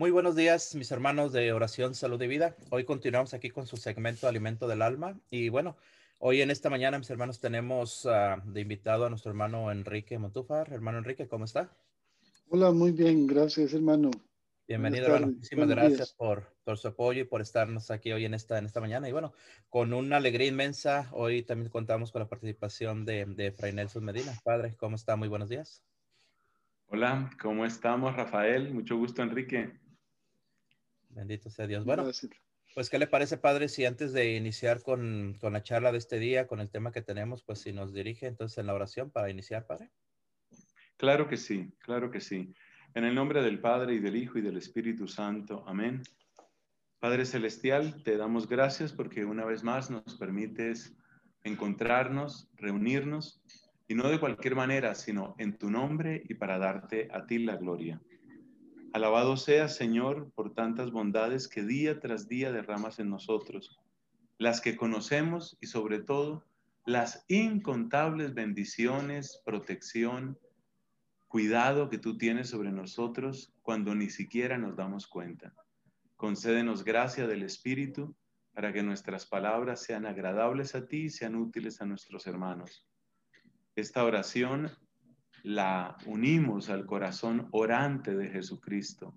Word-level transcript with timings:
Muy 0.00 0.10
buenos 0.10 0.34
días, 0.34 0.74
mis 0.76 0.90
hermanos 0.92 1.30
de 1.30 1.52
Oración, 1.52 1.94
Salud 1.94 2.22
y 2.22 2.26
Vida. 2.26 2.56
Hoy 2.70 2.84
continuamos 2.84 3.34
aquí 3.34 3.50
con 3.50 3.66
su 3.66 3.76
segmento 3.76 4.26
Alimento 4.26 4.66
del 4.66 4.80
Alma. 4.80 5.20
Y 5.28 5.50
bueno, 5.50 5.76
hoy 6.20 6.40
en 6.40 6.50
esta 6.50 6.70
mañana, 6.70 6.96
mis 6.96 7.10
hermanos, 7.10 7.38
tenemos 7.38 8.06
uh, 8.06 8.40
de 8.46 8.62
invitado 8.62 9.04
a 9.04 9.10
nuestro 9.10 9.30
hermano 9.30 9.70
Enrique 9.70 10.18
Montúfar. 10.18 10.72
Hermano 10.72 10.96
Enrique, 10.96 11.28
¿cómo 11.28 11.44
está? 11.44 11.76
Hola, 12.48 12.70
muy 12.70 12.92
bien, 12.92 13.26
gracias, 13.26 13.74
hermano. 13.74 14.10
Bienvenido, 14.66 15.04
hermano. 15.04 15.34
Muchísimas 15.34 15.68
gracias 15.68 16.14
por, 16.14 16.50
por, 16.64 16.78
su 16.78 16.88
apoyo 16.88 17.20
y 17.20 17.24
por 17.24 17.42
estarnos 17.42 17.90
aquí 17.90 18.10
hoy 18.10 18.24
en 18.24 18.32
esta, 18.32 18.56
en 18.56 18.64
esta 18.64 18.80
mañana. 18.80 19.06
Y 19.06 19.12
bueno, 19.12 19.34
con 19.68 19.92
una 19.92 20.16
alegría 20.16 20.48
inmensa, 20.48 21.10
hoy 21.12 21.42
también 21.42 21.68
contamos 21.68 22.10
con 22.10 22.20
la 22.20 22.28
participación 22.30 23.04
de, 23.04 23.26
de 23.26 23.52
Fray 23.52 23.74
Nelson 23.74 24.02
Medina. 24.02 24.32
Padre, 24.44 24.74
¿cómo 24.78 24.96
está? 24.96 25.16
Muy 25.16 25.28
buenos 25.28 25.50
días. 25.50 25.82
Hola, 26.86 27.30
¿cómo 27.38 27.66
estamos, 27.66 28.16
Rafael? 28.16 28.72
Mucho 28.72 28.96
gusto, 28.96 29.22
Enrique. 29.22 29.79
Bendito 31.10 31.50
sea 31.50 31.66
Dios. 31.66 31.84
Bueno, 31.84 32.04
pues, 32.74 32.88
¿qué 32.88 32.98
le 32.98 33.06
parece, 33.06 33.36
padre, 33.36 33.68
si 33.68 33.84
antes 33.84 34.12
de 34.12 34.36
iniciar 34.36 34.82
con, 34.82 35.36
con, 35.40 35.52
la 35.52 35.62
charla 35.62 35.92
de 35.92 35.98
este 35.98 36.18
día, 36.18 36.46
con 36.46 36.60
el 36.60 36.70
tema 36.70 36.92
que 36.92 37.02
tenemos, 37.02 37.42
pues 37.42 37.60
si 37.60 37.72
nos 37.72 37.92
dirige 37.92 38.26
entonces 38.26 38.58
en 38.58 38.66
la 38.66 38.74
oración 38.74 39.10
para 39.10 39.30
iniciar, 39.30 39.66
padre? 39.66 39.90
Claro 40.96 41.28
que 41.28 41.36
sí, 41.36 41.72
claro 41.80 42.10
que 42.10 42.20
sí. 42.20 42.54
En 42.94 43.04
el 43.04 43.14
nombre 43.14 43.42
del 43.42 43.60
Padre 43.60 43.94
y 43.94 44.00
del 44.00 44.16
Hijo 44.16 44.38
y 44.38 44.42
del 44.42 44.56
Espíritu 44.56 45.06
Santo. 45.06 45.64
Amén. 45.66 46.02
Padre 46.98 47.24
Celestial, 47.24 48.02
te 48.02 48.16
damos 48.16 48.48
gracias 48.48 48.92
porque 48.92 49.24
una 49.24 49.44
vez 49.44 49.62
más 49.62 49.90
nos 49.90 50.16
permites 50.18 50.94
encontrarnos, 51.42 52.50
reunirnos, 52.56 53.42
y 53.88 53.94
no 53.94 54.08
de 54.08 54.20
cualquier 54.20 54.54
manera, 54.54 54.94
sino 54.94 55.34
en 55.38 55.58
tu 55.58 55.68
nombre 55.68 56.22
y 56.28 56.34
para 56.34 56.58
darte 56.58 57.08
a 57.10 57.26
ti 57.26 57.38
la 57.38 57.56
gloria. 57.56 58.00
Alabado 58.92 59.36
sea, 59.36 59.68
Señor, 59.68 60.32
por 60.34 60.52
tantas 60.52 60.90
bondades 60.90 61.46
que 61.46 61.62
día 61.62 62.00
tras 62.00 62.26
día 62.26 62.50
derramas 62.50 62.98
en 62.98 63.08
nosotros, 63.08 63.78
las 64.36 64.60
que 64.60 64.76
conocemos 64.76 65.56
y 65.60 65.68
sobre 65.68 66.00
todo 66.00 66.44
las 66.86 67.24
incontables 67.28 68.34
bendiciones, 68.34 69.40
protección, 69.44 70.36
cuidado 71.28 71.88
que 71.88 71.98
tú 71.98 72.18
tienes 72.18 72.48
sobre 72.48 72.72
nosotros 72.72 73.54
cuando 73.62 73.94
ni 73.94 74.10
siquiera 74.10 74.58
nos 74.58 74.74
damos 74.74 75.06
cuenta. 75.06 75.54
Concédenos 76.16 76.82
gracia 76.82 77.28
del 77.28 77.44
Espíritu 77.44 78.16
para 78.54 78.72
que 78.72 78.82
nuestras 78.82 79.24
palabras 79.24 79.82
sean 79.82 80.04
agradables 80.04 80.74
a 80.74 80.88
ti 80.88 81.02
y 81.04 81.10
sean 81.10 81.36
útiles 81.36 81.80
a 81.80 81.86
nuestros 81.86 82.26
hermanos. 82.26 82.84
Esta 83.76 84.02
oración 84.02 84.68
la 85.42 85.96
unimos 86.06 86.70
al 86.70 86.86
corazón 86.86 87.48
orante 87.52 88.14
de 88.16 88.28
Jesucristo. 88.28 89.14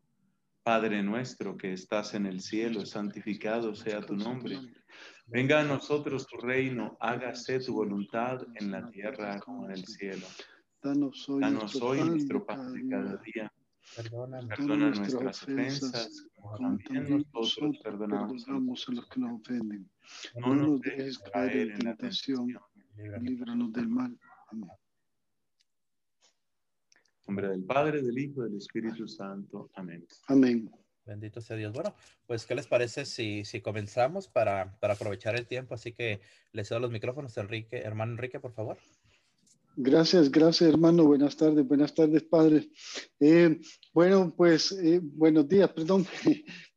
Padre 0.64 1.04
nuestro 1.04 1.58
que 1.58 1.74
estás 1.74 2.14
en 2.14 2.26
el 2.26 2.40
cielo, 2.40 2.86
santificado 2.86 3.76
sea 3.76 4.02
tu 4.02 4.16
nombre. 4.16 4.58
Venga 5.28 5.60
a 5.60 5.64
nosotros 5.64 6.26
tu 6.28 6.38
reino, 6.38 6.98
hágase 7.00 7.60
tu 7.60 7.74
voluntad 7.74 8.42
en 8.56 8.72
la 8.72 8.90
tierra 8.90 9.40
como 9.40 9.66
en 9.66 9.72
el 9.72 9.86
cielo. 9.86 10.26
Danos 10.82 11.30
hoy, 11.30 12.02
nuestro 12.02 12.46
pan 12.46 12.74
de 12.74 12.88
cada 12.88 13.18
día. 13.18 13.52
Perdona, 13.96 14.92
nuestras 14.92 15.44
ofensas, 15.44 16.28
como 16.36 16.58
también 16.58 17.26
nosotros 17.34 17.80
perdonamos 17.84 18.48
a 18.88 18.92
los 18.92 19.10
que 19.10 19.20
nos 19.20 19.42
ofenden. 19.42 19.90
No 20.36 20.56
nos 20.56 20.82
dejes 20.82 21.20
caer 21.20 21.72
en 21.72 21.84
la 21.84 21.96
tentación, 21.96 22.54
líbranos 22.96 23.74
del 23.74 23.90
mal. 23.90 24.18
Amén 24.50 24.70
nombre 27.28 27.50
del 27.50 27.63
Padre, 27.63 28.01
del 28.01 28.17
Hijo, 28.17 28.41
y 28.41 28.50
del 28.50 28.57
Espíritu 28.57 29.07
Santo. 29.07 29.69
Amén. 29.75 30.06
Amén. 30.28 30.69
Bendito 31.06 31.41
sea 31.41 31.57
Dios. 31.57 31.73
Bueno, 31.73 31.94
pues, 32.28 32.45
¿qué 32.45 32.56
les 32.56 32.67
parece 32.67 33.06
si, 33.06 33.44
si 33.44 33.61
comenzamos 33.61 34.28
para, 34.28 34.78
para 34.79 34.94
aprovechar 34.94 35.35
el 35.35 35.47
tiempo? 35.47 35.73
Así 35.73 35.91
que 35.91 36.22
les 36.53 36.69
cedo 36.69 36.79
los 36.79 36.91
micrófonos, 36.91 37.38
Enrique. 37.38 37.78
Hermano 37.78 38.13
Enrique, 38.13 38.39
por 38.39 38.53
favor. 38.53 38.78
Gracias, 39.75 40.31
gracias, 40.31 40.69
hermano. 40.69 41.03
Buenas 41.03 41.35
tardes, 41.35 41.67
buenas 41.67 41.94
tardes, 41.94 42.23
padre. 42.23 42.69
Eh, 43.19 43.59
bueno, 43.91 44.34
pues, 44.35 44.72
eh, 44.72 45.00
buenos 45.01 45.47
días, 45.47 45.69
perdón. 45.72 46.05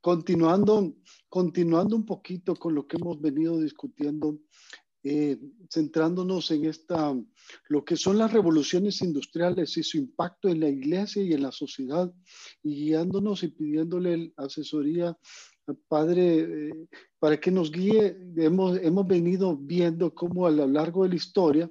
continuando, 0.00 0.96
continuando 1.28 1.96
un 1.96 2.04
poquito 2.04 2.56
con 2.56 2.74
lo 2.74 2.86
que 2.86 2.96
hemos 2.96 3.20
venido 3.20 3.60
discutiendo 3.60 4.38
eh, 5.04 5.38
centrándonos 5.68 6.50
en 6.52 6.66
esta, 6.66 7.14
lo 7.68 7.84
que 7.84 7.96
son 7.96 8.18
las 8.18 8.32
revoluciones 8.32 9.02
industriales 9.02 9.76
y 9.76 9.82
su 9.82 9.98
impacto 9.98 10.48
en 10.48 10.60
la 10.60 10.68
iglesia 10.68 11.22
y 11.22 11.32
en 11.32 11.42
la 11.42 11.52
sociedad, 11.52 12.12
y 12.62 12.86
guiándonos 12.86 13.42
y 13.42 13.48
pidiéndole 13.48 14.32
asesoría 14.36 15.16
al 15.66 15.76
Padre 15.88 16.68
eh, 16.68 16.88
para 17.18 17.38
que 17.40 17.50
nos 17.50 17.72
guíe. 17.72 18.16
Hemos, 18.36 18.78
hemos 18.78 19.06
venido 19.06 19.56
viendo 19.56 20.14
cómo 20.14 20.46
a 20.46 20.50
lo 20.50 20.66
largo 20.66 21.02
de 21.02 21.10
la 21.10 21.16
historia 21.16 21.70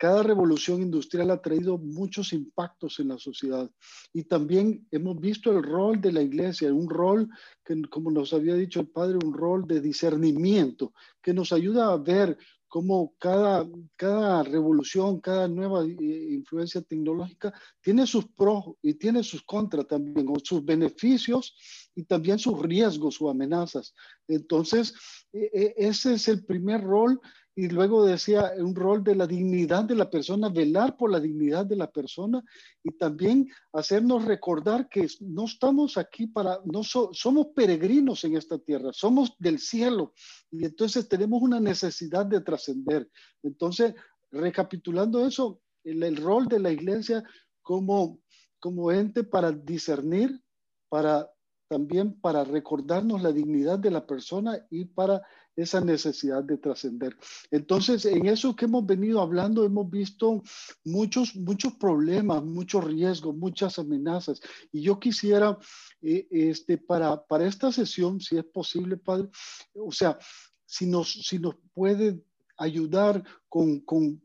cada 0.00 0.22
revolución 0.22 0.80
industrial 0.80 1.30
ha 1.30 1.42
traído 1.42 1.76
muchos 1.76 2.32
impactos 2.32 3.00
en 3.00 3.08
la 3.08 3.18
sociedad 3.18 3.70
y 4.14 4.24
también 4.24 4.88
hemos 4.90 5.20
visto 5.20 5.52
el 5.52 5.62
rol 5.62 6.00
de 6.00 6.10
la 6.10 6.22
iglesia, 6.22 6.72
un 6.72 6.88
rol 6.88 7.28
que, 7.62 7.82
como 7.90 8.10
nos 8.10 8.32
había 8.32 8.54
dicho 8.54 8.80
el 8.80 8.88
Padre, 8.88 9.18
un 9.22 9.34
rol 9.34 9.66
de 9.66 9.82
discernimiento 9.82 10.94
que 11.20 11.34
nos 11.34 11.52
ayuda 11.52 11.92
a 11.92 11.98
ver 11.98 12.38
cómo 12.70 13.14
cada, 13.18 13.68
cada 13.96 14.44
revolución, 14.44 15.20
cada 15.20 15.48
nueva 15.48 15.84
eh, 15.84 16.28
influencia 16.30 16.80
tecnológica 16.80 17.52
tiene 17.82 18.06
sus 18.06 18.26
pros 18.28 18.64
y 18.80 18.94
tiene 18.94 19.22
sus 19.24 19.42
contras 19.42 19.88
también, 19.88 20.28
o 20.28 20.36
sus 20.42 20.64
beneficios 20.64 21.54
y 21.96 22.04
también 22.04 22.38
sus 22.38 22.58
riesgos 22.62 23.20
o 23.20 23.28
amenazas. 23.28 23.92
Entonces, 24.28 24.94
e, 25.32 25.50
e, 25.52 25.74
ese 25.76 26.14
es 26.14 26.28
el 26.28 26.46
primer 26.46 26.82
rol 26.82 27.20
y 27.60 27.68
luego 27.68 28.06
decía 28.06 28.52
un 28.56 28.74
rol 28.74 29.04
de 29.04 29.14
la 29.14 29.26
dignidad 29.26 29.84
de 29.84 29.94
la 29.94 30.08
persona, 30.08 30.48
velar 30.48 30.96
por 30.96 31.10
la 31.10 31.20
dignidad 31.20 31.66
de 31.66 31.76
la 31.76 31.90
persona 31.90 32.42
y 32.82 32.92
también 32.92 33.50
hacernos 33.74 34.24
recordar 34.24 34.88
que 34.88 35.06
no 35.20 35.44
estamos 35.44 35.98
aquí 35.98 36.26
para, 36.26 36.60
no 36.64 36.82
somos 36.82 37.48
peregrinos 37.54 38.24
en 38.24 38.38
esta 38.38 38.58
tierra, 38.58 38.92
somos 38.94 39.36
del 39.38 39.58
cielo 39.58 40.14
y 40.50 40.64
entonces 40.64 41.06
tenemos 41.06 41.42
una 41.42 41.60
necesidad 41.60 42.24
de 42.24 42.40
trascender. 42.40 43.10
Entonces, 43.42 43.94
recapitulando 44.30 45.26
eso, 45.26 45.60
el, 45.84 46.02
el, 46.02 46.16
rol 46.16 46.48
de 46.48 46.60
la 46.60 46.72
iglesia 46.72 47.22
como, 47.60 48.20
como 48.58 48.90
ente 48.90 49.22
para 49.22 49.52
discernir, 49.52 50.40
para 50.88 51.30
también 51.68 52.20
para 52.20 52.42
recordarnos 52.42 53.22
la 53.22 53.32
dignidad 53.32 53.78
de 53.78 53.90
la 53.90 54.06
persona 54.06 54.66
y 54.70 54.86
para 54.86 55.22
esa 55.60 55.80
necesidad 55.80 56.42
de 56.42 56.58
trascender. 56.58 57.16
Entonces, 57.50 58.04
en 58.04 58.26
eso 58.26 58.54
que 58.54 58.64
hemos 58.64 58.86
venido 58.86 59.20
hablando, 59.20 59.64
hemos 59.64 59.90
visto 59.90 60.42
muchos, 60.84 61.36
muchos 61.36 61.74
problemas, 61.74 62.42
muchos 62.44 62.84
riesgos, 62.84 63.36
muchas 63.36 63.78
amenazas. 63.78 64.40
Y 64.72 64.82
yo 64.82 64.98
quisiera, 64.98 65.58
eh, 66.02 66.26
este, 66.30 66.78
para, 66.78 67.22
para 67.24 67.46
esta 67.46 67.72
sesión, 67.72 68.20
si 68.20 68.36
es 68.36 68.44
posible, 68.44 68.96
Padre, 68.96 69.28
o 69.74 69.92
sea, 69.92 70.18
si 70.66 70.86
nos, 70.86 71.12
si 71.12 71.38
nos 71.38 71.56
puede 71.74 72.22
ayudar 72.56 73.24
con, 73.48 73.80
con 73.80 74.22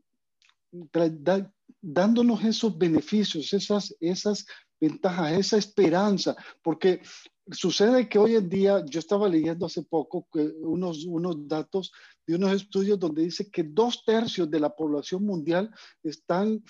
dándonos 1.80 2.44
esos 2.44 2.76
beneficios, 2.76 3.52
esas, 3.52 3.94
esas 4.00 4.46
ventajas, 4.80 5.32
esa 5.32 5.56
esperanza, 5.56 6.36
porque 6.62 7.00
sucede 7.50 8.08
que 8.08 8.18
hoy 8.18 8.36
en 8.36 8.48
día, 8.48 8.84
yo 8.86 8.98
estaba 8.98 9.28
leyendo 9.28 9.66
hace 9.66 9.82
poco 9.82 10.28
unos, 10.60 11.04
unos 11.04 11.46
datos 11.46 11.92
de 12.26 12.34
unos 12.34 12.52
estudios 12.52 12.98
donde 12.98 13.22
dice 13.22 13.50
que 13.50 13.62
dos 13.62 14.04
tercios 14.04 14.50
de 14.50 14.60
la 14.60 14.74
población 14.74 15.24
mundial 15.24 15.72
están 16.02 16.62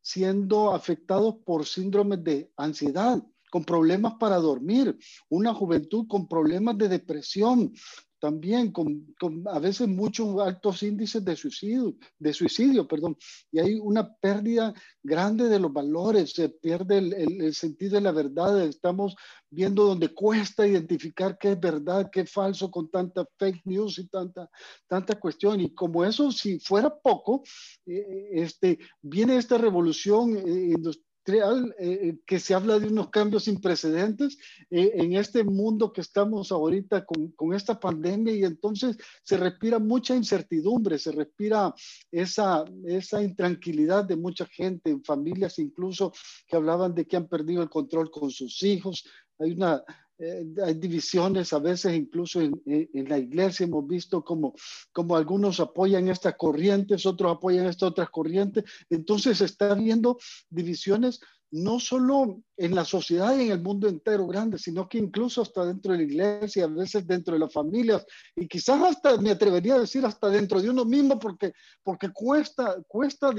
siendo 0.00 0.74
afectados 0.74 1.36
por 1.44 1.66
síndromes 1.66 2.22
de 2.24 2.50
ansiedad, 2.56 3.22
con 3.50 3.64
problemas 3.64 4.14
para 4.18 4.36
dormir, 4.36 4.98
una 5.28 5.52
juventud 5.52 6.06
con 6.08 6.26
problemas 6.26 6.78
de 6.78 6.88
depresión, 6.88 7.72
también 8.22 8.70
con, 8.70 9.12
con, 9.18 9.42
a 9.48 9.58
veces 9.58 9.88
muchos 9.88 10.40
altos 10.40 10.84
índices 10.84 11.24
de 11.24 11.34
suicidio, 11.34 11.96
de 12.20 12.32
suicidio, 12.32 12.86
perdón, 12.86 13.16
y 13.50 13.58
hay 13.58 13.74
una 13.80 14.14
pérdida 14.14 14.72
grande 15.02 15.48
de 15.48 15.58
los 15.58 15.72
valores, 15.72 16.30
se 16.30 16.48
pierde 16.48 16.98
el, 16.98 17.14
el, 17.14 17.52
sentido 17.52 17.96
de 17.96 18.02
la 18.02 18.12
verdad, 18.12 18.62
estamos 18.62 19.16
viendo 19.50 19.82
donde 19.82 20.14
cuesta 20.14 20.64
identificar 20.64 21.36
qué 21.36 21.50
es 21.50 21.60
verdad, 21.60 22.10
qué 22.12 22.20
es 22.20 22.30
falso 22.30 22.70
con 22.70 22.88
tanta 22.92 23.26
fake 23.40 23.62
news 23.64 23.98
y 23.98 24.06
tanta, 24.06 24.48
tanta 24.86 25.18
cuestión, 25.18 25.60
y 25.60 25.74
como 25.74 26.04
eso, 26.04 26.30
si 26.30 26.60
fuera 26.60 26.96
poco, 26.96 27.42
eh, 27.86 28.28
este, 28.34 28.78
viene 29.00 29.36
esta 29.36 29.58
revolución 29.58 30.36
eh, 30.36 30.74
eh, 31.24 31.72
eh, 31.78 32.18
que 32.26 32.40
se 32.40 32.52
habla 32.52 32.80
de 32.80 32.88
unos 32.88 33.10
cambios 33.10 33.44
sin 33.44 33.60
precedentes 33.60 34.38
eh, 34.70 34.90
en 34.94 35.14
este 35.14 35.44
mundo 35.44 35.92
que 35.92 36.00
estamos 36.00 36.50
ahorita 36.50 37.04
con, 37.04 37.28
con, 37.32 37.54
esta 37.54 37.78
pandemia 37.78 38.34
y 38.34 38.42
entonces 38.42 38.96
se 39.22 39.36
respira 39.36 39.78
mucha 39.78 40.16
incertidumbre, 40.16 40.98
se 40.98 41.12
respira 41.12 41.72
esa, 42.10 42.64
esa 42.86 43.22
intranquilidad 43.22 44.04
de 44.04 44.16
mucha 44.16 44.46
gente, 44.46 44.90
en 44.90 45.04
familias 45.04 45.60
incluso 45.60 46.12
que 46.48 46.56
hablaban 46.56 46.92
de 46.92 47.06
que 47.06 47.16
han 47.16 47.28
perdido 47.28 47.62
el 47.62 47.70
control 47.70 48.10
con 48.10 48.28
sus 48.32 48.60
hijos, 48.64 49.04
hay 49.38 49.52
una, 49.52 49.84
eh, 50.18 50.44
hay 50.64 50.74
divisiones, 50.74 51.52
a 51.52 51.58
veces 51.58 51.94
incluso 51.94 52.40
en, 52.40 52.60
en, 52.66 53.08
la 53.08 53.18
iglesia 53.18 53.64
hemos 53.64 53.86
visto 53.86 54.24
como, 54.24 54.54
como 54.92 55.16
algunos 55.16 55.58
apoyan 55.60 56.08
estas 56.08 56.36
corrientes, 56.36 57.06
otros 57.06 57.36
apoyan 57.36 57.66
estas 57.66 57.90
otras 57.90 58.10
corrientes. 58.10 58.64
Entonces 58.90 59.40
está 59.40 59.72
habiendo 59.72 60.18
divisiones 60.50 61.20
no 61.52 61.78
solo 61.78 62.42
en 62.56 62.74
la 62.74 62.84
sociedad 62.84 63.36
y 63.36 63.42
en 63.42 63.52
el 63.52 63.60
mundo 63.60 63.86
entero 63.86 64.26
grande, 64.26 64.58
sino 64.58 64.88
que 64.88 64.96
incluso 64.96 65.42
hasta 65.42 65.66
dentro 65.66 65.92
de 65.92 65.98
la 65.98 66.04
iglesia, 66.04 66.64
a 66.64 66.68
veces 66.68 67.06
dentro 67.06 67.34
de 67.34 67.40
las 67.40 67.52
familias, 67.52 68.06
y 68.34 68.48
quizás 68.48 68.82
hasta, 68.82 69.18
me 69.18 69.30
atrevería 69.30 69.74
a 69.74 69.80
decir, 69.80 70.04
hasta 70.06 70.30
dentro 70.30 70.62
de 70.62 70.70
uno 70.70 70.86
mismo, 70.86 71.18
porque, 71.18 71.52
porque 71.82 72.08
cuesta, 72.10 72.82
cuesta 72.88 73.30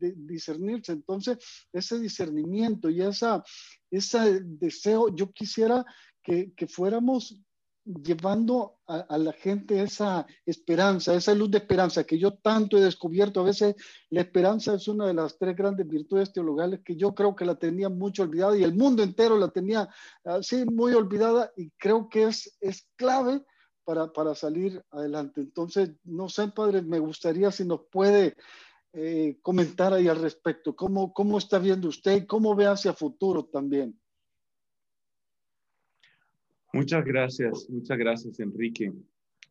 discernirse. 0.00 0.92
Entonces, 0.92 1.36
ese 1.70 1.98
discernimiento 1.98 2.88
y 2.88 3.02
esa, 3.02 3.44
ese 3.90 4.40
deseo, 4.42 5.14
yo 5.14 5.30
quisiera 5.30 5.84
que, 6.28 6.52
que 6.54 6.66
fuéramos 6.66 7.40
llevando 7.84 8.80
a, 8.86 9.16
la 9.16 9.32
gente 9.32 9.80
esa 9.82 10.26
esperanza, 10.44 11.14
esa 11.14 11.34
luz 11.34 11.50
de 11.50 11.58
esperanza 11.58 12.04
que 12.04 12.18
yo 12.18 12.34
tanto 12.34 12.76
he 12.76 12.82
descubierto. 12.82 13.40
A 13.40 13.44
veces 13.44 13.74
la 14.10 14.20
esperanza 14.20 14.74
es 14.74 14.88
una 14.88 15.06
de 15.06 15.14
las 15.14 15.38
tres 15.38 15.56
grandes 15.56 15.88
virtudes 15.88 16.30
teologales 16.32 16.80
que 16.84 16.96
yo 16.96 17.14
creo 17.14 17.34
que 17.34 17.46
la 17.46 17.54
tenía 17.54 17.88
mucho 17.88 18.24
olvidada 18.24 18.58
y 18.58 18.62
el 18.62 18.74
mundo 18.74 19.02
entero 19.02 19.38
la 19.38 19.48
tenía 19.48 19.88
así 20.24 20.66
muy 20.66 20.92
olvidada 20.92 21.50
y 21.56 21.70
creo 21.78 22.10
que 22.10 22.24
es, 22.24 22.58
es 22.60 22.86
clave 22.96 23.42
para, 23.84 24.12
para 24.12 24.34
salir 24.34 24.82
adelante. 24.90 25.40
Entonces, 25.40 25.92
no 26.04 26.28
sé, 26.28 26.48
padre, 26.48 26.82
me 26.82 26.98
gustaría 26.98 27.50
si 27.50 27.64
nos 27.64 27.86
puede 27.90 28.36
eh, 28.92 29.38
comentar 29.40 29.94
ahí 29.94 30.08
al 30.08 30.20
respecto. 30.20 30.76
¿Cómo, 30.76 31.14
¿Cómo 31.14 31.38
está 31.38 31.58
viendo 31.58 31.88
usted 31.88 32.16
y 32.16 32.26
cómo 32.26 32.54
ve 32.54 32.66
hacia 32.66 32.92
futuro 32.92 33.46
también? 33.46 33.98
Muchas 36.72 37.04
gracias, 37.04 37.68
muchas 37.70 37.96
gracias, 37.96 38.40
Enrique. 38.40 38.92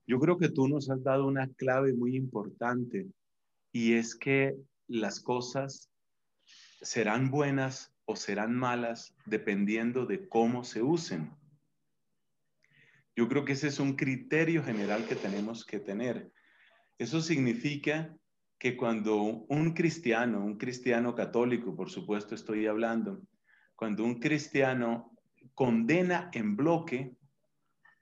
Yo 0.06 0.20
creo 0.20 0.38
que 0.38 0.50
tú 0.50 0.68
nos 0.68 0.90
has 0.90 1.04
dado 1.04 1.26
una 1.28 1.50
clave 1.54 1.94
muy 1.94 2.16
importante 2.16 3.08
y 3.72 3.94
es 3.94 4.16
que 4.16 4.56
las 4.88 5.20
cosas 5.20 5.90
serán 6.82 7.32
buenas 7.32 7.92
o 8.06 8.16
serán 8.16 8.56
malas 8.56 9.16
dependiendo 9.26 10.06
de 10.06 10.30
cómo 10.30 10.64
se 10.64 10.84
usen. 10.84 11.32
Yo 13.16 13.28
creo 13.28 13.46
que 13.46 13.54
ese 13.54 13.68
es 13.68 13.80
un 13.80 13.96
criterio 13.96 14.64
general 14.64 15.06
que 15.08 15.16
tenemos 15.16 15.66
que 15.66 15.80
tener. 15.80 16.32
Eso 17.00 17.20
significa 17.20 18.16
que 18.60 18.78
cuando 18.78 19.22
un 19.22 19.74
cristiano, 19.74 20.46
un 20.46 20.58
cristiano 20.58 21.16
católico, 21.16 21.76
por 21.76 21.90
supuesto 21.90 22.36
estoy 22.36 22.68
hablando, 22.68 23.22
cuando 23.76 24.04
un 24.04 24.20
cristiano 24.20 25.17
condena 25.58 26.30
en 26.34 26.56
bloque 26.56 27.16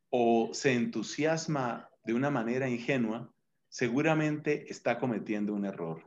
o 0.10 0.50
se 0.52 0.74
entusiasma 0.74 1.90
de 2.04 2.14
una 2.14 2.30
manera 2.30 2.68
ingenua, 2.68 3.34
seguramente 3.70 4.70
está 4.70 5.00
cometiendo 5.00 5.54
un 5.54 5.64
error. 5.64 6.04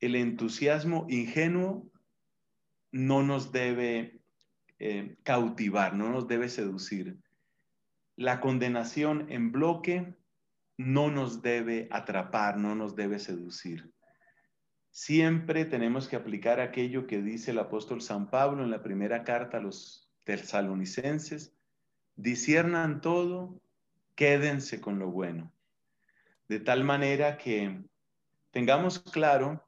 El 0.00 0.16
entusiasmo 0.16 1.06
ingenuo 1.08 1.88
no 2.90 3.22
nos 3.22 3.52
debe 3.52 4.20
eh, 4.80 5.16
cautivar, 5.22 5.94
no 5.94 6.10
nos 6.10 6.26
debe 6.26 6.48
seducir. 6.48 7.16
La 8.16 8.40
condenación 8.40 9.30
en 9.30 9.52
bloque 9.52 10.16
no 10.76 11.08
nos 11.12 11.40
debe 11.40 11.86
atrapar, 11.92 12.56
no 12.56 12.74
nos 12.74 12.96
debe 12.96 13.20
seducir. 13.20 13.92
Siempre 14.90 15.64
tenemos 15.64 16.08
que 16.08 16.16
aplicar 16.16 16.60
aquello 16.60 17.06
que 17.06 17.22
dice 17.22 17.52
el 17.52 17.58
apóstol 17.58 18.02
San 18.02 18.28
Pablo 18.28 18.64
en 18.64 18.70
la 18.70 18.82
primera 18.82 19.22
carta 19.22 19.58
a 19.58 19.60
los 19.60 20.10
tesalonicenses, 20.24 21.56
disiernan 22.16 23.00
todo, 23.00 23.60
quédense 24.16 24.80
con 24.80 24.98
lo 24.98 25.10
bueno. 25.10 25.52
De 26.48 26.58
tal 26.58 26.82
manera 26.82 27.38
que 27.38 27.84
tengamos 28.50 28.98
claro 28.98 29.64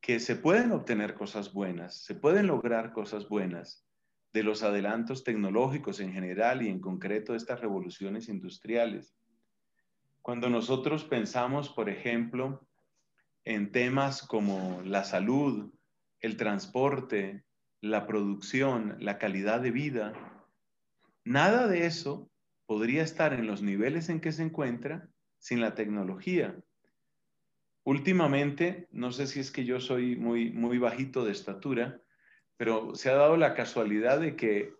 que 0.00 0.20
se 0.20 0.36
pueden 0.36 0.72
obtener 0.72 1.14
cosas 1.14 1.52
buenas, 1.52 2.04
se 2.04 2.14
pueden 2.14 2.46
lograr 2.46 2.92
cosas 2.92 3.28
buenas 3.28 3.86
de 4.34 4.42
los 4.42 4.62
adelantos 4.62 5.24
tecnológicos 5.24 6.00
en 6.00 6.12
general 6.12 6.62
y 6.62 6.68
en 6.68 6.80
concreto 6.80 7.32
de 7.32 7.38
estas 7.38 7.60
revoluciones 7.60 8.28
industriales. 8.28 9.16
Cuando 10.20 10.50
nosotros 10.50 11.04
pensamos, 11.04 11.70
por 11.70 11.88
ejemplo, 11.88 12.67
en 13.44 13.72
temas 13.72 14.22
como 14.22 14.82
la 14.84 15.04
salud, 15.04 15.72
el 16.20 16.36
transporte, 16.36 17.44
la 17.80 18.06
producción, 18.06 18.96
la 18.98 19.18
calidad 19.18 19.60
de 19.60 19.70
vida, 19.70 20.12
nada 21.24 21.66
de 21.66 21.86
eso 21.86 22.30
podría 22.66 23.02
estar 23.02 23.32
en 23.32 23.46
los 23.46 23.62
niveles 23.62 24.08
en 24.08 24.20
que 24.20 24.32
se 24.32 24.42
encuentra 24.42 25.08
sin 25.38 25.60
la 25.60 25.74
tecnología. 25.74 26.56
Últimamente, 27.84 28.88
no 28.90 29.12
sé 29.12 29.26
si 29.26 29.40
es 29.40 29.50
que 29.50 29.64
yo 29.64 29.80
soy 29.80 30.16
muy, 30.16 30.50
muy 30.50 30.78
bajito 30.78 31.24
de 31.24 31.32
estatura, 31.32 32.02
pero 32.56 32.94
se 32.94 33.08
ha 33.08 33.14
dado 33.14 33.36
la 33.36 33.54
casualidad 33.54 34.20
de 34.20 34.36
que 34.36 34.74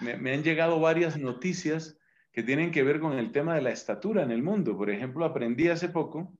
me, 0.00 0.16
me 0.16 0.32
han 0.32 0.42
llegado 0.42 0.80
varias 0.80 1.18
noticias 1.18 1.98
que 2.32 2.42
tienen 2.42 2.70
que 2.70 2.84
ver 2.84 3.00
con 3.00 3.18
el 3.18 3.32
tema 3.32 3.54
de 3.54 3.62
la 3.62 3.70
estatura 3.70 4.22
en 4.22 4.30
el 4.30 4.42
mundo. 4.42 4.76
Por 4.76 4.88
ejemplo, 4.88 5.24
aprendí 5.24 5.68
hace 5.68 5.88
poco 5.88 6.32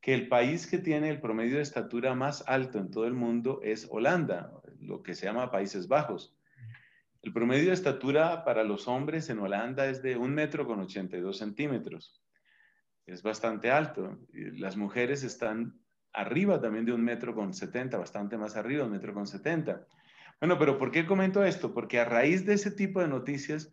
que 0.00 0.14
el 0.14 0.28
país 0.28 0.66
que 0.66 0.78
tiene 0.78 1.10
el 1.10 1.20
promedio 1.20 1.56
de 1.56 1.62
estatura 1.62 2.14
más 2.14 2.44
alto 2.46 2.78
en 2.78 2.90
todo 2.90 3.06
el 3.06 3.14
mundo 3.14 3.60
es 3.62 3.88
Holanda, 3.90 4.52
lo 4.80 5.02
que 5.02 5.14
se 5.14 5.26
llama 5.26 5.50
Países 5.50 5.88
Bajos. 5.88 6.36
El 7.22 7.32
promedio 7.32 7.66
de 7.66 7.72
estatura 7.72 8.44
para 8.44 8.62
los 8.62 8.86
hombres 8.86 9.28
en 9.28 9.40
Holanda 9.40 9.86
es 9.86 10.02
de 10.02 10.16
un 10.16 10.32
metro 10.34 10.66
con 10.66 10.80
82 10.80 11.36
centímetros. 11.36 12.22
Es 13.06 13.22
bastante 13.22 13.70
alto. 13.70 14.18
Las 14.32 14.76
mujeres 14.76 15.24
están 15.24 15.80
arriba 16.12 16.60
también 16.60 16.84
de 16.84 16.92
un 16.92 17.02
metro 17.02 17.34
con 17.34 17.52
70, 17.52 17.98
bastante 17.98 18.38
más 18.38 18.56
arriba, 18.56 18.84
un 18.84 18.92
metro 18.92 19.12
con 19.12 19.26
70. 19.26 19.84
Bueno, 20.40 20.58
pero 20.58 20.78
¿por 20.78 20.92
qué 20.92 21.06
comento 21.06 21.44
esto? 21.44 21.74
Porque 21.74 21.98
a 21.98 22.04
raíz 22.04 22.46
de 22.46 22.54
ese 22.54 22.70
tipo 22.70 23.00
de 23.00 23.08
noticias 23.08 23.72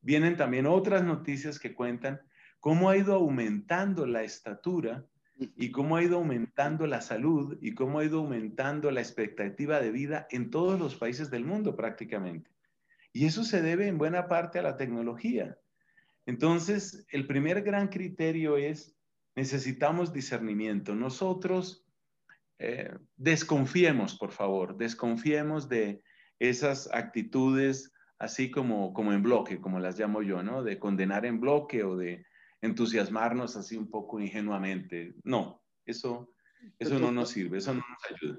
vienen 0.00 0.36
también 0.36 0.66
otras 0.66 1.04
noticias 1.04 1.58
que 1.58 1.74
cuentan 1.74 2.22
cómo 2.60 2.88
ha 2.88 2.96
ido 2.96 3.14
aumentando 3.14 4.06
la 4.06 4.22
estatura 4.22 5.04
y 5.38 5.70
cómo 5.70 5.96
ha 5.96 6.02
ido 6.02 6.16
aumentando 6.16 6.86
la 6.86 7.00
salud 7.00 7.58
y 7.60 7.74
cómo 7.74 7.98
ha 7.98 8.04
ido 8.04 8.18
aumentando 8.18 8.90
la 8.90 9.00
expectativa 9.00 9.80
de 9.80 9.90
vida 9.90 10.26
en 10.30 10.50
todos 10.50 10.78
los 10.78 10.96
países 10.96 11.30
del 11.30 11.44
mundo 11.44 11.76
prácticamente. 11.76 12.50
Y 13.12 13.24
eso 13.24 13.44
se 13.44 13.62
debe 13.62 13.86
en 13.86 13.96
buena 13.96 14.28
parte 14.28 14.58
a 14.58 14.62
la 14.62 14.76
tecnología. 14.76 15.58
Entonces, 16.26 17.06
el 17.10 17.26
primer 17.26 17.62
gran 17.62 17.88
criterio 17.88 18.58
es, 18.58 18.94
necesitamos 19.34 20.12
discernimiento. 20.12 20.94
Nosotros 20.94 21.86
eh, 22.58 22.94
desconfiemos, 23.16 24.16
por 24.18 24.32
favor, 24.32 24.76
desconfiemos 24.76 25.68
de 25.68 26.02
esas 26.38 26.90
actitudes 26.92 27.92
así 28.18 28.50
como, 28.50 28.92
como 28.92 29.12
en 29.12 29.22
bloque, 29.22 29.60
como 29.60 29.78
las 29.78 29.98
llamo 29.98 30.22
yo, 30.22 30.42
¿no? 30.42 30.62
De 30.62 30.78
condenar 30.78 31.24
en 31.24 31.40
bloque 31.40 31.84
o 31.84 31.96
de 31.96 32.25
entusiasmarnos 32.60 33.56
así 33.56 33.76
un 33.76 33.90
poco 33.90 34.20
ingenuamente. 34.20 35.14
No, 35.24 35.62
eso, 35.84 36.32
eso 36.78 36.98
no 36.98 37.12
nos 37.12 37.30
sirve, 37.30 37.58
eso 37.58 37.74
no 37.74 37.80
nos 37.80 38.20
ayuda. 38.20 38.38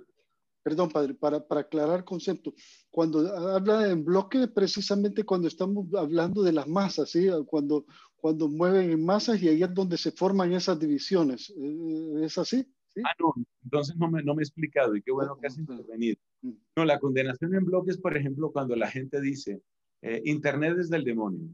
Perdón, 0.63 0.89
padre, 0.89 1.13
para, 1.13 1.47
para 1.47 1.62
aclarar 1.62 2.03
concepto, 2.03 2.53
cuando 2.89 3.19
habla 3.55 3.89
en 3.89 4.03
bloque, 4.03 4.50
precisamente 4.50 5.24
cuando 5.24 5.47
estamos 5.47 5.88
hablando 5.93 6.43
de 6.43 6.51
las 6.51 6.67
masas, 6.67 7.09
¿sí? 7.09 7.29
cuando, 7.45 7.86
cuando 8.17 8.50
mueven 8.50 8.91
en 8.91 9.05
masas 9.05 9.41
y 9.41 9.47
ahí 9.47 9.63
es 9.63 9.74
donde 9.74 9.97
se 9.97 10.12
forman 10.12 10.51
esas 10.51 10.77
divisiones. 10.77 11.50
¿E-, 11.51 12.25
¿Es 12.25 12.38
así? 12.38 12.67
Ah, 13.05 13.13
no, 13.19 13.33
entonces 13.63 13.95
no 13.95 14.09
me, 14.09 14.24
no 14.24 14.33
me 14.36 14.41
he 14.41 14.43
explicado 14.43 14.95
y 14.95 15.01
qué 15.01 15.12
bueno 15.12 15.38
que 15.39 15.47
has 15.47 15.57
intervenido. 15.57 16.17
Mm. 16.41 16.51
No, 16.75 16.83
la 16.83 17.00
condenación 17.00 17.55
en 17.55 17.63
bloques, 17.63 17.97
por 17.97 18.17
ejemplo, 18.17 18.51
cuando 18.51 18.75
la 18.75 18.89
gente 18.89 19.21
dice, 19.21 19.62
eh, 20.01 20.21
Internet 20.25 20.77
es 20.79 20.89
del 20.89 21.03
demonio. 21.03 21.47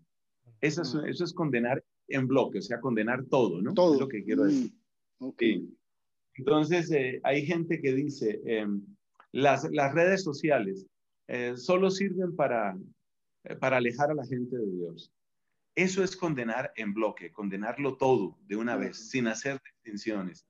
Eso 0.63 0.82
es, 0.82 0.96
mm. 0.96 1.05
eso 1.08 1.24
es 1.25 1.34
condenar 1.34 1.84
en 2.08 2.25
bloque, 2.25 2.60
o 2.60 2.62
sea, 2.62 2.79
condenar 2.79 3.25
todo, 3.25 3.62
¿no? 3.62 3.74
Todo. 3.74 3.96
Es 3.96 4.00
lo 4.00 4.08
que 4.08 4.24
quiero 4.24 4.46
decir. 4.46 4.72
Mm, 5.20 5.32
Entonces, 6.36 6.89
eh, 6.91 7.20
hay 7.24 7.46
gente 7.46 7.82
que 7.82 7.93
dice, 7.93 8.39
las, 9.34 9.70
las, 9.72 9.93
redes 9.93 10.24
sociales 10.24 10.86
eh, 11.27 11.58
solo 11.58 11.91
sirven 11.91 12.34
para, 12.38 12.77
eh, 13.43 13.55
para 13.58 13.77
alejar 13.77 14.12
a 14.12 14.13
la 14.13 14.25
gente 14.25 14.55
de 14.58 14.72
Dios. 14.72 15.12
Eso 15.75 16.01
es 16.01 16.15
condenar 16.15 16.72
en 16.77 16.93
bloque, 16.93 17.34
condenarlo 17.34 17.98
todo 17.98 18.38
de 18.48 18.55
una 18.55 18.77
vez, 18.77 19.10
sin 19.10 19.27
hacer 19.27 19.60
distinciones. 19.65 20.48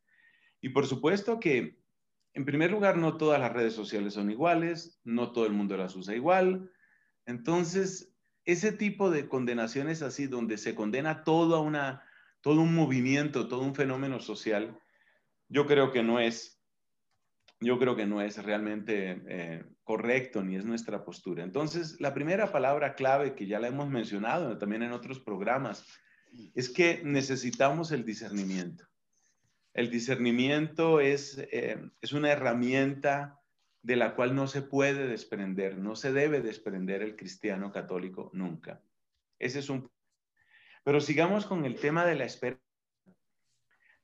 Y 0.61 0.69
por 0.69 0.85
supuesto 0.85 1.39
que, 1.39 1.79
en 2.35 2.45
primer 2.45 2.69
lugar, 2.69 2.97
no 2.97 3.17
todas 3.17 3.39
las 3.39 3.51
redes 3.51 3.73
sociales 3.73 4.13
son 4.13 4.29
iguales, 4.29 4.99
no 5.03 5.31
todo 5.31 5.47
el 5.47 5.53
mundo 5.53 5.75
las 5.75 5.95
usa 5.95 6.15
igual. 6.15 6.69
Entonces, 7.25 8.12
ese 8.45 8.71
tipo 8.71 9.09
de 9.09 9.27
condenaciones 9.27 10.01
así, 10.01 10.27
donde 10.27 10.57
se 10.57 10.75
condena 10.75 11.23
todo, 11.23 11.61
una, 11.61 12.03
todo 12.41 12.61
un 12.61 12.75
movimiento, 12.75 13.47
todo 13.47 13.61
un 13.61 13.75
fenómeno 13.75 14.19
social, 14.19 14.77
yo 15.47 15.65
creo 15.65 15.91
que 15.91 16.03
no 16.03 16.19
es, 16.19 16.61
yo 17.59 17.79
creo 17.79 17.95
que 17.95 18.05
no 18.05 18.21
es 18.21 18.43
realmente 18.43 19.21
eh, 19.27 19.65
correcto 19.83 20.43
ni 20.43 20.55
es 20.55 20.65
nuestra 20.65 21.05
postura. 21.05 21.43
Entonces, 21.43 21.99
la 21.99 22.13
primera 22.13 22.51
palabra 22.51 22.95
clave 22.95 23.35
que 23.35 23.47
ya 23.47 23.59
la 23.59 23.67
hemos 23.67 23.89
mencionado 23.89 24.57
también 24.57 24.83
en 24.83 24.91
otros 24.91 25.19
programas 25.19 25.85
es 26.55 26.69
que 26.69 27.01
necesitamos 27.03 27.91
el 27.91 28.03
discernimiento. 28.05 28.85
El 29.73 29.89
discernimiento 29.89 30.99
es, 30.99 31.37
eh, 31.51 31.79
es 32.01 32.13
una 32.13 32.31
herramienta 32.31 33.39
de 33.83 33.95
la 33.95 34.15
cual 34.15 34.35
no 34.35 34.47
se 34.47 34.61
puede 34.61 35.07
desprender, 35.07 35.77
no 35.77 35.95
se 35.95 36.11
debe 36.11 36.41
desprender 36.41 37.01
el 37.03 37.15
cristiano 37.15 37.71
católico 37.71 38.31
nunca. 38.33 38.81
Ese 39.37 39.59
es 39.59 39.69
un... 39.69 39.91
Pero 40.83 40.99
sigamos 40.99 41.45
con 41.45 41.65
el 41.65 41.79
tema 41.79 42.05
de 42.05 42.15
la 42.15 42.25
esperanza. 42.25 42.63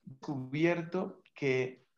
Descubierto 0.04 1.22
que 1.34 1.90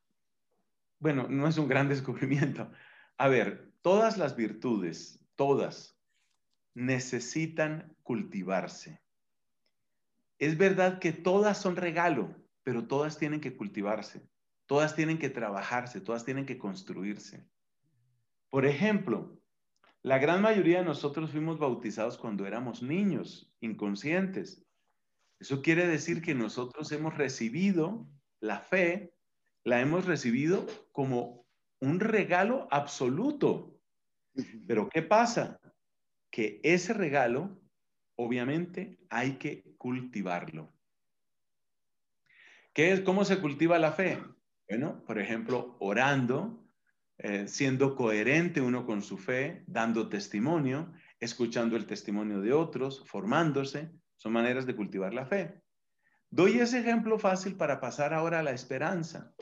bueno, 1.02 1.28
no 1.28 1.48
es 1.48 1.58
un 1.58 1.68
gran 1.68 1.90
descubrimiento. 1.90 2.72
A 3.18 3.28
ver, 3.28 3.74
todas 3.82 4.18
las 4.18 4.38
virtudes, 4.38 5.20
todas, 5.36 6.00
necesitan 6.74 7.94
cultivarse. 8.04 9.02
Es 10.40 10.58
verdad 10.58 11.00
que 11.00 11.12
todas 11.12 11.58
son 11.58 11.76
regalo, 11.76 12.34
pero 12.64 12.88
todas 12.88 13.18
tienen 13.18 13.42
que 13.42 13.58
cultivarse, 13.58 14.22
todas 14.66 14.96
tienen 14.96 15.18
que 15.18 15.30
trabajarse, 15.30 16.00
todas 16.02 16.24
tienen 16.24 16.46
que 16.46 16.58
construirse. 16.58 17.46
Por 18.52 18.68
ejemplo, 18.68 19.42
la 20.04 20.20
gran 20.20 20.44
mayoría 20.44 20.80
de 20.80 20.86
nosotros 20.86 21.32
fuimos 21.32 21.58
bautizados 21.58 22.20
cuando 22.20 22.46
éramos 22.46 22.84
niños, 22.84 23.52
inconscientes. 23.62 24.64
Eso 25.40 25.64
quiere 25.64 25.88
decir 25.88 26.22
que 26.22 26.36
nosotros 26.36 26.92
hemos 26.92 27.18
recibido 27.18 28.08
la 28.40 28.60
fe 28.60 29.16
la 29.64 29.82
hemos 29.82 30.06
recibido 30.06 30.66
como 30.92 31.46
un 31.80 32.00
regalo 32.00 32.68
absoluto. 32.72 33.80
Pero 34.68 34.90
¿qué 34.90 35.02
pasa? 35.02 35.60
Que 36.30 36.60
ese 36.64 36.94
regalo, 36.94 37.62
obviamente, 38.16 38.98
hay 39.10 39.34
que 39.34 39.76
cultivarlo. 39.78 40.74
¿Qué 42.74 42.92
es, 42.92 43.02
¿Cómo 43.02 43.26
se 43.26 43.40
cultiva 43.40 43.78
la 43.80 43.92
fe? 43.92 44.18
Bueno, 44.70 45.04
por 45.06 45.20
ejemplo, 45.20 45.76
orando, 45.80 46.61
eh, 47.24 47.48
siendo 47.48 47.96
coherente 47.96 48.62
uno 48.62 48.84
con 48.84 49.04
su 49.04 49.16
fe, 49.16 49.64
dando 49.68 50.10
testimonio, 50.10 50.92
escuchando 51.20 51.78
el 51.78 51.86
testimonio 51.86 52.42
de 52.42 52.52
otros, 52.52 53.04
formándose, 53.06 53.92
son 54.18 54.34
maneras 54.34 54.66
de 54.66 54.76
cultivar 54.76 55.14
la 55.14 55.28
fe. 55.28 55.62
Doy 56.32 56.58
ese 56.58 56.80
ejemplo 56.80 57.20
fácil 57.20 57.56
para 57.58 57.80
pasar 57.80 58.16
ahora 58.16 58.40
a 58.40 58.44
la 58.44 58.54
esperanza. 58.54 59.36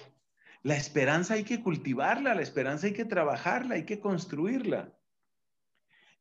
La 0.61 0.75
esperanza 0.75 1.35
hay 1.35 1.45
que 1.45 1.63
cultivarla, 1.63 2.35
la 2.35 2.41
esperanza 2.41 2.87
hay 2.87 2.93
que 2.93 3.05
trabajarla, 3.05 3.75
hay 3.75 3.85
que 3.85 4.01
construirla. 4.01 4.93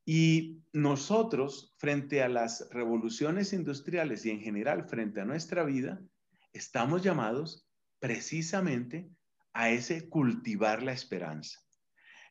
Y 0.05 0.63
nosotros, 0.73 1.75
frente 1.77 2.23
a 2.23 2.29
las 2.29 2.69
revoluciones 2.71 3.53
industriales 3.53 4.25
y 4.25 4.31
en 4.31 4.41
general 4.41 4.85
frente 4.85 5.21
a 5.21 5.25
nuestra 5.25 5.65
vida, 5.65 6.01
estamos 6.53 7.03
llamados 7.03 7.69
precisamente 7.99 9.11
a 9.59 9.71
ese 9.71 10.09
cultivar 10.09 10.83
la 10.83 10.93
esperanza. 10.93 11.59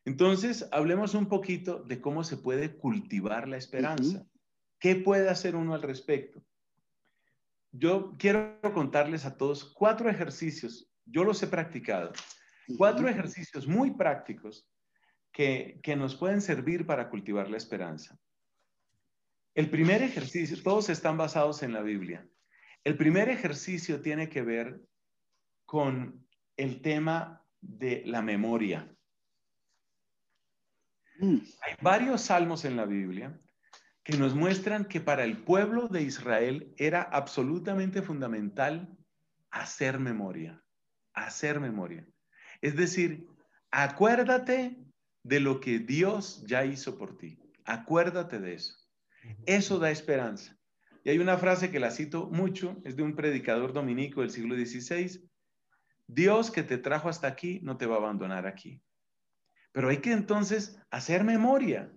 Entonces, 0.04 0.66
hablemos 0.72 1.14
un 1.14 1.28
poquito 1.28 1.82
de 1.82 2.00
cómo 2.00 2.24
se 2.24 2.38
puede 2.38 2.76
cultivar 2.76 3.46
la 3.46 3.58
esperanza. 3.58 4.24
¿Qué 4.78 4.96
puede 4.96 5.28
hacer 5.28 5.54
uno 5.54 5.74
al 5.74 5.82
respecto? 5.82 6.42
yo 7.72 8.16
quiero 8.18 8.58
contarles 8.72 9.24
a 9.24 9.36
todos 9.36 9.64
cuatro 9.74 10.08
ejercicios, 10.08 10.90
yo 11.04 11.24
los 11.24 11.42
he 11.42 11.46
practicado, 11.46 12.12
cuatro 12.76 13.08
ejercicios 13.08 13.66
muy 13.66 13.92
prácticos 13.92 14.68
que, 15.32 15.78
que 15.82 15.96
nos 15.96 16.16
pueden 16.16 16.40
servir 16.40 16.86
para 16.86 17.10
cultivar 17.10 17.50
la 17.50 17.56
esperanza. 17.56 18.18
El 19.54 19.70
primer 19.70 20.02
ejercicio, 20.02 20.56
todos 20.62 20.88
están 20.88 21.16
basados 21.16 21.62
en 21.62 21.72
la 21.72 21.82
Biblia. 21.82 22.26
El 22.84 22.96
primer 22.96 23.28
ejercicio 23.28 24.00
tiene 24.00 24.28
que 24.28 24.42
ver 24.42 24.80
con 25.64 26.27
el 26.58 26.82
tema 26.82 27.42
de 27.60 28.02
la 28.04 28.20
memoria. 28.20 28.94
Mm. 31.18 31.38
Hay 31.62 31.74
varios 31.80 32.22
salmos 32.22 32.64
en 32.64 32.76
la 32.76 32.84
Biblia 32.84 33.40
que 34.02 34.18
nos 34.18 34.34
muestran 34.34 34.84
que 34.86 35.00
para 35.00 35.24
el 35.24 35.38
pueblo 35.38 35.88
de 35.88 36.02
Israel 36.02 36.74
era 36.76 37.02
absolutamente 37.02 38.02
fundamental 38.02 38.96
hacer 39.50 39.98
memoria, 39.98 40.62
hacer 41.14 41.60
memoria. 41.60 42.06
Es 42.60 42.76
decir, 42.76 43.26
acuérdate 43.70 44.78
de 45.22 45.40
lo 45.40 45.60
que 45.60 45.78
Dios 45.78 46.44
ya 46.46 46.64
hizo 46.64 46.98
por 46.98 47.18
ti. 47.18 47.38
Acuérdate 47.64 48.40
de 48.40 48.54
eso. 48.54 48.74
Eso 49.46 49.78
da 49.78 49.90
esperanza. 49.90 50.56
Y 51.04 51.10
hay 51.10 51.18
una 51.18 51.36
frase 51.36 51.70
que 51.70 51.80
la 51.80 51.90
cito 51.90 52.28
mucho, 52.30 52.80
es 52.84 52.96
de 52.96 53.02
un 53.02 53.14
predicador 53.14 53.72
dominico 53.72 54.22
del 54.22 54.30
siglo 54.30 54.56
XVI. 54.56 55.28
Dios 56.08 56.50
que 56.50 56.62
te 56.62 56.78
trajo 56.78 57.08
hasta 57.08 57.28
aquí 57.28 57.60
no 57.62 57.76
te 57.76 57.86
va 57.86 57.96
a 57.96 57.98
abandonar 57.98 58.46
aquí. 58.46 58.82
Pero 59.72 59.90
hay 59.90 59.98
que 59.98 60.12
entonces 60.12 60.80
hacer 60.90 61.22
memoria. 61.22 61.92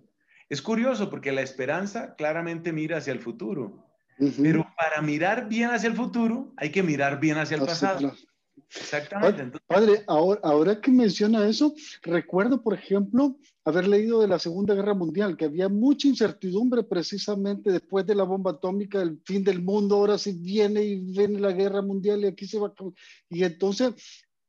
Es 0.48 0.62
curioso 0.62 1.10
porque 1.10 1.32
la 1.32 1.40
esperanza 1.40 2.14
claramente 2.14 2.72
mira 2.72 2.98
hacia 2.98 3.12
el 3.12 3.20
futuro, 3.20 3.88
pero 4.40 4.70
para 4.76 5.00
mirar 5.00 5.48
bien 5.48 5.70
hacia 5.70 5.88
el 5.88 5.96
futuro 5.96 6.52
hay 6.58 6.70
que 6.70 6.82
mirar 6.82 7.18
bien 7.18 7.38
hacia 7.38 7.56
el 7.56 7.64
pasado. 7.64 8.12
Exactamente. 8.74 9.58
Padre, 9.66 10.02
ahora, 10.06 10.40
ahora 10.42 10.80
que 10.80 10.90
menciona 10.90 11.46
eso, 11.46 11.74
recuerdo, 12.02 12.62
por 12.62 12.74
ejemplo, 12.74 13.36
haber 13.64 13.86
leído 13.86 14.20
de 14.20 14.28
la 14.28 14.38
Segunda 14.38 14.74
Guerra 14.74 14.94
Mundial, 14.94 15.36
que 15.36 15.44
había 15.44 15.68
mucha 15.68 16.08
incertidumbre 16.08 16.82
precisamente 16.82 17.70
después 17.70 18.06
de 18.06 18.14
la 18.14 18.24
bomba 18.24 18.52
atómica, 18.52 19.00
el 19.00 19.20
fin 19.24 19.44
del 19.44 19.62
mundo, 19.62 19.96
ahora 19.96 20.18
sí 20.18 20.32
viene 20.32 20.82
y 20.82 20.96
viene 20.96 21.38
la 21.38 21.52
guerra 21.52 21.82
mundial 21.82 22.22
y 22.22 22.26
aquí 22.26 22.46
se 22.46 22.58
va. 22.58 22.72
Y 23.28 23.44
entonces 23.44 23.94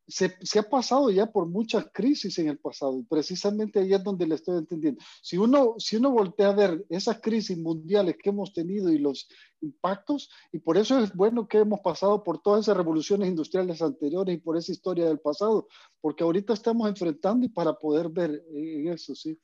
se, 0.06 0.58
ha 0.58 0.62
pasado 0.62 1.10
ya 1.10 1.30
por 1.30 1.46
muchas 1.46 1.86
crisis 1.92 2.38
en 2.38 2.48
el 2.48 2.58
pasado 2.58 2.98
y 2.98 3.04
precisamente 3.04 3.80
ahí 3.80 3.94
es 3.94 4.02
donde 4.04 4.26
le 4.26 4.34
estoy 4.34 4.58
entendiendo. 4.58 5.02
Si 5.22 5.38
uno, 5.38 5.74
si 5.78 5.96
uno 5.96 6.10
voltea 6.10 6.48
a 6.48 6.54
ver 6.54 6.84
esas 6.90 7.20
crisis 7.20 7.56
mundiales 7.56 8.16
que 8.22 8.30
hemos 8.30 8.52
tenido 8.52 8.92
y 8.92 8.98
los 8.98 9.28
impactos, 9.62 10.30
y 10.52 10.58
por 10.58 10.76
eso 10.76 10.98
es 10.98 11.14
bueno 11.14 11.48
que 11.48 11.58
hemos 11.58 11.80
pasado 11.80 12.22
por 12.22 12.42
todas 12.42 12.64
esas 12.64 12.76
revoluciones 12.76 13.28
industriales 13.28 13.80
anteriores 13.80 14.36
y 14.36 14.40
por 14.40 14.56
esa 14.58 14.72
historia 14.72 15.06
del 15.06 15.20
pasado, 15.20 15.68
porque 16.00 16.22
ahorita 16.22 16.52
estamos 16.52 16.88
enfrentando 16.88 17.46
y 17.46 17.48
para 17.48 17.72
poder 17.74 18.10
ver 18.10 18.44
en 18.52 18.88
eso, 18.88 19.14
¿sí? 19.14 19.38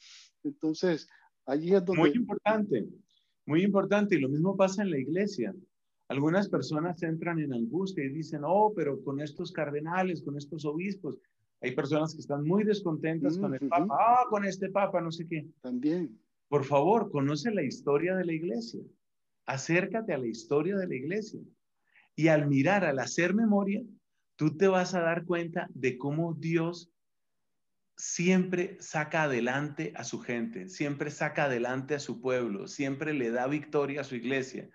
Entonces, 0.45 1.09
allí 1.47 1.75
es 1.75 1.85
donde... 1.85 2.03
Muy 2.03 2.13
importante, 2.13 2.87
muy 3.47 3.63
importante, 3.63 4.17
y 4.17 4.21
lo 4.21 4.29
mismo 4.29 4.57
pasa 4.57 4.83
en 4.83 4.91
la 4.91 4.99
iglesia. 4.99 5.55
Algunas 6.11 6.49
personas 6.49 7.01
entran 7.05 7.39
en 7.39 7.55
angustia 7.55 8.05
y 8.05 8.09
dicen, 8.09 8.41
oh, 8.45 8.73
pero 8.75 9.01
con 9.05 9.21
estos 9.21 9.53
cardenales, 9.53 10.23
con 10.23 10.37
estos 10.37 10.65
obispos, 10.65 11.17
hay 11.61 11.71
personas 11.71 12.15
que 12.15 12.21
están 12.21 12.45
muy 12.45 12.65
descontentas 12.65 13.39
con 13.39 13.55
el 13.55 13.69
Papa, 13.69 13.97
ah, 13.97 14.25
con 14.29 14.45
este 14.45 14.71
Papa, 14.71 15.01
no 15.01 15.13
sé 15.13 15.29
qué. 15.29 15.47
También. 15.61 16.19
Por 16.49 16.65
favor, 16.65 17.13
conoce 17.13 17.53
la 17.53 17.63
historia 17.63 18.17
de 18.17 18.25
la 18.25 18.33
iglesia. 18.33 18.81
Acércate 19.47 20.13
a 20.13 20.19
la 20.19 20.27
historia 20.27 20.77
de 20.77 20.89
la 20.89 20.97
iglesia. 20.97 21.39
Y 22.17 22.27
al 22.27 22.49
mirar, 22.49 22.85
al 22.85 22.99
hacer 22.99 23.33
memoria, 23.33 23.81
tú 24.35 24.57
te 24.57 24.67
vas 24.67 24.97
a 24.97 25.03
dar 25.03 25.25
cuenta 25.25 25.69
de 25.75 25.97
cómo 25.97 26.35
Dios 26.35 26.91
siempre 27.97 28.79
saca 28.81 29.23
adelante 29.23 29.93
a 29.95 30.03
su 30.03 30.19
gente, 30.19 30.69
siempre 30.71 31.13
saca 31.13 31.45
adelante 31.45 31.95
a 31.95 32.01
su 32.01 32.21
pueblo, 32.21 32.67
siempre 32.67 33.15
le 33.15 33.31
da 33.31 33.47
victoria 33.47 34.01
a 34.01 34.05
su 34.05 34.17
iglesia. 34.17 34.69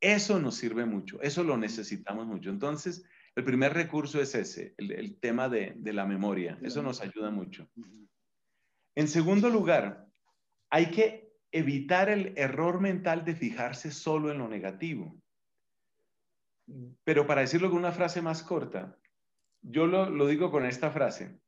Eso 0.00 0.38
nos 0.38 0.54
sirve 0.56 0.84
mucho, 0.84 1.20
eso 1.22 1.42
lo 1.42 1.56
necesitamos 1.56 2.26
mucho. 2.26 2.50
Entonces, 2.50 3.04
el 3.34 3.44
primer 3.44 3.72
recurso 3.72 4.20
es 4.20 4.34
ese, 4.34 4.74
el, 4.78 5.18
tema 5.20 5.48
de, 5.48 5.76
la 5.92 6.06
memoria. 6.06 6.58
Eso 6.62 6.82
nos 6.82 7.00
ayuda 7.00 7.30
mucho. 7.30 7.68
En 8.94 9.08
segundo 9.08 9.48
lugar, 9.48 10.08
hay 10.70 10.90
que 10.90 11.32
evitar 11.52 12.08
el 12.08 12.32
error 12.36 12.80
mental 12.80 13.24
de 13.24 13.34
fijarse 13.34 13.90
solo 13.90 14.30
en 14.32 14.38
lo 14.38 14.48
negativo. 14.48 15.16
Pero 17.04 17.26
para 17.26 17.40
decirlo 17.42 17.70
con 17.70 17.78
una 17.78 17.92
frase 17.92 18.20
más 18.20 18.42
corta, 18.42 18.98
yo 19.62 19.86
lo, 19.86 20.26
digo 20.26 20.50
con 20.50 20.66
esta 20.66 20.90
frase. 20.90 21.38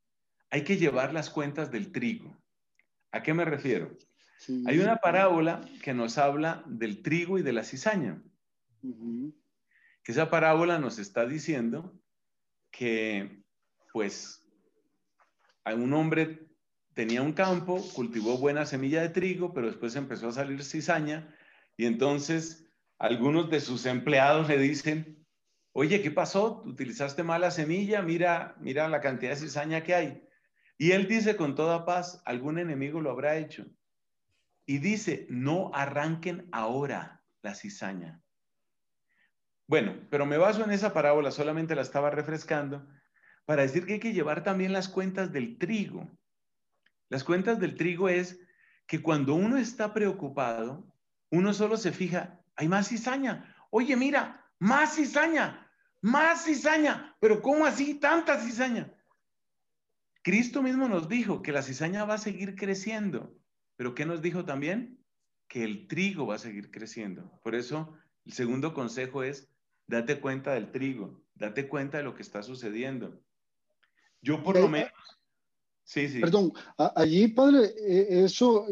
Hay 0.50 0.64
que 0.64 0.76
llevar 0.76 1.12
las 1.12 1.30
cuentas 1.30 1.70
del 1.70 1.92
trigo. 1.92 2.40
¿A 3.12 3.22
qué 3.22 3.34
me 3.34 3.44
refiero? 3.44 3.96
Hay 4.66 4.78
una 4.78 4.96
parábola 4.96 5.60
que 5.82 5.92
nos 5.92 6.18
habla 6.18 6.62
del 6.66 7.02
trigo 7.02 7.38
y 7.38 7.42
de 7.42 7.52
la 7.52 7.64
cizaña. 7.64 8.22
Que 8.82 10.12
esa 10.12 10.30
parábola 10.30 10.78
nos 10.78 10.98
está 10.98 11.26
diciendo 11.26 11.98
que, 12.70 13.42
pues, 13.92 14.40
un 15.66 15.92
hombre 15.92 16.48
tenía 16.94 17.22
un 17.22 17.32
campo, 17.32 17.80
cultivó 17.94 18.38
buena 18.38 18.66
semilla 18.66 19.02
de 19.02 19.10
trigo, 19.10 19.52
pero 19.52 19.68
después 19.68 19.94
empezó 19.96 20.28
a 20.28 20.32
salir 20.32 20.64
cizaña 20.64 21.34
y 21.76 21.86
entonces 21.86 22.66
algunos 22.98 23.50
de 23.50 23.60
sus 23.60 23.86
empleados 23.86 24.48
le 24.48 24.58
dicen, 24.58 25.26
oye, 25.72 26.02
¿qué 26.02 26.10
pasó? 26.10 26.62
¿Utilizaste 26.66 27.22
mala 27.22 27.50
semilla? 27.50 28.02
Mira, 28.02 28.56
mira 28.60 28.88
la 28.88 29.00
cantidad 29.00 29.30
de 29.30 29.36
cizaña 29.36 29.82
que 29.82 29.94
hay. 29.94 30.28
Y 30.76 30.92
él 30.92 31.06
dice 31.08 31.36
con 31.36 31.54
toda 31.54 31.84
paz, 31.84 32.22
algún 32.24 32.58
enemigo 32.58 33.00
lo 33.00 33.10
habrá 33.10 33.36
hecho. 33.38 33.66
Y 34.66 34.78
dice, 34.78 35.26
no 35.30 35.70
arranquen 35.74 36.48
ahora 36.52 37.22
la 37.42 37.54
cizaña. 37.54 38.20
Bueno, 39.70 39.94
pero 40.10 40.26
me 40.26 40.36
baso 40.36 40.64
en 40.64 40.72
esa 40.72 40.92
parábola, 40.92 41.30
solamente 41.30 41.76
la 41.76 41.82
estaba 41.82 42.10
refrescando, 42.10 42.84
para 43.44 43.62
decir 43.62 43.86
que 43.86 43.92
hay 43.92 44.00
que 44.00 44.12
llevar 44.12 44.42
también 44.42 44.72
las 44.72 44.88
cuentas 44.88 45.30
del 45.30 45.58
trigo. 45.58 46.10
Las 47.08 47.22
cuentas 47.22 47.60
del 47.60 47.76
trigo 47.76 48.08
es 48.08 48.40
que 48.88 49.00
cuando 49.00 49.34
uno 49.34 49.58
está 49.58 49.94
preocupado, 49.94 50.92
uno 51.30 51.54
solo 51.54 51.76
se 51.76 51.92
fija, 51.92 52.40
hay 52.56 52.66
más 52.66 52.88
cizaña. 52.88 53.54
Oye, 53.70 53.94
mira, 53.94 54.44
más 54.58 54.96
cizaña, 54.96 55.70
más 56.00 56.46
cizaña. 56.46 57.16
Pero 57.20 57.40
¿cómo 57.40 57.64
así 57.64 57.94
tanta 57.94 58.40
cizaña? 58.40 58.92
Cristo 60.22 60.64
mismo 60.64 60.88
nos 60.88 61.08
dijo 61.08 61.42
que 61.42 61.52
la 61.52 61.62
cizaña 61.62 62.04
va 62.04 62.14
a 62.14 62.18
seguir 62.18 62.56
creciendo. 62.56 63.38
Pero 63.76 63.94
¿qué 63.94 64.04
nos 64.04 64.20
dijo 64.20 64.44
también? 64.44 64.98
Que 65.46 65.62
el 65.62 65.86
trigo 65.86 66.26
va 66.26 66.34
a 66.34 66.38
seguir 66.38 66.72
creciendo. 66.72 67.38
Por 67.44 67.54
eso 67.54 67.96
el 68.24 68.32
segundo 68.32 68.74
consejo 68.74 69.22
es, 69.22 69.46
date 69.90 70.20
cuenta 70.20 70.54
del 70.54 70.70
trigo, 70.70 71.20
date 71.34 71.68
cuenta 71.68 71.98
de 71.98 72.04
lo 72.04 72.14
que 72.14 72.22
está 72.22 72.42
sucediendo. 72.42 73.20
Yo 74.22 74.42
por 74.42 74.58
lo 74.58 74.68
menos... 74.68 74.92
Sí, 75.82 76.08
sí. 76.08 76.20
Perdón, 76.20 76.52
allí, 76.94 77.26
padre, 77.26 77.74
e, 77.76 78.24
eso 78.24 78.66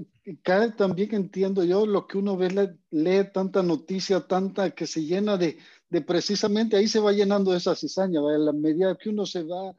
cae 0.44 0.70
también, 0.70 1.12
entiendo 1.16 1.64
yo, 1.64 1.84
lo 1.84 2.06
que 2.06 2.16
uno 2.16 2.36
ve, 2.36 2.76
lee 2.90 3.32
tanta 3.32 3.60
noticia, 3.60 4.20
tanta 4.20 4.70
que 4.70 4.86
se 4.86 5.02
llena 5.02 5.36
de, 5.36 5.58
de 5.90 6.00
precisamente, 6.00 6.76
ahí 6.76 6.86
se 6.86 7.00
va 7.00 7.10
llenando 7.10 7.56
esa 7.56 7.74
cizaña, 7.74 8.20
a 8.20 8.38
la 8.38 8.52
medida 8.52 8.96
que 8.96 9.08
uno 9.08 9.26
se 9.26 9.42
va, 9.42 9.74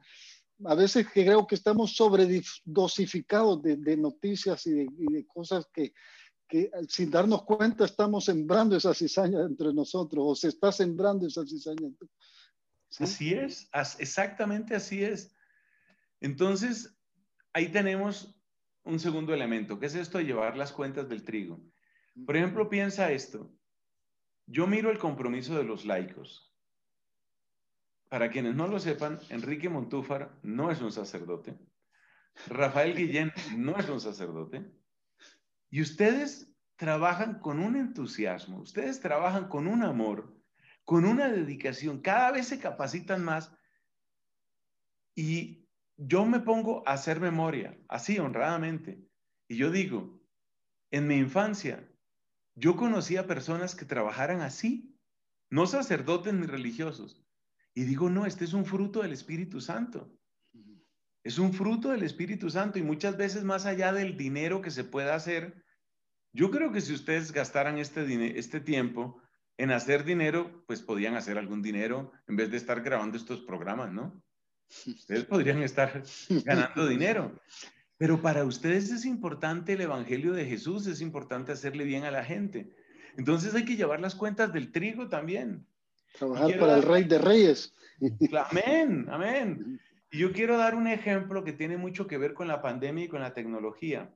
a 0.66 0.74
veces 0.74 1.06
creo 1.10 1.46
que 1.46 1.54
estamos 1.54 1.96
sobredosificados 1.96 3.62
de, 3.62 3.76
de 3.76 3.96
noticias 3.96 4.66
y 4.66 4.72
de, 4.72 5.26
cosas 5.26 5.66
que, 5.72 5.94
que, 6.50 6.70
sin 6.88 7.10
darnos 7.10 7.44
cuenta 7.44 7.84
estamos 7.84 8.24
sembrando 8.24 8.76
esa 8.76 8.92
cizaña 8.92 9.40
entre 9.42 9.72
nosotros, 9.72 10.24
o 10.26 10.34
se 10.34 10.48
está 10.48 10.72
sembrando 10.72 11.26
esa 11.26 11.46
cizaña. 11.46 11.88
Así 12.98 13.32
es, 13.32 13.70
exactamente 13.98 14.74
así 14.74 15.02
es. 15.02 15.34
Entonces, 16.20 16.98
ahí 17.52 17.68
tenemos 17.68 18.36
un 18.82 18.98
segundo 18.98 19.32
elemento, 19.32 19.78
que 19.78 19.86
es 19.86 19.94
esto 19.94 20.18
de 20.18 20.24
llevar 20.24 20.56
las 20.56 20.72
cuentas 20.72 21.08
del 21.08 21.24
trigo. 21.24 21.62
Por 22.26 22.36
ejemplo, 22.36 22.68
piensa 22.68 23.12
esto. 23.12 23.50
Yo 24.46 24.66
miro 24.66 24.90
el 24.90 24.98
compromiso 24.98 25.56
de 25.56 25.64
los 25.64 25.84
laicos. 25.84 26.52
Para 28.08 28.28
quienes 28.28 28.56
no 28.56 28.66
lo 28.66 28.80
sepan, 28.80 29.20
Enrique 29.28 29.68
Montúfar 29.68 30.36
no 30.42 30.72
es 30.72 30.80
un 30.80 30.90
sacerdote. 30.90 31.56
Rafael 32.48 32.94
Guillén 32.96 33.32
no 33.56 33.78
es 33.78 33.88
un 33.88 34.00
sacerdote. 34.00 34.79
Y 35.70 35.80
ustedes 35.82 36.52
trabajan 36.76 37.38
con 37.38 37.60
un 37.60 37.76
entusiasmo, 37.76 38.58
ustedes 38.60 39.00
trabajan 39.00 39.48
con 39.48 39.68
un 39.68 39.82
amor, 39.82 40.36
con 40.84 41.04
una 41.04 41.28
dedicación, 41.28 42.00
cada 42.00 42.32
vez 42.32 42.48
se 42.48 42.58
capacitan 42.58 43.22
más. 43.22 43.52
Y 45.14 45.68
yo 45.96 46.24
me 46.24 46.40
pongo 46.40 46.82
a 46.88 46.94
hacer 46.94 47.20
memoria, 47.20 47.78
así 47.88 48.18
honradamente, 48.18 49.06
y 49.46 49.56
yo 49.56 49.70
digo, 49.70 50.20
en 50.90 51.06
mi 51.06 51.16
infancia, 51.16 51.88
yo 52.54 52.76
conocía 52.76 53.26
personas 53.26 53.74
que 53.74 53.84
trabajaran 53.84 54.40
así, 54.40 54.98
no 55.50 55.66
sacerdotes 55.66 56.34
ni 56.34 56.46
religiosos, 56.46 57.24
y 57.74 57.84
digo, 57.84 58.10
no, 58.10 58.26
este 58.26 58.44
es 58.44 58.52
un 58.52 58.64
fruto 58.64 59.02
del 59.02 59.12
Espíritu 59.12 59.60
Santo. 59.60 60.12
Es 61.22 61.38
un 61.38 61.52
fruto 61.52 61.90
del 61.90 62.02
Espíritu 62.02 62.48
Santo 62.50 62.78
y 62.78 62.82
muchas 62.82 63.16
veces 63.16 63.44
más 63.44 63.66
allá 63.66 63.92
del 63.92 64.16
dinero 64.16 64.62
que 64.62 64.70
se 64.70 64.84
pueda 64.84 65.14
hacer, 65.14 65.62
yo 66.32 66.50
creo 66.50 66.72
que 66.72 66.80
si 66.80 66.92
ustedes 66.92 67.32
gastaran 67.32 67.78
este, 67.78 68.38
este 68.38 68.60
tiempo 68.60 69.20
en 69.56 69.72
hacer 69.72 70.04
dinero, 70.04 70.64
pues 70.66 70.80
podían 70.80 71.16
hacer 71.16 71.38
algún 71.38 71.62
dinero 71.62 72.12
en 72.28 72.36
vez 72.36 72.50
de 72.50 72.56
estar 72.56 72.82
grabando 72.82 73.16
estos 73.16 73.40
programas, 73.42 73.92
¿no? 73.92 74.22
Ustedes 74.86 75.24
podrían 75.24 75.62
estar 75.62 76.02
ganando 76.44 76.86
dinero. 76.86 77.38
Pero 77.98 78.22
para 78.22 78.44
ustedes 78.44 78.90
es 78.90 79.04
importante 79.04 79.74
el 79.74 79.82
Evangelio 79.82 80.32
de 80.32 80.46
Jesús, 80.46 80.86
es 80.86 81.00
importante 81.00 81.52
hacerle 81.52 81.84
bien 81.84 82.04
a 82.04 82.10
la 82.10 82.24
gente. 82.24 82.74
Entonces 83.16 83.54
hay 83.54 83.64
que 83.64 83.76
llevar 83.76 84.00
las 84.00 84.14
cuentas 84.14 84.52
del 84.52 84.72
trigo 84.72 85.08
también. 85.08 85.66
Trabajar 86.18 86.58
para 86.58 86.76
el 86.76 86.82
Rey 86.82 87.04
de 87.04 87.18
Reyes. 87.18 87.74
Amén, 88.32 89.06
amén. 89.10 89.80
Y 90.12 90.18
yo 90.18 90.32
quiero 90.32 90.58
dar 90.58 90.74
un 90.74 90.88
ejemplo 90.88 91.44
que 91.44 91.52
tiene 91.52 91.76
mucho 91.76 92.08
que 92.08 92.18
ver 92.18 92.34
con 92.34 92.48
la 92.48 92.60
pandemia 92.60 93.04
y 93.04 93.08
con 93.08 93.20
la 93.20 93.32
tecnología. 93.32 94.12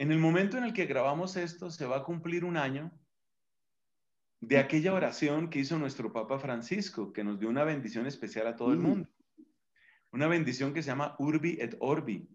En 0.00 0.10
el 0.10 0.18
momento 0.18 0.56
en 0.56 0.64
el 0.64 0.72
que 0.72 0.86
grabamos 0.86 1.36
esto, 1.36 1.70
se 1.70 1.84
va 1.84 1.98
a 1.98 2.04
cumplir 2.04 2.46
un 2.46 2.56
año 2.56 2.90
de 4.40 4.56
aquella 4.56 4.94
oración 4.94 5.50
que 5.50 5.58
hizo 5.58 5.78
nuestro 5.78 6.10
Papa 6.10 6.38
Francisco, 6.38 7.12
que 7.12 7.22
nos 7.22 7.38
dio 7.38 7.50
una 7.50 7.64
bendición 7.64 8.06
especial 8.06 8.46
a 8.46 8.56
todo 8.56 8.72
el 8.72 8.78
mundo. 8.78 9.10
Una 10.10 10.26
bendición 10.26 10.72
que 10.72 10.82
se 10.82 10.86
llama 10.86 11.16
Urbi 11.18 11.58
et 11.60 11.76
Orbi. 11.80 12.26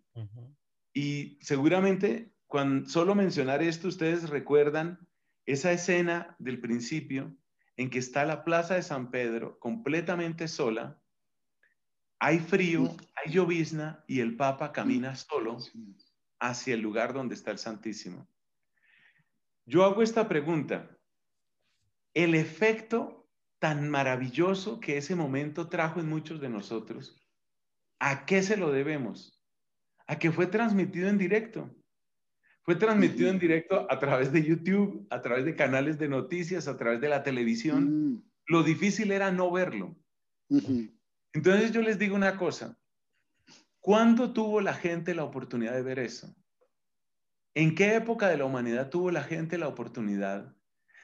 Y 0.93 1.39
seguramente, 1.41 2.35
cuando 2.45 2.87
solo 2.87 3.15
mencionar 3.15 3.63
esto, 3.63 3.87
ustedes 3.87 4.29
recuerdan 4.29 4.99
esa 5.47 5.71
escena 5.71 6.35
del 6.37 6.59
principio 6.61 7.35
en 7.77 7.89
que 7.89 7.97
está 7.97 8.25
la 8.25 8.43
plaza 8.43 8.75
de 8.75 8.83
San 8.83 9.09
Pedro 9.09 9.57
completamente 9.57 10.47
sola, 10.47 11.01
hay 12.19 12.37
frío, 12.37 12.95
hay 13.15 13.33
llovizna 13.33 14.03
y 14.07 14.19
el 14.19 14.35
Papa 14.35 14.71
camina 14.71 15.15
solo 15.15 15.57
hacia 16.39 16.73
el 16.73 16.81
lugar 16.81 17.13
donde 17.13 17.35
está 17.35 17.51
el 17.51 17.57
Santísimo. 17.57 18.27
Yo 19.65 19.83
hago 19.83 20.01
esta 20.01 20.27
pregunta. 20.27 20.97
El 22.13 22.35
efecto 22.35 23.27
tan 23.59 23.89
maravilloso 23.89 24.79
que 24.79 24.97
ese 24.97 25.15
momento 25.15 25.69
trajo 25.69 25.99
en 25.99 26.07
muchos 26.07 26.39
de 26.39 26.49
nosotros, 26.49 27.25
¿A 27.99 28.25
qué 28.25 28.43
se 28.43 28.57
lo 28.57 28.71
debemos? 28.71 29.41
A 30.07 30.19
que 30.19 30.31
fue 30.31 30.47
transmitido 30.47 31.09
en 31.09 31.17
directo. 31.17 31.73
Fue 32.63 32.75
transmitido 32.75 33.29
en 33.29 33.39
directo 33.39 33.87
a 33.89 33.99
través 33.99 34.31
de 34.31 34.43
YouTube, 34.43 35.07
a 35.09 35.21
través 35.21 35.45
de 35.45 35.55
canales 35.55 35.99
de 35.99 36.09
noticias, 36.09 36.67
a 36.67 36.77
través 36.77 36.99
de 36.99 37.09
la 37.09 37.23
televisión. 37.23 38.11
Mm. 38.11 38.23
Lo 38.47 38.63
difícil 38.63 39.11
era 39.11 39.31
no 39.31 39.51
verlo. 39.51 39.95
Entonces 41.33 41.71
yo 41.71 41.81
les 41.81 41.99
digo 41.99 42.15
una 42.15 42.37
cosa. 42.37 42.77
¿Cuándo 43.85 44.33
tuvo 44.33 44.61
la 44.61 44.73
gente 44.73 45.13
la 45.13 45.23
oportunidad 45.23 45.73
de 45.73 45.83
ver 45.83 45.99
eso? 45.99 46.35
¿En 47.53 47.75
qué 47.75 47.93
época 47.93 48.27
de 48.27 48.35
la 48.35 48.45
humanidad 48.45 48.89
tuvo 48.89 49.11
la 49.11 49.21
gente 49.21 49.59
la 49.59 49.67
oportunidad 49.67 50.55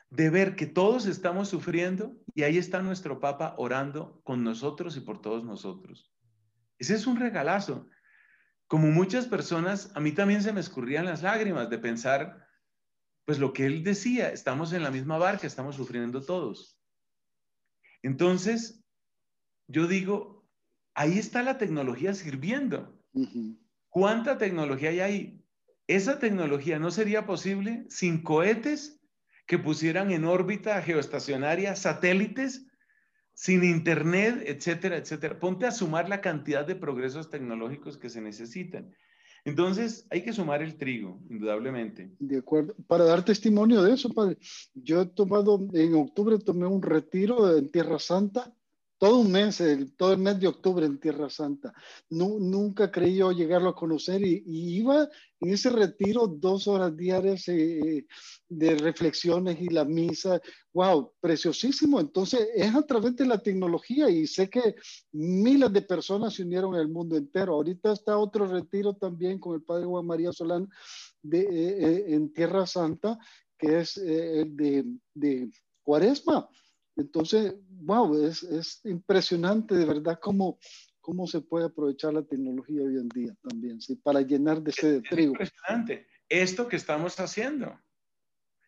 de 0.10 0.32
ver 0.32 0.56
que 0.56 0.65
todos 0.65 1.06
estamos 1.06 1.48
sufriendo 1.48 2.17
y 2.34 2.41
ahí 2.41 2.58
está 2.58 2.82
nuestro 2.82 3.20
Papa 3.20 3.54
orando 3.60 4.20
con 4.24 4.44
nosotros 4.44 4.98
y 4.98 5.02
por 5.02 5.22
todos 5.22 5.44
nosotros? 5.44 6.12
Ese 6.80 6.96
es 6.96 7.06
un 7.06 7.17
regalazo. 7.17 7.88
Como 8.65 8.88
muchas 8.88 9.28
personas, 9.28 9.91
a 9.96 10.00
mí 10.00 10.12
también 10.12 10.41
se 10.41 10.52
me 10.52 10.60
escurrían 10.60 11.06
las 11.06 11.22
lágrimas 11.22 11.70
de 11.70 11.78
pensar, 11.78 12.48
pues 13.26 13.38
lo 13.38 13.54
que 13.54 13.67
él 13.67 13.84
decía, 13.84 14.32
estamos 14.32 14.74
en 14.74 14.82
la 14.82 14.89
misma 14.89 15.20
barca, 15.20 15.46
estamos 15.46 15.76
sufriendo 15.76 16.26
todos. 16.26 16.80
Entonces, 18.02 18.84
yo 19.67 19.86
digo, 19.86 20.40
ahí 21.02 21.18
está 21.18 21.42
la 21.42 21.58
tecnología 21.58 22.14
sirviendo. 22.14 22.96
¿Cuánta 23.90 24.38
tecnología 24.38 24.90
hay 24.90 25.00
ahí? 25.00 25.46
Esa 25.88 26.20
tecnología 26.20 26.80
no 26.80 26.92
sería 26.92 27.26
posible 27.26 27.86
sin 27.90 28.22
cohetes 28.22 29.02
que 29.48 29.58
pusieran 29.58 30.12
en 30.12 30.26
órbita 30.26 30.82
geoestacionaria 30.82 31.76
satélites 31.76 32.68
sin 33.34 33.64
internet, 33.64 34.44
etcétera, 34.46 34.98
etcétera. 34.98 35.40
Ponte 35.40 35.66
a 35.66 35.72
sumar 35.72 36.08
la 36.08 36.22
cantidad 36.22 36.66
de 36.66 36.76
progresos 36.76 37.30
tecnológicos 37.30 37.98
que 37.98 38.10
se 38.10 38.22
necesitan. 38.22 38.96
Entonces, 39.44 40.06
hay 40.12 40.22
que 40.24 40.34
sumar 40.34 40.62
el 40.62 40.78
trigo, 40.78 41.20
indudablemente. 41.32 42.12
De 42.20 42.38
acuerdo. 42.38 42.76
Para 42.86 43.06
dar 43.06 43.26
testimonio 43.26 43.82
de 43.82 43.96
eso, 43.96 44.14
padre, 44.14 44.38
yo 44.76 45.02
he 45.02 45.06
tomado, 45.08 45.68
en 45.74 45.96
octubre 45.96 46.38
tomé 46.38 46.68
un 46.68 46.84
retiro 46.84 47.58
en 47.58 47.72
Tierra 47.72 47.98
Santa 47.98 48.54
todo 49.02 49.18
un 49.18 49.32
mes, 49.32 49.64
todo 49.98 50.14
el 50.14 50.20
mes 50.20 50.40
de 50.40 50.48
octubre 50.48 50.86
en 50.86 51.00
Tierra 51.00 51.28
Santa. 51.28 51.74
nunca 52.12 52.92
creí 52.92 53.16
yo 53.16 53.32
llegarlo 53.32 53.70
a 53.70 53.76
conocer 53.76 54.22
y, 54.22 54.44
iba 54.46 55.10
en 55.40 55.52
ese 55.52 55.72
retiro 55.72 56.28
dos 56.28 56.68
horas 56.68 56.96
diarias 56.96 57.48
eh, 57.48 58.06
de 58.48 58.76
reflexiones 58.76 59.60
y 59.60 59.70
la 59.70 59.86
misa. 59.86 60.40
¡Wow! 60.72 61.14
Preciosísimo. 61.20 62.00
Entonces 62.00 62.48
es 62.54 62.76
a 62.76 62.84
través 62.84 63.16
de 63.16 63.26
la 63.26 63.40
tecnología 63.40 64.08
y 64.08 64.28
sé 64.28 64.52
que 64.52 64.76
miles 65.14 65.74
de 65.74 65.82
personas 65.82 66.36
se 66.36 66.44
unieron 66.44 66.76
el 66.76 66.88
mundo 66.88 67.18
entero. 67.18 67.56
Ahorita 67.56 67.94
está 67.94 68.20
otro 68.20 68.46
retiro 68.46 68.94
también 68.94 69.40
con 69.40 69.56
el 69.56 69.64
Padre 69.64 69.86
Juan 69.86 70.06
María 70.06 70.32
Solán 70.32 70.70
de, 71.24 71.40
eh, 71.40 71.48
eh, 71.50 72.06
en 72.10 72.32
Tierra 72.32 72.68
Santa, 72.68 73.18
que 73.58 73.80
es 73.80 73.96
de, 73.96 74.86
de 75.16 75.50
Cuaresma 75.82 76.48
entonces, 77.02 77.56
wow, 77.68 78.26
es, 78.26 78.44
es 78.44 78.82
impresionante 78.86 79.76
de 79.76 79.86
verdad 79.86 80.20
cómo, 80.22 80.60
cómo 81.02 81.28
se 81.28 81.42
puede 81.42 81.66
aprovechar 81.66 82.14
la 82.14 82.24
tecnología 82.24 82.84
hoy 82.84 82.98
en 82.98 83.10
día 83.10 83.36
también, 83.42 83.82
¿sí? 83.82 83.96
para 83.96 84.22
llenar 84.22 84.62
de 84.62 84.72
sed 84.72 84.94
de 84.94 85.02
trigo. 85.02 85.32
Impresionante. 85.32 86.08
Esto 86.30 86.68
que 86.68 86.78
estamos 86.78 87.20
haciendo. 87.20 87.78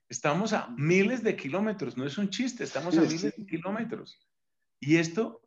Estamos 0.10 0.54
a 0.54 0.67
miles 0.78 1.24
de 1.24 1.36
kilómetros, 1.36 1.98
no 1.98 2.06
es 2.06 2.17
un 2.17 2.30
chiste, 2.30 2.63
estamos 2.63 2.98
a 2.98 3.02
miles 3.02 3.22
de 3.22 3.46
kilómetros. 3.46 4.19
Y 4.80 4.98
esto 4.98 5.41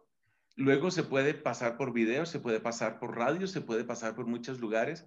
luego 0.57 0.91
se 0.91 1.03
puede 1.03 1.35
pasar 1.35 1.77
por 1.77 1.93
video, 1.93 2.27
se 2.27 2.41
puede 2.41 2.59
pasar 2.59 2.99
por 2.99 3.17
radio, 3.17 3.47
se 3.47 3.61
puede 3.61 3.85
pasar 3.85 4.17
por 4.17 4.27
muchos 4.27 4.59
lugares 4.59 5.07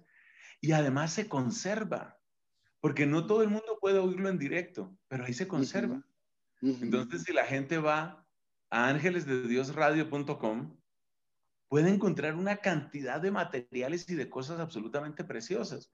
y 0.60 0.72
además 0.72 1.12
se 1.12 1.28
conserva, 1.28 2.18
porque 2.80 3.06
no 3.06 3.26
todo 3.26 3.42
el 3.42 3.48
mundo 3.48 3.78
puede 3.80 3.98
oírlo 3.98 4.28
en 4.28 4.38
directo, 4.38 4.96
pero 5.08 5.24
ahí 5.24 5.34
se 5.34 5.48
conserva. 5.48 6.06
Entonces, 6.62 7.22
si 7.22 7.32
la 7.32 7.44
gente 7.44 7.78
va 7.78 8.26
a 8.70 8.88
ángelesdediosradio.com, 8.88 10.76
puede 11.68 11.88
encontrar 11.88 12.34
una 12.34 12.56
cantidad 12.56 13.20
de 13.20 13.30
materiales 13.30 14.08
y 14.10 14.14
de 14.14 14.28
cosas 14.28 14.60
absolutamente 14.60 15.24
preciosas. 15.24 15.92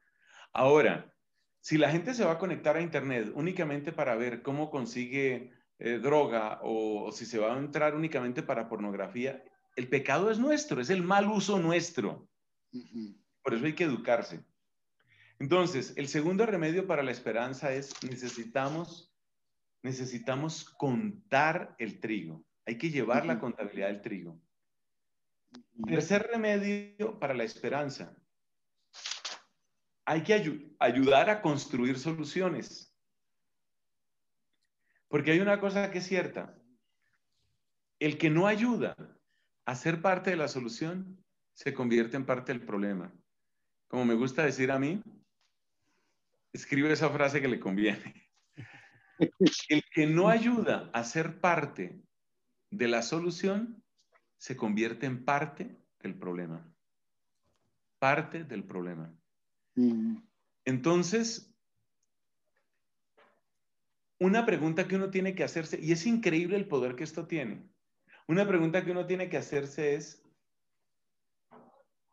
Ahora, 0.53 1.15
si 1.61 1.79
la 1.79 1.91
gente 1.91 2.15
se 2.15 2.25
va 2.25 2.33
a 2.33 2.39
conectar 2.39 2.77
a 2.77 2.81
Internet 2.81 3.31
únicamente 3.35 3.93
para 3.93 4.15
ver 4.17 4.43
cómo 4.43 4.71
consigue 4.71 5.53
eh, 5.79 5.99
droga 5.99 6.61
o, 6.63 7.13
si 7.13 7.27
se 7.27 7.39
va 7.39 7.55
a 7.55 7.59
entrar 7.59 7.95
únicamente 7.95 8.43
para 8.43 8.69
pornografía, 8.69 9.45
el 9.77 9.89
pecado 9.89 10.31
es 10.31 10.39
nuestro, 10.39 10.81
es 10.81 10.91
el 10.91 11.03
mal 11.03 11.29
uso 11.29 11.59
nuestro. 11.59 12.29
Por 13.43 13.55
eso 13.55 13.67
hay 13.67 13.75
que 13.75 13.85
educarse. 13.85 14.43
Entonces, 15.39 15.93
el 15.97 16.09
segundo 16.09 16.47
remedio 16.47 16.87
para 16.87 17.03
la 17.03 17.11
esperanza 17.11 17.73
es 17.73 17.93
necesitamos, 18.03 19.15
necesitamos 19.87 20.65
contar 20.65 21.77
el 21.79 22.01
trigo. 22.01 22.45
Hay 22.67 22.77
que 22.77 22.91
llevar 22.91 23.25
la 23.25 23.39
contabilidad 23.39 23.87
del 23.87 24.03
trigo. 24.03 24.43
Tercer 25.87 26.27
remedio 26.27 27.19
para 27.21 27.35
la 27.35 27.45
esperanza. 27.45 28.15
Hay 30.05 30.25
que 30.25 30.35
ayudar 30.81 31.31
a 31.31 31.41
construir 31.41 32.01
soluciones. 32.01 32.93
Porque 35.09 35.31
hay 35.31 35.41
una 35.41 35.61
cosa 35.61 35.91
que 35.93 35.99
es 35.99 36.07
cierta. 36.07 36.61
El 38.01 38.19
que 38.19 38.29
no 38.29 38.49
ayuda 38.49 38.97
a 39.67 39.75
ser 39.77 40.03
parte 40.03 40.31
de 40.31 40.37
la 40.37 40.49
solución 40.49 41.25
se 41.53 41.73
convierte 41.73 42.17
en 42.17 42.27
parte 42.27 42.53
del 42.53 42.67
problema. 42.67 43.13
Como 43.87 44.05
me 44.05 44.15
gusta 44.15 44.45
decir 44.45 44.73
a 44.73 44.81
mí, 44.81 45.01
escribe 46.53 46.93
esa 46.93 47.09
frase 47.09 47.41
que 47.41 47.49
le 47.49 47.61
conviene. 47.61 48.26
El 49.19 49.85
que 49.93 50.07
no 50.07 50.29
ayuda 50.29 50.91
a 50.93 51.05
ser 51.05 51.41
parte 51.41 52.01
de 52.71 52.89
la 52.89 53.03
solución 53.03 53.83
se 54.37 54.57
convierte 54.57 55.07
en 55.07 55.25
parte 55.25 55.77
del 56.01 56.15
problema. 56.15 56.71
Parte 57.99 58.45
del 58.45 58.65
problema. 58.65 59.15
Mm. 59.75 60.19
Entonces, 60.65 61.55
una 64.19 64.45
pregunta 64.45 64.87
que 64.87 64.97
uno 64.97 65.11
tiene 65.11 65.35
que 65.35 65.45
hacerse, 65.45 65.79
y 65.81 65.93
es 65.93 66.07
increíble 66.07 66.57
el 66.57 66.69
poder 66.69 66.97
que 66.97 67.05
esto 67.05 67.27
tiene, 67.27 67.69
una 68.29 68.47
pregunta 68.47 68.85
que 68.85 68.91
uno 68.91 69.07
tiene 69.07 69.29
que 69.29 69.37
hacerse 69.37 69.95
es, 69.95 70.23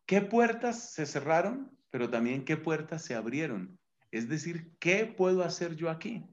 ¿qué 0.05 0.21
puertas 0.21 0.93
se 0.93 1.05
cerraron, 1.05 1.75
pero 1.89 2.09
también 2.09 2.45
qué 2.45 2.55
puertas 2.55 3.03
se 3.03 3.15
abrieron? 3.15 3.79
Es 4.11 4.29
decir, 4.29 4.71
¿qué 4.79 5.05
puedo 5.05 5.43
hacer 5.43 5.75
yo 5.75 5.89
aquí? 5.89 6.23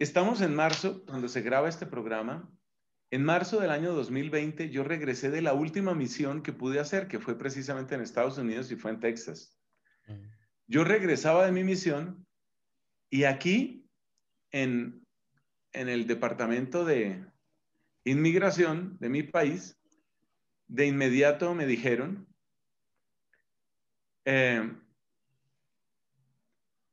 Estamos 0.00 0.40
en 0.40 0.54
marzo, 0.54 1.04
cuando 1.04 1.28
se 1.28 1.42
graba 1.42 1.68
este 1.68 1.84
programa, 1.84 2.50
en 3.10 3.22
marzo 3.22 3.60
del 3.60 3.70
año 3.70 3.92
2020 3.92 4.70
yo 4.70 4.82
regresé 4.82 5.30
de 5.30 5.42
la 5.42 5.52
última 5.52 5.94
misión 5.94 6.42
que 6.42 6.54
pude 6.54 6.80
hacer, 6.80 7.06
que 7.06 7.18
fue 7.18 7.36
precisamente 7.36 7.94
en 7.94 8.00
Estados 8.00 8.38
Unidos 8.38 8.72
y 8.72 8.76
fue 8.76 8.92
en 8.92 9.00
Texas. 9.00 9.60
Mm. 10.06 10.24
Yo 10.68 10.84
regresaba 10.84 11.44
de 11.44 11.52
mi 11.52 11.64
misión 11.64 12.26
y 13.10 13.24
aquí, 13.24 13.90
en, 14.52 15.06
el 15.74 16.06
departamento 16.06 16.86
de 16.86 17.22
inmigración 18.04 18.96
de 19.00 19.10
mi 19.10 19.22
país, 19.22 19.78
de 20.66 20.86
inmediato 20.86 21.54
me 21.54 21.66
dijeron, 21.66 22.26
eh, 24.24 24.66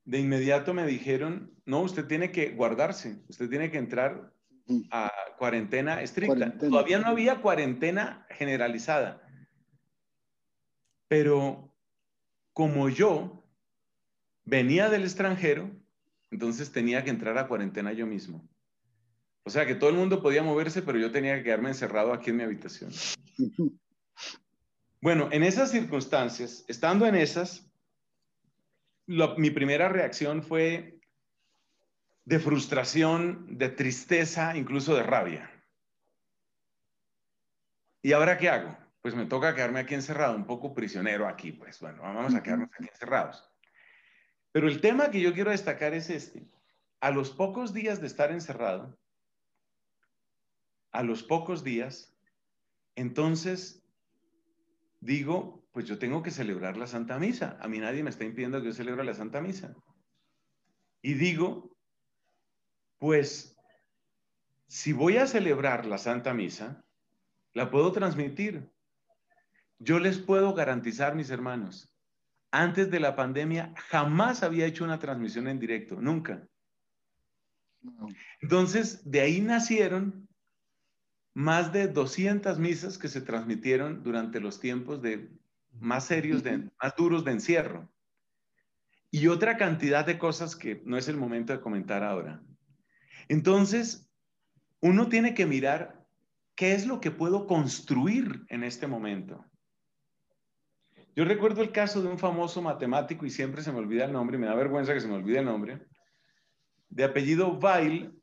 de 0.07 0.19
inmediato 0.19 0.73
me 0.73 0.87
dijeron, 0.87 1.51
no, 1.65 1.81
usted 1.81 2.07
tiene 2.07 2.31
que 2.31 2.51
guardarse, 2.51 3.21
usted 3.27 3.49
tiene 3.49 3.69
que 3.69 3.77
entrar 3.77 4.33
a 4.89 5.11
cuarentena 5.37 6.01
estricta. 6.01 6.57
Todavía 6.57 6.99
no 6.99 7.07
había 7.07 7.41
cuarentena 7.41 8.25
generalizada. 8.29 9.21
Pero 11.09 11.75
como 12.53 12.87
yo 12.87 13.45
venía 14.45 14.89
del 14.89 15.03
extranjero, 15.03 15.69
entonces 16.31 16.71
tenía 16.71 17.03
que 17.03 17.09
entrar 17.09 17.37
a 17.37 17.49
cuarentena 17.49 17.91
yo 17.91 18.07
mismo. 18.07 18.47
O 19.43 19.49
sea 19.49 19.65
que 19.65 19.75
todo 19.75 19.89
el 19.89 19.97
mundo 19.97 20.21
podía 20.21 20.41
moverse, 20.41 20.81
pero 20.81 20.97
yo 20.97 21.11
tenía 21.11 21.35
que 21.35 21.43
quedarme 21.43 21.69
encerrado 21.69 22.13
aquí 22.13 22.29
en 22.29 22.37
mi 22.37 22.43
habitación. 22.43 22.91
Bueno, 24.99 25.29
en 25.31 25.43
esas 25.43 25.69
circunstancias, 25.69 26.65
estando 26.67 27.05
en 27.05 27.13
esas, 27.13 27.66
mi 29.07 29.49
primera 29.49 29.89
reacción 29.89 30.43
fue 30.43 30.99
de 32.25 32.39
frustración, 32.39 33.57
de 33.57 33.69
tristeza, 33.69 34.55
incluso 34.57 34.95
de 34.95 35.03
rabia. 35.03 35.49
¿Y 38.01 38.11
ahora 38.11 38.37
qué 38.37 38.49
hago? 38.49 38.77
Pues 39.01 39.15
me 39.15 39.25
toca 39.25 39.55
quedarme 39.55 39.79
aquí 39.79 39.93
encerrado, 39.93 40.35
un 40.35 40.45
poco 40.45 40.73
prisionero 40.73 41.27
aquí, 41.27 41.53
pues 41.53 41.79
bueno, 41.79 42.01
vamos 42.01 42.35
a 42.35 42.43
quedarnos 42.43 42.69
aquí 42.73 42.89
encerrados. 42.89 43.49
Pero 44.51 44.67
el 44.67 44.81
tema 44.81 45.09
que 45.09 45.21
yo 45.21 45.33
quiero 45.33 45.51
destacar 45.51 45.93
es 45.93 46.09
este. 46.09 46.45
A 46.99 47.11
los 47.11 47.29
pocos 47.29 47.73
días 47.73 48.01
de 48.01 48.07
estar 48.07 48.31
encerrado, 48.31 48.97
a 50.91 51.03
los 51.03 51.23
pocos 51.23 51.63
días, 51.63 52.13
entonces 52.95 53.86
digo, 54.99 55.65
pues 55.71 55.85
yo 55.85 55.99
tengo 55.99 56.23
que 56.23 56.31
celebrar 56.31 56.77
la 56.77 56.87
Santa 56.87 57.19
Misa. 57.19 57.57
A 57.61 57.67
mí 57.67 57.79
nadie 57.79 58.03
me 58.03 58.09
está 58.09 58.23
impidiendo 58.23 58.59
que 58.59 58.67
yo 58.67 58.73
celebre 58.73 59.03
la 59.03 59.13
Santa 59.13 59.41
Misa. 59.41 59.75
Y 61.01 61.13
digo, 61.13 61.75
pues 62.97 63.55
si 64.67 64.93
voy 64.93 65.17
a 65.17 65.27
celebrar 65.27 65.85
la 65.85 65.97
Santa 65.97 66.33
Misa, 66.33 66.83
la 67.53 67.69
puedo 67.71 67.91
transmitir. 67.91 68.69
Yo 69.79 69.99
les 69.99 70.17
puedo 70.17 70.53
garantizar, 70.53 71.15
mis 71.15 71.29
hermanos, 71.29 71.95
antes 72.51 72.89
de 72.89 72.99
la 72.99 73.15
pandemia 73.15 73.73
jamás 73.75 74.43
había 74.43 74.65
hecho 74.65 74.83
una 74.83 74.99
transmisión 74.99 75.47
en 75.47 75.59
directo, 75.59 76.01
nunca. 76.01 76.47
Entonces, 78.41 79.09
de 79.09 79.21
ahí 79.21 79.41
nacieron 79.41 80.26
más 81.37 81.71
de 81.71 81.87
200 81.87 82.57
misas 82.57 82.97
que 82.97 83.07
se 83.07 83.21
transmitieron 83.21 84.01
durante 84.01 84.39
los 84.39 84.59
tiempos 84.59 85.03
de 85.03 85.29
más 85.71 86.05
serios, 86.05 86.41
de, 86.41 86.67
más 86.81 86.95
duros 86.97 87.23
de 87.23 87.31
encierro. 87.33 87.87
Y 89.11 89.27
otra 89.27 89.55
cantidad 89.55 90.03
de 90.03 90.17
cosas 90.17 90.55
que 90.55 90.81
no 90.83 90.97
es 90.97 91.07
el 91.07 91.15
momento 91.15 91.53
de 91.53 91.61
comentar 91.61 92.03
ahora. 92.03 92.41
Entonces, 93.27 94.09
uno 94.79 95.09
tiene 95.09 95.35
que 95.35 95.45
mirar 95.45 96.07
qué 96.55 96.73
es 96.73 96.87
lo 96.87 96.99
que 96.99 97.11
puedo 97.11 97.45
construir 97.45 98.43
en 98.49 98.63
este 98.63 98.87
momento. 98.87 99.45
Yo 101.15 101.23
recuerdo 101.23 101.61
el 101.61 101.71
caso 101.71 102.01
de 102.01 102.07
un 102.07 102.17
famoso 102.17 102.63
matemático, 102.63 103.27
y 103.27 103.29
siempre 103.29 103.61
se 103.61 103.71
me 103.71 103.77
olvida 103.77 104.05
el 104.05 104.11
nombre, 104.11 104.37
y 104.37 104.39
me 104.39 104.47
da 104.47 104.55
vergüenza 104.55 104.91
que 104.91 105.01
se 105.01 105.07
me 105.07 105.13
olvide 105.13 105.37
el 105.37 105.45
nombre, 105.45 105.85
de 106.89 107.03
apellido 107.03 107.59
Weil, 107.59 108.19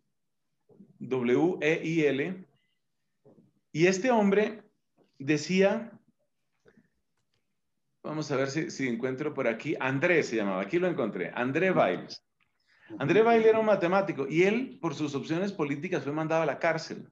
W-E-I-L, 0.98 2.48
y 3.74 3.88
este 3.88 4.12
hombre 4.12 4.62
decía, 5.18 5.90
vamos 8.04 8.30
a 8.30 8.36
ver 8.36 8.48
si, 8.48 8.86
encuentro 8.86 9.34
por 9.34 9.48
aquí, 9.48 9.74
André 9.80 10.22
se 10.22 10.36
llamaba, 10.36 10.62
aquí 10.62 10.78
lo 10.78 10.86
encontré, 10.86 11.32
André 11.34 11.72
Weil. 11.72 12.06
André 13.00 13.22
Bailey 13.22 13.48
era 13.48 13.58
un 13.58 13.66
matemático 13.66 14.28
y 14.28 14.44
él, 14.44 14.78
por 14.80 14.94
sus 14.94 15.16
opciones 15.16 15.50
políticas, 15.50 16.04
fue 16.04 16.12
mandado 16.12 16.42
a 16.42 16.46
la 16.46 16.60
cárcel. 16.60 17.10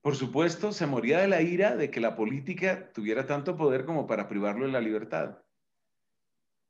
Por 0.00 0.16
supuesto, 0.16 0.72
se 0.72 0.86
moría 0.86 1.18
de 1.18 1.28
la 1.28 1.42
ira 1.42 1.76
de 1.76 1.90
que 1.90 2.00
la 2.00 2.16
política 2.16 2.90
tuviera 2.94 3.26
tanto 3.26 3.58
poder 3.58 3.84
como 3.84 4.06
para 4.06 4.26
privarlo 4.26 4.64
de 4.64 4.72
la 4.72 4.80
libertad. 4.80 5.42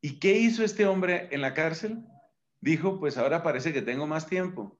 ¿Y 0.01 0.19
qué 0.19 0.33
hizo 0.33 0.65
este 0.65 0.87
hombre 0.87 1.29
en 1.31 1.41
la 1.41 1.55
cárcel? 1.55 2.05
Dijo, 2.61 2.99
pues 2.99 3.17
ahora 3.17 3.45
parece 3.45 3.73
que 3.73 3.83
tengo 3.83 4.09
más 4.09 4.27
tiempo. 4.27 4.77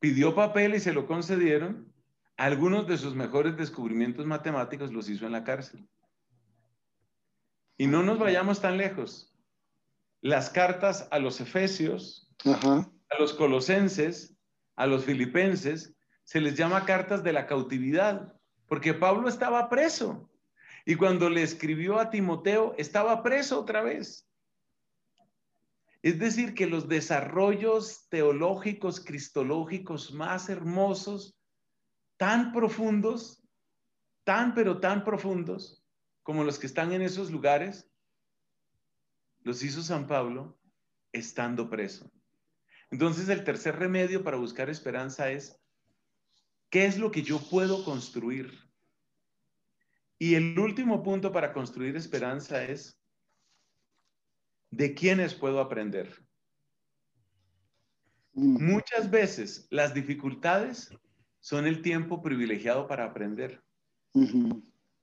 Pidió 0.00 0.34
papel 0.34 0.74
y 0.74 0.80
se 0.80 0.92
lo 0.92 1.06
concedieron. 1.06 1.92
Algunos 2.38 2.86
de 2.86 2.96
sus 2.96 3.14
mejores 3.14 3.58
descubrimientos 3.58 4.24
matemáticos 4.24 4.92
los 4.92 5.10
hizo 5.10 5.26
en 5.26 5.32
la 5.32 5.44
cárcel. 5.44 5.86
Y 7.76 7.86
no 7.86 8.02
nos 8.02 8.18
vayamos 8.18 8.62
tan 8.62 8.78
lejos 8.78 9.28
las 10.20 10.50
cartas 10.50 11.08
a 11.10 11.18
los 11.18 11.40
efesios, 11.40 12.28
a 12.44 13.18
los 13.18 13.32
colosenses, 13.34 14.36
a 14.76 14.86
los 14.86 15.04
filipenses, 15.04 15.94
se 16.24 16.40
les 16.40 16.56
llama 16.56 16.84
cartas 16.84 17.22
de 17.22 17.32
la 17.32 17.46
cautividad, 17.46 18.34
porque 18.66 18.94
Pablo 18.94 19.28
estaba 19.28 19.68
preso. 19.68 20.30
Y 20.84 20.96
cuando 20.96 21.30
le 21.30 21.42
escribió 21.42 21.98
a 21.98 22.10
Timoteo, 22.10 22.74
estaba 22.78 23.22
preso 23.22 23.60
otra 23.60 23.82
vez. 23.82 24.28
Es 26.02 26.18
decir, 26.18 26.54
que 26.54 26.66
los 26.66 26.88
desarrollos 26.88 28.08
teológicos, 28.08 29.00
cristológicos 29.00 30.12
más 30.12 30.48
hermosos, 30.48 31.37
tan 32.18 32.52
profundos, 32.52 33.42
tan 34.24 34.54
pero 34.54 34.80
tan 34.80 35.04
profundos, 35.04 35.82
como 36.22 36.44
los 36.44 36.58
que 36.58 36.66
están 36.66 36.92
en 36.92 37.00
esos 37.00 37.30
lugares, 37.30 37.90
los 39.44 39.62
hizo 39.62 39.82
San 39.82 40.06
Pablo 40.06 40.60
estando 41.12 41.70
preso. 41.70 42.12
Entonces 42.90 43.28
el 43.30 43.44
tercer 43.44 43.76
remedio 43.76 44.22
para 44.22 44.36
buscar 44.36 44.68
esperanza 44.68 45.30
es, 45.30 45.58
¿qué 46.70 46.84
es 46.84 46.98
lo 46.98 47.10
que 47.10 47.22
yo 47.22 47.38
puedo 47.38 47.84
construir? 47.84 48.52
Y 50.18 50.34
el 50.34 50.58
último 50.58 51.02
punto 51.02 51.32
para 51.32 51.52
construir 51.52 51.96
esperanza 51.96 52.64
es, 52.64 53.00
¿de 54.70 54.92
quiénes 54.92 55.34
puedo 55.34 55.60
aprender? 55.60 56.26
Mm. 58.32 58.72
Muchas 58.72 59.10
veces 59.10 59.68
las 59.70 59.94
dificultades 59.94 60.90
son 61.48 61.66
el 61.66 61.80
tiempo 61.80 62.20
privilegiado 62.20 62.86
para 62.86 63.06
aprender. 63.06 63.62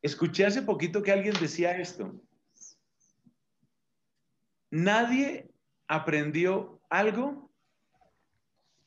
Escuché 0.04 0.46
hace 0.46 0.62
poquito 0.62 1.02
que 1.02 1.12
alguien 1.12 1.34
decía 1.42 1.76
esto. 1.76 2.22
Nadie 4.70 5.50
aprendió 5.88 6.80
algo 6.88 7.50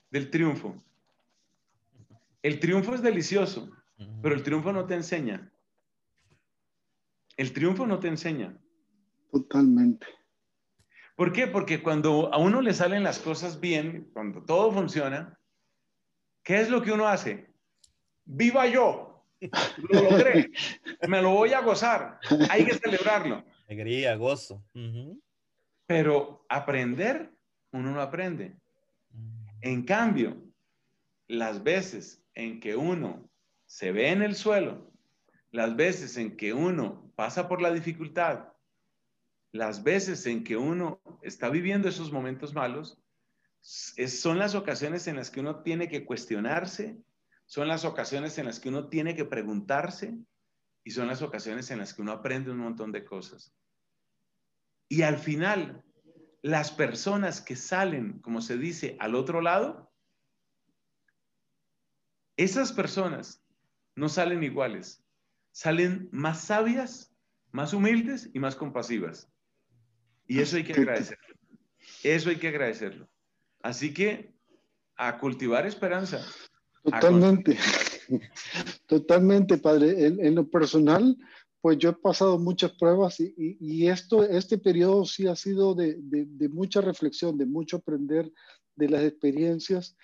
del 0.08 0.30
triunfo. 0.30 0.80
El 2.42 2.60
triunfo 2.60 2.94
es 2.94 3.02
delicioso, 3.02 3.72
pero 4.22 4.36
el 4.36 4.44
triunfo 4.44 4.72
no 4.72 4.86
te 4.86 4.94
enseña. 4.94 5.52
El 7.36 7.52
triunfo 7.52 7.88
no 7.88 7.98
te 7.98 8.06
enseña. 8.06 8.56
Totalmente. 9.32 10.06
¿Por 11.16 11.32
qué? 11.32 11.48
Porque 11.48 11.82
cuando 11.82 12.32
a 12.32 12.38
uno 12.38 12.60
le 12.60 12.72
salen 12.72 13.02
las 13.02 13.18
cosas 13.18 13.58
bien, 13.58 14.08
cuando 14.12 14.44
todo 14.44 14.70
funciona, 14.70 15.36
¿qué 16.44 16.60
es 16.60 16.70
lo 16.70 16.82
que 16.82 16.92
uno 16.92 17.08
hace? 17.08 17.47
Viva 18.28 18.66
yo. 18.66 19.24
Lo 19.40 20.02
logré. 20.02 20.50
Me 21.08 21.22
lo 21.22 21.30
voy 21.30 21.54
a 21.54 21.62
gozar. 21.62 22.20
Hay 22.50 22.66
que 22.66 22.74
celebrarlo. 22.74 23.42
Alegría, 23.66 24.14
gozo. 24.16 24.62
Pero 25.86 26.44
aprender, 26.48 27.32
uno 27.72 27.90
no 27.92 28.00
aprende. 28.02 28.56
En 29.62 29.84
cambio, 29.84 30.36
las 31.26 31.62
veces 31.62 32.22
en 32.34 32.60
que 32.60 32.76
uno 32.76 33.28
se 33.66 33.92
ve 33.92 34.10
en 34.10 34.22
el 34.22 34.34
suelo, 34.34 34.90
las 35.50 35.74
veces 35.74 36.16
en 36.18 36.36
que 36.36 36.52
uno 36.52 37.10
pasa 37.16 37.48
por 37.48 37.62
la 37.62 37.72
dificultad, 37.72 38.52
las 39.52 39.82
veces 39.82 40.26
en 40.26 40.44
que 40.44 40.56
uno 40.56 41.00
está 41.22 41.48
viviendo 41.48 41.88
esos 41.88 42.12
momentos 42.12 42.54
malos, 42.54 42.98
son 43.60 44.38
las 44.38 44.54
ocasiones 44.54 45.06
en 45.08 45.16
las 45.16 45.30
que 45.30 45.40
uno 45.40 45.62
tiene 45.62 45.88
que 45.88 46.04
cuestionarse, 46.04 46.98
son 47.48 47.66
las 47.66 47.86
ocasiones 47.86 48.36
en 48.36 48.44
las 48.44 48.60
que 48.60 48.68
uno 48.68 48.88
tiene 48.90 49.16
que 49.16 49.24
preguntarse 49.24 50.14
y 50.84 50.90
son 50.90 51.06
las 51.06 51.22
ocasiones 51.22 51.70
en 51.70 51.78
las 51.78 51.94
que 51.94 52.02
uno 52.02 52.12
aprende 52.12 52.50
un 52.50 52.58
montón 52.58 52.92
de 52.92 53.06
cosas. 53.06 53.54
Y 54.86 55.00
al 55.00 55.16
final, 55.16 55.82
las 56.42 56.70
personas 56.70 57.40
que 57.40 57.56
salen, 57.56 58.20
como 58.20 58.42
se 58.42 58.58
dice, 58.58 58.98
al 59.00 59.14
otro 59.14 59.40
lado, 59.40 59.90
esas 62.36 62.70
personas 62.70 63.42
no 63.96 64.10
salen 64.10 64.44
iguales, 64.44 65.02
salen 65.50 66.10
más 66.12 66.42
sabias, 66.42 67.16
más 67.50 67.72
humildes 67.72 68.28
y 68.34 68.40
más 68.40 68.56
compasivas. 68.56 69.32
Y 70.26 70.40
eso 70.40 70.58
hay 70.58 70.64
que 70.64 70.74
agradecerlo. 70.74 71.34
Eso 72.02 72.28
hay 72.28 72.36
que 72.36 72.48
agradecerlo. 72.48 73.08
Así 73.62 73.94
que 73.94 74.34
a 74.96 75.18
cultivar 75.18 75.66
esperanza. 75.66 76.22
Totalmente. 76.82 77.56
Totalmente, 78.86 79.58
padre. 79.58 80.06
En, 80.06 80.34
lo 80.34 80.48
personal, 80.48 81.16
pues 81.60 81.78
yo 81.78 81.90
he 81.90 81.94
pasado 81.94 82.38
muchas 82.38 82.72
pruebas 82.72 83.18
y, 83.20 83.86
esto, 83.86 84.24
este 84.24 84.58
periodo 84.58 85.04
sí 85.04 85.26
ha 85.26 85.36
sido 85.36 85.74
de, 85.74 85.98
mucha 86.50 86.80
reflexión, 86.80 87.36
de 87.36 87.46
mucho 87.46 87.78
aprender 87.78 88.32
de 88.76 88.88
las 88.88 89.02
experiencias 89.02 89.96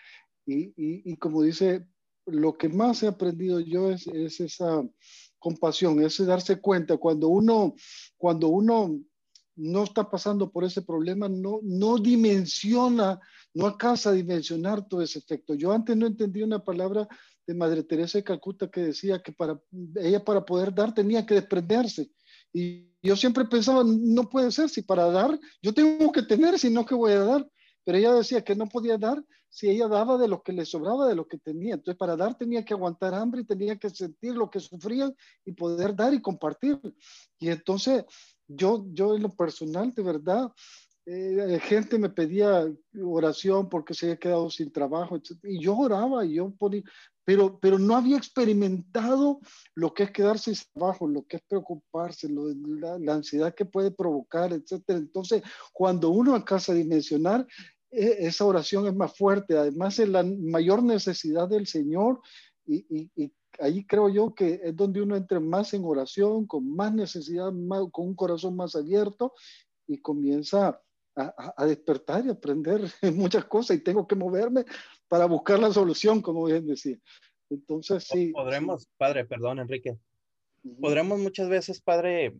y, 0.46 1.16
como 1.16 1.42
dice, 1.42 1.86
lo 2.26 2.56
que 2.56 2.68
más 2.68 3.02
he 3.02 3.08
aprendido 3.08 3.60
yo 3.60 3.90
es, 3.90 4.06
es, 4.06 4.40
esa 4.40 4.82
compasión, 5.38 6.02
ese 6.02 6.24
darse 6.24 6.60
cuenta 6.60 6.96
cuando 6.96 7.28
uno, 7.28 7.74
cuando 8.16 8.48
uno 8.48 8.98
no 9.56 9.84
está 9.84 10.10
pasando 10.10 10.50
por 10.50 10.64
ese 10.64 10.82
problema, 10.82 11.28
no, 11.28 11.60
no 11.62 11.98
dimensiona, 11.98 13.20
no 13.54 13.66
alcanza 13.66 14.10
a 14.10 14.12
dimensionar 14.12 14.86
todo 14.86 15.00
ese 15.00 15.20
efecto. 15.20 15.54
Yo 15.54 15.72
antes 15.72 15.96
no 15.96 16.06
entendía 16.06 16.44
una 16.44 16.62
palabra 16.62 17.08
de 17.46 17.54
Madre 17.54 17.82
Teresa 17.82 18.18
de 18.18 18.24
Calcuta 18.24 18.70
que 18.70 18.80
decía 18.80 19.22
que 19.22 19.32
para 19.32 19.60
ella 19.96 20.24
para 20.24 20.44
poder 20.44 20.74
dar 20.74 20.92
tenía 20.92 21.24
que 21.24 21.34
desprenderse. 21.34 22.10
Y 22.52 22.90
yo 23.02 23.16
siempre 23.16 23.44
pensaba, 23.44 23.82
no 23.84 24.28
puede 24.28 24.50
ser, 24.50 24.68
si 24.68 24.82
para 24.82 25.06
dar, 25.10 25.38
yo 25.62 25.72
tengo 25.74 26.10
que 26.12 26.22
tener, 26.22 26.58
si 26.58 26.70
no, 26.70 26.84
que 26.84 26.94
voy 26.94 27.12
a 27.12 27.24
dar? 27.24 27.48
Pero 27.84 27.98
ella 27.98 28.14
decía 28.14 28.42
que 28.42 28.54
no 28.54 28.66
podía 28.66 28.96
dar 28.96 29.22
si 29.50 29.68
ella 29.68 29.86
daba 29.86 30.18
de 30.18 30.26
lo 30.26 30.42
que 30.42 30.52
le 30.52 30.64
sobraba, 30.64 31.06
de 31.06 31.14
lo 31.14 31.28
que 31.28 31.38
tenía. 31.38 31.74
Entonces, 31.74 31.96
para 31.96 32.16
dar 32.16 32.36
tenía 32.36 32.64
que 32.64 32.74
aguantar 32.74 33.14
hambre 33.14 33.42
y 33.42 33.44
tenía 33.44 33.76
que 33.76 33.90
sentir 33.90 34.34
lo 34.34 34.50
que 34.50 34.58
sufrían 34.58 35.14
y 35.44 35.52
poder 35.52 35.94
dar 35.94 36.12
y 36.12 36.20
compartir. 36.20 36.80
Y 37.38 37.50
entonces, 37.50 38.04
yo, 38.48 38.84
yo 38.92 39.14
en 39.14 39.22
lo 39.22 39.28
personal, 39.30 39.92
de 39.94 40.02
verdad, 40.02 40.50
eh, 41.06 41.60
gente 41.62 41.98
me 41.98 42.08
pedía 42.08 42.66
oración 43.02 43.68
porque 43.68 43.94
se 43.94 44.06
había 44.06 44.18
quedado 44.18 44.50
sin 44.50 44.72
trabajo, 44.72 45.20
y 45.42 45.60
yo 45.60 45.76
oraba 45.76 46.24
y 46.24 46.34
yo 46.34 46.50
ponía, 46.58 46.82
pero, 47.24 47.58
pero 47.58 47.78
no 47.78 47.96
había 47.96 48.16
experimentado 48.16 49.40
lo 49.74 49.94
que 49.94 50.04
es 50.04 50.10
quedarse 50.10 50.54
sin 50.54 50.66
trabajo, 50.74 51.08
lo 51.08 51.26
que 51.26 51.36
es 51.36 51.42
preocuparse, 51.48 52.28
lo, 52.28 52.48
la, 52.54 52.98
la, 52.98 53.14
ansiedad 53.14 53.54
que 53.54 53.64
puede 53.64 53.90
provocar, 53.90 54.52
etc. 54.52 54.82
Entonces, 54.88 55.42
cuando 55.72 56.10
uno 56.10 56.34
alcanza 56.34 56.72
a 56.72 56.76
dimensionar, 56.76 57.46
e, 57.90 58.26
esa 58.26 58.44
oración 58.44 58.86
es 58.86 58.94
más 58.94 59.16
fuerte, 59.16 59.56
además 59.56 59.98
es 59.98 60.08
la 60.08 60.22
mayor 60.22 60.82
necesidad 60.82 61.48
del 61.48 61.66
Señor 61.66 62.20
y, 62.66 62.86
y, 62.88 63.10
y 63.14 63.32
ahí 63.58 63.86
creo 63.86 64.08
yo 64.08 64.34
que 64.34 64.60
es 64.62 64.76
donde 64.76 65.00
uno 65.00 65.16
entra 65.16 65.40
más 65.40 65.74
en 65.74 65.84
oración, 65.84 66.46
con 66.46 66.74
más 66.74 66.92
necesidad, 66.92 67.52
más, 67.52 67.84
con 67.92 68.08
un 68.08 68.14
corazón 68.14 68.56
más 68.56 68.74
abierto 68.74 69.32
y 69.86 69.98
comienza 69.98 70.80
a, 71.16 71.66
despertar 71.66 72.24
y 72.26 72.30
aprender 72.30 72.80
muchas 73.14 73.44
cosas 73.44 73.76
y 73.76 73.80
tengo 73.80 74.06
que 74.06 74.16
moverme 74.16 74.64
para 75.08 75.26
buscar 75.26 75.58
la 75.58 75.72
solución, 75.72 76.20
como 76.20 76.44
bien 76.44 76.66
decía. 76.66 76.98
Entonces, 77.50 78.04
sí. 78.04 78.32
Podremos, 78.32 78.88
padre, 78.96 79.24
perdón, 79.24 79.60
Enrique. 79.60 79.96
Podremos 80.80 81.18
muchas 81.18 81.48
veces, 81.48 81.80
padre, 81.80 82.34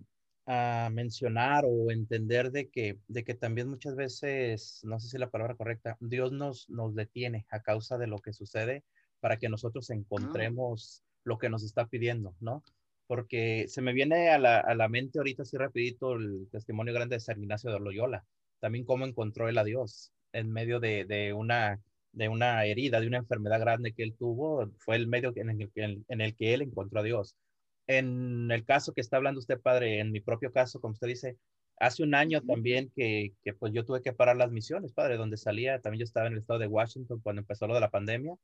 a 0.47 0.91
mencionar 0.93 1.65
o 1.67 1.91
entender 1.91 2.51
de 2.51 2.69
que, 2.69 2.99
de 3.09 3.25
que 3.25 3.35
también 3.35 3.69
muchas 3.69 3.97
veces, 3.97 4.81
no 4.83 4.99
sé 4.99 5.09
si 5.09 5.19
la 5.19 5.31
palabra 5.31 5.57
correcta, 5.57 5.97
Dios 6.01 6.33
nos, 6.33 6.69
nos 6.69 6.95
detiene 6.95 7.47
a 7.51 7.61
causa 7.61 7.99
de 7.99 8.07
lo 8.07 8.19
que 8.19 8.33
sucede 8.33 8.85
para 9.21 9.39
que 9.39 9.49
nosotros 9.49 9.91
ah. 9.91 9.95
encontremos 9.95 11.03
lo 11.25 11.39
que 11.39 11.49
nos 11.49 11.65
está 11.65 11.87
pidiendo, 11.87 12.35
¿no? 12.41 12.63
Porque 13.07 13.67
se 13.69 13.83
me 13.83 13.93
viene 13.93 14.31
a 14.31 14.39
la, 14.39 14.59
a 14.61 14.75
la 14.75 14.89
mente 14.89 15.19
ahorita 15.19 15.43
así 15.43 15.57
rapidito 15.57 16.15
el 16.15 16.49
testimonio 16.51 16.95
grande 16.95 17.17
de 17.17 17.21
San 17.21 17.43
Ignacio 17.43 17.71
de 17.71 17.81
Loyola, 17.81 18.25
también 18.65 18.87
cómo 18.87 19.05
encontró 19.05 19.47
él 19.47 19.59
a 19.59 19.65
Dios 19.65 20.11
en 20.33 20.51
medio 20.51 20.81
de, 20.81 21.35
una, 21.37 21.83
de 22.13 22.31
una 22.31 22.65
herida, 22.65 22.99
de 22.99 23.07
una 23.07 23.19
enfermedad 23.19 23.61
grande 23.61 23.93
que 23.93 24.03
él 24.03 24.17
tuvo, 24.19 24.71
fue 24.79 24.97
el 24.97 25.07
medio 25.07 25.35
en 25.37 25.51
el, 25.51 26.05
en 26.09 26.21
el 26.23 26.35
que 26.35 26.55
él 26.55 26.63
encontró 26.63 27.01
a 27.01 27.03
Dios. 27.03 27.37
En 27.87 28.51
el 28.51 28.65
caso 28.65 28.95
que 28.95 29.03
está 29.03 29.19
hablando 29.19 29.39
usted, 29.39 29.61
padre, 29.61 30.01
en 30.01 30.13
mi 30.13 30.21
propio 30.23 30.51
caso, 30.51 30.81
como 30.81 30.93
usted 30.93 31.09
dice, 31.09 31.37
hace 31.79 32.03
un 32.03 32.15
año 32.15 32.41
también 32.41 32.91
que, 32.97 33.35
que, 33.43 33.53
pues 33.53 33.75
yo 33.75 33.85
tuve 33.85 34.01
que 34.01 34.15
parar 34.15 34.39
las 34.39 34.51
misiones, 34.51 34.95
padre, 34.95 35.19
donde 35.19 35.37
salía, 35.37 35.83
también 35.83 36.01
yo 36.01 36.05
estaba 36.05 36.29
en 36.29 36.33
el 36.33 36.39
estado 36.39 36.59
de 36.59 36.67
Washington 36.67 37.21
cuando 37.23 37.41
empezó 37.41 37.67
lo 37.67 37.75
de 37.75 37.81
la 37.81 37.91
pandemia, 37.91 38.35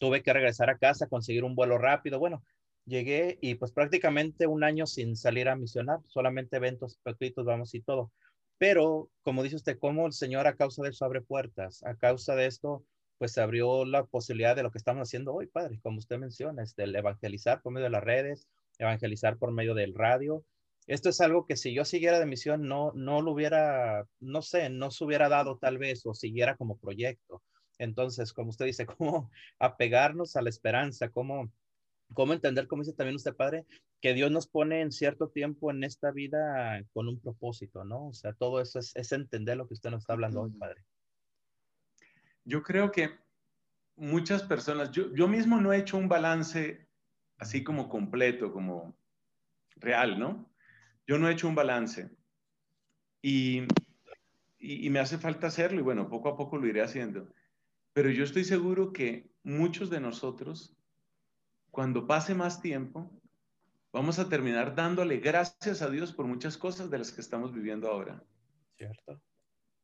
tuve 0.00 0.24
que 0.24 0.32
regresar 0.32 0.68
a 0.68 0.78
casa, 0.78 1.06
conseguir 1.06 1.44
un 1.44 1.54
vuelo 1.54 1.78
rápido, 1.78 2.18
bueno, 2.18 2.42
llegué 2.86 3.38
y 3.40 3.54
pues 3.54 3.70
prácticamente 3.70 4.48
un 4.48 4.64
año 4.64 4.88
sin 4.88 5.14
salir 5.14 5.48
a 5.48 5.54
misionar, 5.54 6.00
solamente 6.08 6.56
eventos 6.56 6.98
pequeños, 7.04 7.46
vamos 7.46 7.72
y 7.76 7.82
todo. 7.82 8.10
Pero, 8.60 9.08
como 9.22 9.42
dice 9.42 9.56
usted, 9.56 9.78
cómo 9.78 10.06
el 10.06 10.12
Señor 10.12 10.46
a 10.46 10.54
causa 10.54 10.82
de 10.82 10.90
eso 10.90 11.06
abre 11.06 11.22
puertas, 11.22 11.82
a 11.82 11.94
causa 11.96 12.34
de 12.34 12.44
esto, 12.44 12.84
pues 13.16 13.38
abrió 13.38 13.86
la 13.86 14.04
posibilidad 14.04 14.54
de 14.54 14.62
lo 14.62 14.70
que 14.70 14.76
estamos 14.76 15.08
haciendo 15.08 15.32
hoy, 15.32 15.46
Padre, 15.46 15.80
como 15.82 15.96
usted 15.96 16.18
menciona, 16.18 16.62
es 16.62 16.74
el 16.76 16.94
evangelizar 16.94 17.62
por 17.62 17.72
medio 17.72 17.84
de 17.84 17.90
las 17.92 18.04
redes, 18.04 18.48
evangelizar 18.76 19.38
por 19.38 19.50
medio 19.50 19.72
del 19.72 19.94
radio. 19.94 20.44
Esto 20.86 21.08
es 21.08 21.22
algo 21.22 21.46
que 21.46 21.56
si 21.56 21.72
yo 21.72 21.86
siguiera 21.86 22.18
de 22.18 22.26
misión, 22.26 22.68
no, 22.68 22.92
no 22.94 23.22
lo 23.22 23.32
hubiera, 23.32 24.06
no 24.18 24.42
sé, 24.42 24.68
no 24.68 24.90
se 24.90 25.04
hubiera 25.04 25.30
dado 25.30 25.56
tal 25.56 25.78
vez 25.78 26.04
o 26.04 26.12
siguiera 26.12 26.58
como 26.58 26.76
proyecto. 26.76 27.42
Entonces, 27.78 28.34
como 28.34 28.50
usted 28.50 28.66
dice, 28.66 28.84
cómo 28.98 29.30
apegarnos 29.58 30.36
a 30.36 30.42
la 30.42 30.50
esperanza, 30.50 31.08
cómo, 31.08 31.50
cómo 32.12 32.34
entender, 32.34 32.68
como 32.68 32.82
dice 32.82 32.94
también 32.94 33.16
usted, 33.16 33.34
padre, 33.34 33.64
que 34.00 34.14
Dios 34.14 34.30
nos 34.30 34.46
pone 34.46 34.80
en 34.80 34.92
cierto 34.92 35.28
tiempo 35.28 35.70
en 35.70 35.84
esta 35.84 36.10
vida 36.10 36.82
con 36.92 37.08
un 37.08 37.20
propósito, 37.20 37.84
¿no? 37.84 38.08
O 38.08 38.14
sea, 38.14 38.32
todo 38.32 38.60
eso 38.60 38.78
es, 38.78 38.96
es 38.96 39.12
entender 39.12 39.56
lo 39.56 39.68
que 39.68 39.74
usted 39.74 39.90
nos 39.90 40.02
está 40.02 40.14
hablando 40.14 40.42
hoy, 40.42 40.50
padre. 40.52 40.84
Yo 42.44 42.62
creo 42.62 42.90
que 42.90 43.10
muchas 43.96 44.42
personas, 44.42 44.90
yo, 44.90 45.14
yo 45.14 45.28
mismo 45.28 45.60
no 45.60 45.72
he 45.72 45.78
hecho 45.78 45.98
un 45.98 46.08
balance 46.08 46.88
así 47.38 47.62
como 47.62 47.88
completo, 47.88 48.52
como 48.52 48.96
real, 49.76 50.18
¿no? 50.18 50.50
Yo 51.06 51.18
no 51.18 51.28
he 51.28 51.32
hecho 51.32 51.48
un 51.48 51.54
balance 51.54 52.10
y, 53.20 53.62
y, 54.58 54.86
y 54.86 54.90
me 54.90 55.00
hace 55.00 55.18
falta 55.18 55.48
hacerlo 55.48 55.80
y 55.80 55.82
bueno, 55.82 56.08
poco 56.08 56.30
a 56.30 56.36
poco 56.36 56.56
lo 56.56 56.66
iré 56.66 56.82
haciendo. 56.82 57.28
Pero 57.92 58.10
yo 58.10 58.24
estoy 58.24 58.44
seguro 58.44 58.92
que 58.92 59.30
muchos 59.42 59.90
de 59.90 60.00
nosotros, 60.00 60.74
cuando 61.70 62.06
pase 62.06 62.34
más 62.34 62.62
tiempo, 62.62 63.10
vamos 63.92 64.18
a 64.18 64.28
terminar 64.28 64.74
dándole 64.74 65.18
gracias 65.18 65.82
a 65.82 65.90
Dios 65.90 66.12
por 66.12 66.26
muchas 66.26 66.56
cosas 66.56 66.90
de 66.90 66.98
las 66.98 67.12
que 67.12 67.20
estamos 67.20 67.52
viviendo 67.52 67.88
ahora. 67.88 68.22
Cierto. 68.76 69.20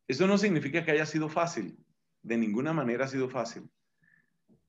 Eso 0.08 0.26
no 0.26 0.38
significa 0.38 0.84
que 0.84 0.92
haya 0.92 1.06
sido 1.06 1.28
fácil, 1.28 1.78
de 2.22 2.38
ninguna 2.38 2.72
manera 2.72 3.04
ha 3.04 3.08
sido 3.08 3.28
fácil 3.28 3.68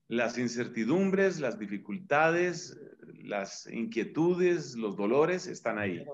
las 0.08 0.38
incertidumbres, 0.38 1.38
las 1.38 1.58
dificultades, 1.58 2.80
las 3.22 3.66
inquietudes, 3.66 4.74
los 4.74 4.96
dolores 4.96 5.46
están 5.46 5.78
ahí. 5.78 6.04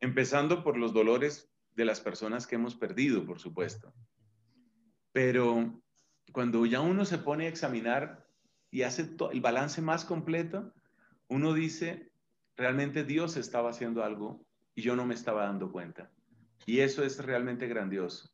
Empezando 0.00 0.64
por 0.64 0.78
los 0.78 0.94
dolores 0.94 1.50
de 1.74 1.84
las 1.84 2.00
personas 2.00 2.46
que 2.46 2.54
hemos 2.54 2.74
perdido, 2.74 3.26
por 3.26 3.38
supuesto. 3.38 3.92
Pero 5.12 5.82
cuando 6.32 6.64
ya 6.66 6.80
uno 6.80 7.04
se 7.04 7.18
pone 7.18 7.44
a 7.44 7.48
examinar 7.48 8.26
y 8.70 8.82
hace 8.82 9.14
el 9.32 9.40
balance 9.40 9.82
más 9.82 10.04
completo, 10.04 10.72
uno 11.28 11.52
dice, 11.52 12.10
realmente 12.56 13.04
Dios 13.04 13.36
estaba 13.36 13.70
haciendo 13.70 14.04
algo 14.04 14.44
y 14.74 14.82
yo 14.82 14.96
no 14.96 15.06
me 15.06 15.14
estaba 15.14 15.44
dando 15.44 15.70
cuenta. 15.70 16.10
Y 16.66 16.80
eso 16.80 17.04
es 17.04 17.18
realmente 17.18 17.66
grandioso. 17.66 18.30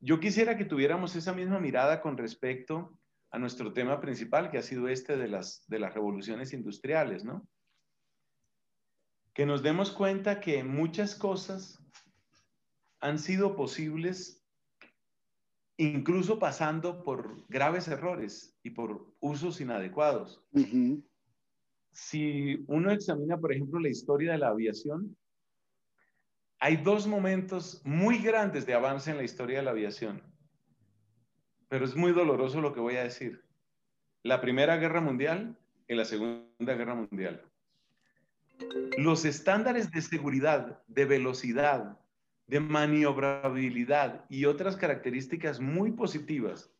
Yo 0.00 0.20
quisiera 0.20 0.56
que 0.56 0.64
tuviéramos 0.64 1.16
esa 1.16 1.32
misma 1.32 1.58
mirada 1.58 2.00
con 2.00 2.16
respecto 2.16 2.98
a 3.30 3.38
nuestro 3.38 3.72
tema 3.72 4.00
principal, 4.00 4.50
que 4.50 4.58
ha 4.58 4.62
sido 4.62 4.88
este 4.88 5.16
de 5.16 5.28
las, 5.28 5.64
de 5.66 5.78
las 5.78 5.92
revoluciones 5.92 6.52
industriales, 6.52 7.24
¿no? 7.24 7.46
Que 9.34 9.44
nos 9.44 9.62
demos 9.62 9.90
cuenta 9.90 10.40
que 10.40 10.64
muchas 10.64 11.14
cosas 11.14 11.82
han 13.00 13.18
sido 13.18 13.54
posibles 13.54 14.38
incluso 15.78 16.40
pasando 16.40 17.04
por 17.04 17.46
graves 17.48 17.86
errores 17.88 18.58
y 18.62 18.70
por 18.70 19.14
usos 19.20 19.60
inadecuados. 19.60 20.44
Si 22.00 22.64
uno 22.68 22.90
examina, 22.90 23.36
por 23.36 23.52
ejemplo, 23.52 23.80
la 23.80 23.88
historia 23.88 24.32
de 24.32 24.38
la 24.38 24.48
aviación, 24.48 25.16
hay 26.60 26.76
dos 26.76 27.06
momentos 27.06 27.80
muy 27.84 28.18
grandes 28.18 28.66
de 28.66 28.74
avance 28.74 29.10
en 29.10 29.16
la 29.16 29.24
historia 29.24 29.58
de 29.58 29.64
la 29.64 29.70
aviación 29.72 30.22
pero 31.68 31.84
es 31.84 31.94
muy 31.94 32.12
doloroso 32.12 32.60
lo 32.60 32.72
que 32.72 32.80
voy 32.80 32.96
a 32.96 33.04
decir. 33.04 33.44
La 34.22 34.40
Primera 34.40 34.76
Guerra 34.76 35.00
Mundial 35.00 35.56
y 35.86 35.94
la 35.94 36.04
Segunda 36.04 36.74
Guerra 36.74 36.94
Mundial. 36.94 37.44
Los 38.96 39.24
estándares 39.24 39.90
de 39.90 40.02
seguridad, 40.02 40.82
de 40.88 41.04
velocidad, 41.04 41.98
de 42.46 42.60
maniobrabilidad 42.60 44.24
y 44.28 44.46
otras 44.46 44.76
características 44.76 45.60
muy 45.60 45.92
positivas 45.92 46.72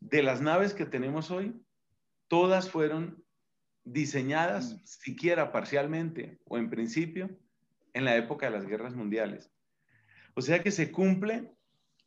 de 0.00 0.22
las 0.22 0.40
naves 0.40 0.72
que 0.72 0.86
tenemos 0.86 1.30
hoy, 1.30 1.60
todas 2.28 2.70
fueron 2.70 3.23
diseñadas, 3.84 4.80
siquiera 4.84 5.52
parcialmente 5.52 6.38
o 6.46 6.58
en 6.58 6.70
principio, 6.70 7.30
en 7.92 8.04
la 8.04 8.16
época 8.16 8.46
de 8.46 8.52
las 8.52 8.66
guerras 8.66 8.94
mundiales. 8.94 9.50
O 10.34 10.42
sea 10.42 10.62
que 10.62 10.70
se 10.70 10.90
cumple 10.90 11.52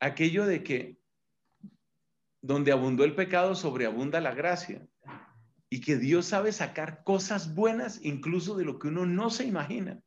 aquello 0.00 0.46
de 0.46 0.62
que 0.62 0.98
donde 2.40 2.72
abundó 2.72 3.04
el 3.04 3.14
pecado, 3.14 3.54
sobreabunda 3.54 4.20
la 4.20 4.34
gracia. 4.34 4.86
Y 5.70 5.80
que 5.80 5.96
Dios 5.96 6.26
sabe 6.26 6.52
sacar 6.52 7.02
cosas 7.04 7.54
buenas 7.54 8.00
incluso 8.02 8.56
de 8.56 8.64
lo 8.64 8.78
que 8.78 8.88
uno 8.88 9.04
no 9.04 9.28
se 9.28 9.44
imagina. 9.44 10.00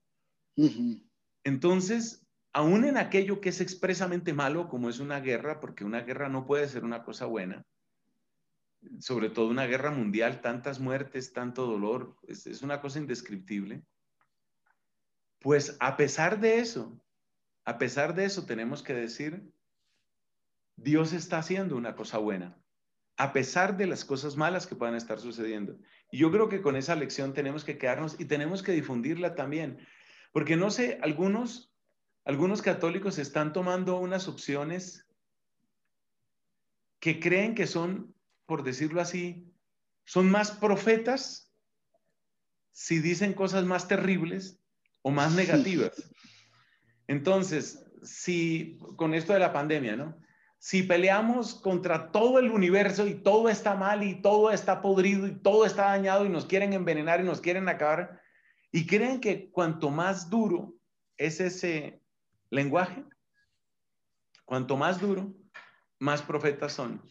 Entonces, 1.43 2.25
aún 2.53 2.85
en 2.85 2.97
aquello 2.97 3.41
que 3.41 3.49
es 3.49 3.61
expresamente 3.61 4.33
malo, 4.33 4.69
como 4.69 4.89
es 4.89 4.99
una 4.99 5.19
guerra, 5.19 5.59
porque 5.59 5.83
una 5.83 6.01
guerra 6.01 6.29
no 6.29 6.45
puede 6.45 6.67
ser 6.67 6.83
una 6.83 7.03
cosa 7.03 7.25
buena, 7.25 7.63
sobre 8.99 9.29
todo 9.29 9.47
una 9.47 9.65
guerra 9.65 9.91
mundial, 9.91 10.41
tantas 10.41 10.79
muertes, 10.79 11.33
tanto 11.33 11.65
dolor, 11.65 12.17
es, 12.27 12.61
una 12.61 12.81
cosa 12.81 12.99
indescriptible. 12.99 13.83
Pues 15.39 15.77
a 15.79 15.97
pesar 15.97 16.39
de 16.39 16.59
eso, 16.59 17.03
a 17.65 17.77
pesar 17.77 18.15
de 18.15 18.25
eso, 18.25 18.45
tenemos 18.45 18.83
que 18.83 18.93
decir 18.93 19.51
Dios 20.75 21.13
está 21.13 21.39
haciendo 21.39 21.75
una 21.75 21.95
cosa 21.95 22.17
buena, 22.17 22.57
a 23.17 23.33
pesar 23.33 23.77
de 23.77 23.87
las 23.87 24.05
cosas 24.05 24.35
malas 24.35 24.65
que 24.65 24.75
puedan 24.75 24.95
estar 24.95 25.19
sucediendo. 25.19 25.77
Y 26.11 26.19
yo 26.19 26.31
creo 26.31 26.49
que 26.49 26.61
con 26.61 26.75
esa 26.75 26.95
lección 26.95 27.33
tenemos 27.33 27.63
que 27.63 27.77
quedarnos 27.77 28.19
y 28.19 28.25
tenemos 28.25 28.63
que 28.63 28.71
difundirla 28.71 29.35
también, 29.35 29.85
porque 30.31 30.55
no 30.55 30.71
sé, 30.71 30.99
algunos, 31.01 31.73
algunos 32.25 32.61
católicos 32.61 33.17
están 33.19 33.53
tomando 33.53 33.97
unas 33.97 34.27
opciones 34.27 35.07
que 36.99 37.19
creen 37.19 37.55
que 37.55 37.67
son, 37.67 38.15
por 38.51 38.63
decirlo 38.63 38.99
así, 38.99 39.49
son 40.03 40.29
más 40.29 40.51
profetas 40.51 41.55
si 42.71 42.99
dicen 42.99 43.31
cosas 43.33 43.63
más 43.63 43.87
terribles 43.87 44.59
o 45.03 45.09
más 45.09 45.33
negativas. 45.35 46.11
Entonces, 47.07 47.85
si 48.03 48.77
con 48.97 49.13
esto 49.13 49.31
de 49.31 49.39
la 49.39 49.53
pandemia, 49.53 49.95
¿no? 49.95 50.17
si 50.59 50.83
peleamos 50.83 51.55
contra 51.55 52.11
todo 52.11 52.39
el 52.39 52.51
universo 52.51 53.07
y 53.07 53.13
todo 53.13 53.47
está 53.47 53.73
mal 53.75 54.03
y 54.03 54.21
todo 54.21 54.51
está 54.51 54.81
podrido 54.81 55.27
y 55.27 55.35
todo 55.39 55.65
está 55.65 55.83
dañado 55.83 56.25
y 56.25 56.29
nos 56.29 56.45
quieren 56.45 56.73
envenenar 56.73 57.21
y 57.21 57.23
nos 57.23 57.39
quieren 57.39 57.69
acabar, 57.69 58.21
y 58.73 58.85
creen 58.85 59.21
que 59.21 59.49
cuanto 59.49 59.89
más 59.91 60.29
duro 60.29 60.75
es 61.15 61.39
ese 61.39 62.01
lenguaje, 62.49 63.05
cuanto 64.43 64.75
más 64.75 64.99
duro, 64.99 65.33
más 65.99 66.21
profetas 66.21 66.73
son. 66.73 67.01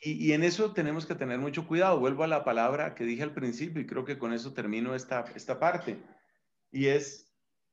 Y, 0.00 0.32
en 0.32 0.42
eso 0.44 0.72
tenemos 0.72 1.04
que 1.06 1.14
tener 1.14 1.38
mucho 1.38 1.66
cuidado. 1.66 2.00
Vuelvo 2.00 2.24
a 2.24 2.28
la 2.28 2.44
palabra 2.44 2.94
que 2.94 3.04
dije 3.04 3.22
al 3.22 3.34
principio 3.34 3.82
y 3.82 3.86
creo 3.86 4.04
que 4.04 4.18
con 4.18 4.32
eso 4.32 4.52
termino 4.52 4.94
esta, 4.94 5.24
esta 5.34 5.58
parte. 5.60 6.02
Y 6.70 6.86
es, 6.86 7.30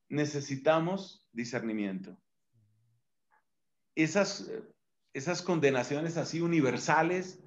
necesitamos 0.09 1.25
discernimiento 1.31 2.17
esas, 3.97 4.49
esas 5.13 5.41
condenaciones 5.41 6.17
así 6.17 6.39
universales 6.39 7.43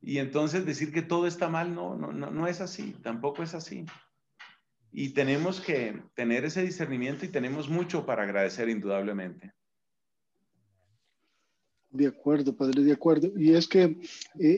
y 0.00 0.18
entonces 0.18 0.64
decir 0.64 0.92
que 0.92 1.02
todo 1.02 1.26
está 1.26 1.48
mal, 1.48 1.74
no, 1.74 1.94
no, 1.94 2.10
no, 2.10 2.30
no 2.30 2.46
es 2.48 2.60
así, 2.60 2.96
tampoco 3.02 3.42
es 3.42 3.54
así. 3.54 3.84
Y 4.90 5.10
tenemos 5.10 5.60
que 5.60 6.02
tener 6.14 6.44
ese 6.44 6.62
discernimiento 6.62 7.26
y 7.26 7.28
tenemos 7.28 7.68
mucho 7.68 8.06
para 8.06 8.22
agradecer 8.22 8.68
indudablemente. 8.70 9.52
De 11.94 12.08
acuerdo, 12.08 12.56
padre, 12.56 12.82
de 12.82 12.92
acuerdo. 12.92 13.30
Y 13.36 13.52
es 13.54 13.68
que, 13.68 13.82
eh, 13.84 14.00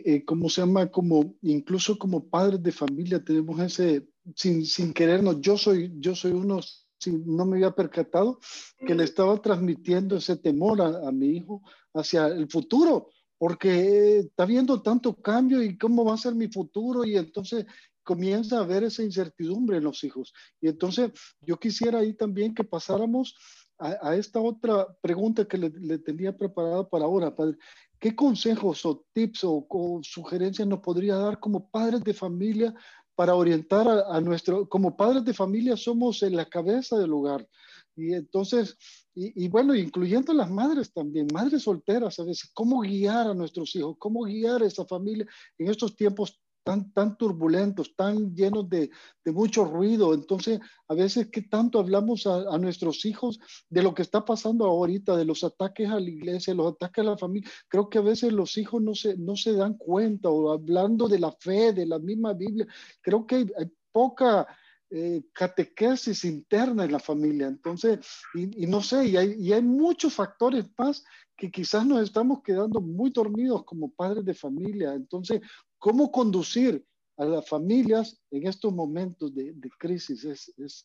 eh, 0.06 0.24
como 0.24 0.48
se 0.48 0.62
llama, 0.62 0.90
como 0.90 1.34
incluso 1.42 1.98
como 1.98 2.30
padres 2.30 2.62
de 2.62 2.72
familia 2.72 3.22
tenemos 3.22 3.60
ese, 3.60 4.08
sin, 4.34 4.64
sin 4.64 4.94
querernos, 4.94 5.42
yo 5.42 5.58
soy, 5.58 5.92
yo 5.98 6.14
soy 6.14 6.32
uno 6.32 6.60
si 6.98 7.12
no 7.12 7.44
me 7.44 7.58
había 7.58 7.72
percatado 7.72 8.40
que 8.78 8.94
le 8.94 9.04
estaba 9.04 9.36
transmitiendo 9.42 10.16
ese 10.16 10.38
temor 10.38 10.80
a, 10.80 11.12
mi 11.12 11.36
hijo 11.36 11.60
hacia 11.92 12.28
el 12.28 12.48
futuro, 12.48 13.10
porque 13.36 14.20
está 14.20 14.46
viendo 14.46 14.80
tanto 14.80 15.14
cambio 15.14 15.62
y 15.62 15.76
cómo 15.76 16.06
va 16.06 16.14
a 16.14 16.18
ser 16.18 16.34
mi 16.34 16.48
futuro 16.48 17.04
y 17.04 17.18
entonces 17.18 17.66
comienza 18.02 18.60
a 18.60 18.66
ver 18.66 18.84
esa 18.84 19.02
incertidumbre 19.02 19.76
en 19.76 19.84
los 19.84 20.02
hijos. 20.04 20.32
Y 20.58 20.68
entonces 20.68 21.10
yo 21.42 21.58
quisiera 21.58 21.98
ahí 21.98 22.14
también 22.14 22.54
que 22.54 22.64
pasáramos 22.64 23.36
a, 23.78 24.16
esta 24.16 24.40
otra 24.40 24.86
pregunta 25.00 25.46
que 25.46 25.58
le, 25.58 25.98
tenía 25.98 26.36
preparada 26.36 26.88
para 26.88 27.04
ahora, 27.04 27.34
padre. 27.34 27.56
¿Qué 27.98 28.14
consejos 28.14 28.84
o 28.84 29.04
tips 29.12 29.44
o, 29.44 29.66
o, 29.68 30.00
sugerencias 30.02 30.68
nos 30.68 30.80
podría 30.80 31.16
dar 31.16 31.40
como 31.40 31.70
padres 31.70 32.02
de 32.04 32.12
familia 32.12 32.74
para 33.16 33.34
orientar 33.34 33.88
a, 33.88 34.20
nuestro, 34.20 34.68
como 34.68 34.96
padres 34.96 35.24
de 35.24 35.32
familia 35.32 35.76
somos 35.76 36.22
en 36.22 36.36
la 36.36 36.44
cabeza 36.44 36.98
del 36.98 37.14
hogar. 37.14 37.48
Y 37.96 38.12
entonces, 38.12 38.76
y, 39.14 39.48
bueno, 39.48 39.74
incluyendo 39.74 40.34
las 40.34 40.50
madres 40.50 40.92
también, 40.92 41.26
madres 41.32 41.62
solteras, 41.62 42.18
a 42.18 42.24
veces, 42.24 42.50
cómo 42.52 42.80
guiar 42.80 43.26
a 43.26 43.34
nuestros 43.34 43.74
hijos, 43.74 43.96
cómo 43.98 44.24
guiar 44.24 44.62
a 44.62 44.66
esa 44.66 44.84
familia 44.84 45.26
en 45.56 45.70
estos 45.70 45.96
tiempos 45.96 46.38
tan, 46.66 46.90
tan 46.90 47.16
turbulentos, 47.16 47.94
tan 47.94 48.34
llenos 48.34 48.68
de, 48.68 48.90
de 49.24 49.32
mucho 49.32 49.64
ruido. 49.64 50.12
Entonces, 50.12 50.58
a 50.88 50.94
veces, 50.94 51.28
¿qué 51.30 51.42
tanto 51.42 51.78
hablamos 51.78 52.26
a, 52.26 52.38
a, 52.52 52.58
nuestros 52.58 53.04
hijos 53.04 53.38
de 53.70 53.84
lo 53.84 53.94
que 53.94 54.02
está 54.02 54.24
pasando 54.24 54.64
ahorita, 54.64 55.16
de 55.16 55.24
los 55.24 55.44
ataques 55.44 55.88
a 55.88 56.00
la 56.00 56.10
iglesia, 56.10 56.54
los 56.54 56.72
ataques 56.72 57.04
a 57.04 57.10
la 57.10 57.16
familia? 57.16 57.48
Creo 57.68 57.88
que 57.88 57.98
a 57.98 58.02
veces 58.02 58.32
los 58.32 58.58
hijos 58.58 58.82
no 58.82 58.96
se, 58.96 59.16
no 59.16 59.36
se 59.36 59.52
dan 59.52 59.74
cuenta 59.74 60.28
o 60.28 60.50
hablando 60.50 61.06
de 61.06 61.20
la 61.20 61.30
fe, 61.30 61.72
de 61.72 61.86
la 61.86 62.00
misma 62.00 62.32
Biblia, 62.32 62.66
creo 63.00 63.24
que 63.24 63.36
hay, 63.36 63.52
hay 63.56 63.70
poca 63.92 64.44
eh, 64.90 65.24
catequesis 65.32 66.24
interna 66.24 66.84
en 66.84 66.92
la 66.92 66.98
familia. 66.98 67.46
Entonces, 67.46 67.98
y, 68.34 68.64
y 68.64 68.66
no 68.66 68.80
sé, 68.82 69.06
y 69.06 69.16
hay, 69.16 69.36
y 69.38 69.52
hay, 69.52 69.62
muchos 69.62 70.14
factores 70.14 70.64
más 70.76 71.04
que 71.36 71.50
quizás 71.50 71.84
nos 71.84 72.02
estamos 72.02 72.40
quedando 72.42 72.80
muy 72.80 73.10
dormidos 73.10 73.64
como 73.64 73.90
padres 73.90 74.24
de 74.24 74.32
familia. 74.32 74.94
Entonces, 74.94 75.40
¿cómo 75.86 76.10
conducir 76.10 76.84
a 77.16 77.24
las 77.24 77.48
familias 77.48 78.20
en 78.32 78.48
estos 78.48 78.74
momentos 78.74 79.32
de, 79.32 79.52
de 79.52 79.70
crisis? 79.78 80.24
Es, 80.24 80.52
es, 80.58 80.84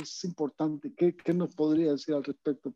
es 0.00 0.24
importante. 0.24 0.92
¿Qué, 0.96 1.16
¿Qué, 1.16 1.34
nos 1.34 1.56
podría 1.56 1.90
decir 1.90 2.14
al 2.14 2.22
respecto? 2.22 2.72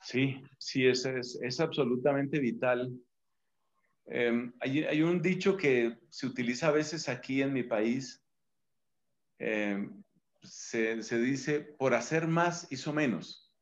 Sí, 0.00 0.40
sí, 0.56 0.86
es, 0.86 1.04
es, 1.04 1.36
es 1.42 1.58
absolutamente 1.58 2.38
vital. 2.38 2.96
Eh, 4.06 4.52
hay, 4.60 4.84
hay 4.84 5.02
un 5.02 5.20
dicho 5.20 5.56
que 5.56 5.98
se 6.10 6.28
utiliza 6.28 6.68
a 6.68 6.70
veces 6.70 7.08
aquí 7.08 7.42
en 7.42 7.52
mi 7.52 7.64
país, 7.64 8.22
eh, 9.40 9.84
se, 10.44 11.02
se, 11.02 11.18
dice, 11.18 11.58
por 11.76 11.92
hacer 11.92 12.28
más 12.28 12.70
hizo 12.70 12.92
menos. 12.92 13.52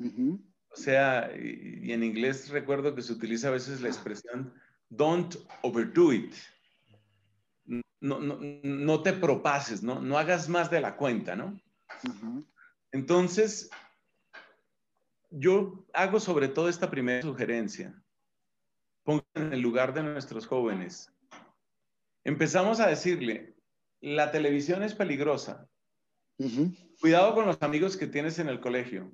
Uh 0.00 0.06
-huh. 0.06 0.44
O 0.70 0.76
sea, 0.76 1.30
y, 1.38 1.86
y, 1.88 1.92
en 1.92 2.02
inglés 2.02 2.48
recuerdo 2.48 2.96
que 2.96 3.02
se 3.02 3.12
utiliza 3.12 3.46
a 3.46 3.52
veces 3.52 3.80
la 3.80 3.88
expresión, 3.88 4.52
don't 4.90 5.36
overdo 5.62 6.12
it. 6.12 6.34
No, 8.00 8.20
no, 8.20 8.38
no 8.62 9.02
te 9.02 9.12
propases, 9.12 9.82
¿no? 9.82 10.00
no 10.00 10.18
hagas 10.18 10.48
más 10.48 10.70
de 10.70 10.80
la 10.80 10.96
cuenta, 10.96 11.34
¿no? 11.34 11.58
Uh 12.04 12.12
-huh. 12.12 12.46
Entonces, 12.92 13.70
yo 15.30 15.86
hago 15.92 16.20
sobre 16.20 16.48
todo 16.48 16.68
esta 16.68 16.90
primera 16.90 17.22
sugerencia. 17.22 18.00
Pongan 19.02 19.24
en 19.34 19.52
el 19.52 19.60
lugar 19.60 19.94
de 19.94 20.02
nuestros 20.02 20.46
jóvenes. 20.46 21.12
Empezamos 22.24 22.80
a 22.80 22.86
decirle, 22.86 23.56
la 24.00 24.30
televisión 24.30 24.82
es 24.82 24.94
peligrosa. 24.94 25.68
Uh 26.38 26.46
-huh. 26.46 26.98
Cuidado 27.00 27.34
con 27.34 27.46
los 27.46 27.60
amigos 27.62 27.96
que 27.96 28.06
tienes 28.06 28.38
en 28.38 28.48
el 28.48 28.60
colegio. 28.60 29.12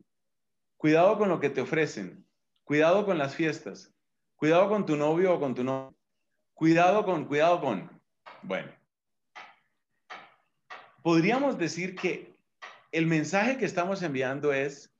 Cuidado 0.76 1.18
con 1.18 1.28
lo 1.28 1.40
que 1.40 1.50
te 1.50 1.60
ofrecen. 1.60 2.26
Cuidado 2.64 3.04
con 3.04 3.18
las 3.18 3.34
fiestas. 3.34 3.94
Cuidado 4.42 4.68
con 4.68 4.84
tu 4.84 4.96
novio 4.96 5.34
o 5.34 5.38
con 5.38 5.54
tu 5.54 5.62
novio. 5.62 5.94
Cuidado 6.52 7.04
con, 7.04 7.26
cuidado 7.26 7.60
con. 7.60 7.88
Bueno. 8.42 8.72
Podríamos 11.00 11.58
decir 11.58 11.94
que 11.94 12.34
el 12.90 13.06
mensaje 13.06 13.56
que 13.56 13.66
estamos 13.66 14.02
enviando 14.02 14.52
es 14.52 14.92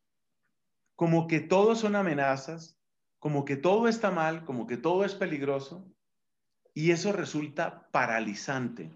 como 0.95 1.27
que 1.27 1.41
todo 1.41 1.75
son 1.75 1.97
amenazas, 1.97 2.79
como 3.19 3.45
que 3.45 3.57
todo 3.57 3.89
está 3.89 4.13
mal, 4.13 4.45
como 4.45 4.69
que 4.69 4.77
todo 4.77 5.05
es 5.05 5.17
peligroso, 5.17 5.85
y 6.73 6.93
eso 6.93 7.11
resulta 7.11 7.89
paralizante. 7.91 8.93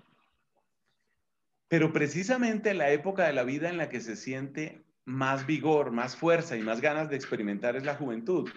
Pero 1.66 1.92
precisamente 1.92 2.72
la 2.72 2.90
época 2.90 3.26
de 3.26 3.32
la 3.32 3.42
vida 3.42 3.68
en 3.68 3.78
la 3.78 3.88
que 3.88 4.00
se 4.00 4.14
siente 4.14 4.84
más 5.04 5.44
vigor, 5.44 5.90
más 5.90 6.14
fuerza 6.14 6.56
y 6.56 6.62
más 6.62 6.80
ganas 6.80 7.10
de 7.10 7.16
experimentar 7.16 7.74
es 7.74 7.84
la 7.84 7.96
juventud. 7.96 8.48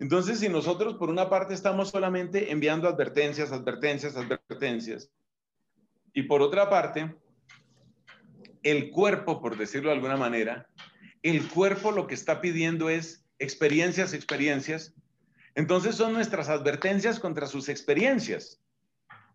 Entonces, 0.00 0.40
si 0.40 0.48
nosotros 0.48 0.94
por 0.94 1.08
una 1.08 1.30
parte 1.30 1.54
estamos 1.54 1.90
solamente 1.90 2.50
enviando 2.50 2.88
advertencias, 2.88 3.52
advertencias, 3.52 4.16
advertencias, 4.16 5.10
y 6.12 6.24
por 6.24 6.42
otra 6.42 6.68
parte, 6.68 7.14
el 8.62 8.90
cuerpo, 8.90 9.40
por 9.40 9.56
decirlo 9.56 9.90
de 9.90 9.96
alguna 9.96 10.16
manera, 10.16 10.68
el 11.22 11.48
cuerpo 11.48 11.90
lo 11.90 12.06
que 12.06 12.14
está 12.14 12.40
pidiendo 12.40 12.90
es 12.90 13.26
experiencias, 13.38 14.14
experiencias, 14.14 14.94
entonces 15.54 15.94
son 15.94 16.12
nuestras 16.12 16.48
advertencias 16.48 17.20
contra 17.20 17.46
sus 17.46 17.68
experiencias 17.68 18.64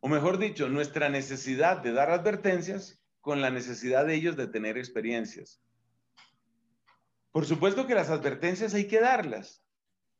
o 0.02 0.08
mejor 0.08 0.38
dicho, 0.38 0.70
nuestra 0.70 1.10
necesidad 1.10 1.78
de 1.82 1.92
dar 1.92 2.10
advertencias 2.10 3.02
con 3.22 3.42
la 3.42 3.50
necesidad 3.50 4.06
de 4.06 4.16
ellos 4.16 4.38
de 4.38 4.48
tener 4.48 4.78
experiencias. 4.78 5.62
Por 7.32 7.46
supuesto 7.46 7.86
que 7.86 7.96
las 7.96 8.10
advertencias 8.10 8.74
hay 8.74 8.88
que 8.88 9.00
darlas, 9.00 9.64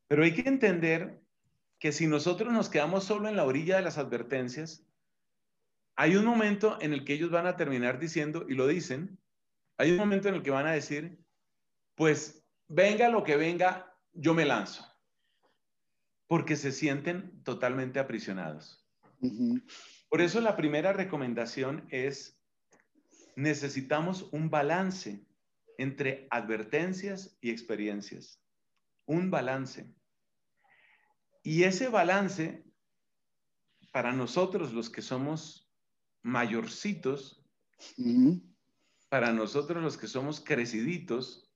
pero 0.10 0.24
hay 0.24 0.34
que 0.34 0.50
entender 0.50 1.22
que 1.78 1.92
si 1.92 2.08
nosotros 2.08 2.52
nos 2.52 2.68
quedamos 2.68 3.06
solo 3.06 3.30
en 3.30 3.38
la 3.38 3.46
orilla 3.46 3.78
de 3.78 3.84
las 3.84 3.98
advertencias, 3.98 4.84
hay 5.96 6.16
un 6.16 6.26
momento 6.26 6.78
en 6.82 6.94
el 6.94 7.06
que 7.06 7.14
ellos 7.14 7.30
van 7.30 7.46
a 7.46 7.56
terminar 7.56 8.00
diciendo, 8.00 8.46
y 8.50 8.56
lo 8.56 8.68
dicen, 8.68 9.20
hay 9.78 9.92
un 9.92 9.98
momento 9.98 10.28
en 10.28 10.36
el 10.36 10.44
que 10.44 10.50
van 10.50 10.66
a 10.66 10.72
decir, 10.72 11.20
pues 11.96 12.44
venga 12.68 13.10
lo 13.10 13.24
que 13.24 13.38
venga, 13.38 13.96
yo 14.14 14.34
me 14.34 14.46
lanzo, 14.46 14.84
porque 16.28 16.56
se 16.56 16.72
sienten 16.72 17.44
totalmente 17.44 18.00
aprisionados. 18.00 18.84
Por 20.10 20.22
eso 20.22 20.42
la 20.42 20.58
primera 20.58 20.92
recomendación 20.92 21.88
es, 21.92 22.42
necesitamos 23.36 24.28
un 24.32 24.50
balance 24.50 25.24
entre 25.78 26.28
advertencias 26.32 27.38
y 27.42 27.52
experiencias. 27.52 28.42
Un 29.06 29.30
balance. 29.30 29.99
Y 31.50 31.64
ese 31.64 31.88
balance, 31.90 32.64
para 33.92 34.12
nosotros 34.12 34.72
los 34.72 34.92
que 34.92 35.02
somos 35.02 35.68
mayorcitos, 36.22 37.44
uh 37.98 38.04
-huh. 38.04 38.56
para 39.10 39.34
nosotros 39.34 39.82
los 39.82 39.98
que 39.98 40.06
somos 40.06 40.42
creciditos, 40.42 41.52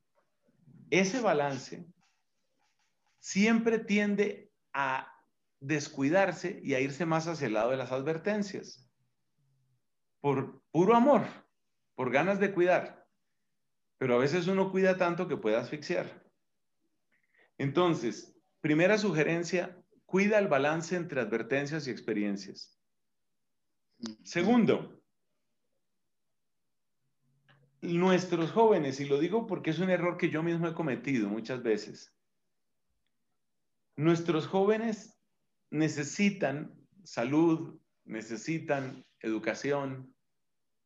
ese 0.89 1.21
balance 1.21 1.85
siempre 3.19 3.77
tiende 3.77 4.51
a 4.73 5.15
descuidarse 5.59 6.59
y 6.63 6.73
a 6.73 6.79
irse 6.79 7.05
más 7.05 7.27
hacia 7.27 7.45
el 7.45 7.53
lado 7.53 7.69
de 7.69 7.77
las 7.77 7.91
advertencias. 7.91 8.89
Por 10.21 10.63
puro 10.71 10.95
amor, 10.95 11.21
por 11.93 12.09
ganas 12.09 12.39
de 12.39 12.51
cuidar. 12.51 13.07
Pero 13.99 14.15
a 14.15 14.17
veces 14.17 14.47
uno 14.47 14.71
cuida 14.71 14.97
tanto 14.97 15.27
que 15.27 15.37
puede 15.37 15.57
asfixiar. 15.57 16.25
Entonces, 17.59 18.35
primera 18.59 18.97
sugerencia, 18.97 19.82
cuida 20.13 20.37
el 20.37 20.47
balance 20.47 20.95
entre 20.95 21.21
advertencias 21.21 21.87
y 21.87 21.89
experiencias. 21.89 22.79
Segundo, 24.21 25.01
nuestros 27.81 28.51
jóvenes, 28.51 28.99
y 28.99 29.05
lo 29.05 29.19
digo 29.19 29.47
porque 29.47 29.71
es 29.71 29.79
un 29.79 29.89
error 29.89 30.17
que 30.17 30.29
yo 30.29 30.43
mismo 30.43 30.67
he 30.67 30.75
cometido 30.75 31.29
muchas 31.29 31.63
veces, 31.63 32.15
nuestros 33.95 34.45
jóvenes 34.45 35.19
necesitan 35.71 36.75
salud, 37.03 37.81
necesitan 38.05 39.03
educación, 39.19 40.15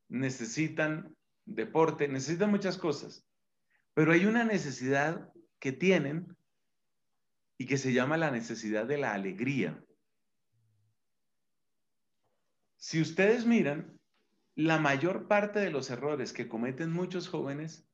necesitan 0.08 1.14
deporte, 1.44 2.08
necesitan 2.08 2.50
muchas 2.50 2.78
cosas. 2.78 3.28
Pero 3.94 4.14
hay 4.14 4.26
una 4.26 4.46
necesidad 4.46 5.30
que 5.60 5.74
tienen 5.74 6.37
y 7.58 7.66
que 7.66 7.78
se 7.78 7.94
llama 7.94 8.18
la 8.18 8.32
necesidad 8.32 8.86
de 8.86 8.98
la 8.98 9.14
alegría. 9.14 9.84
Si 12.78 13.02
ustedes 13.02 13.46
miran, 13.46 14.00
la 14.56 14.80
mayor 14.80 15.28
parte 15.28 15.60
de 15.60 15.72
los 15.72 15.90
errores 15.90 16.34
que 16.34 16.48
cometen 16.48 16.92
muchos 16.92 17.28
jóvenes 17.28 17.88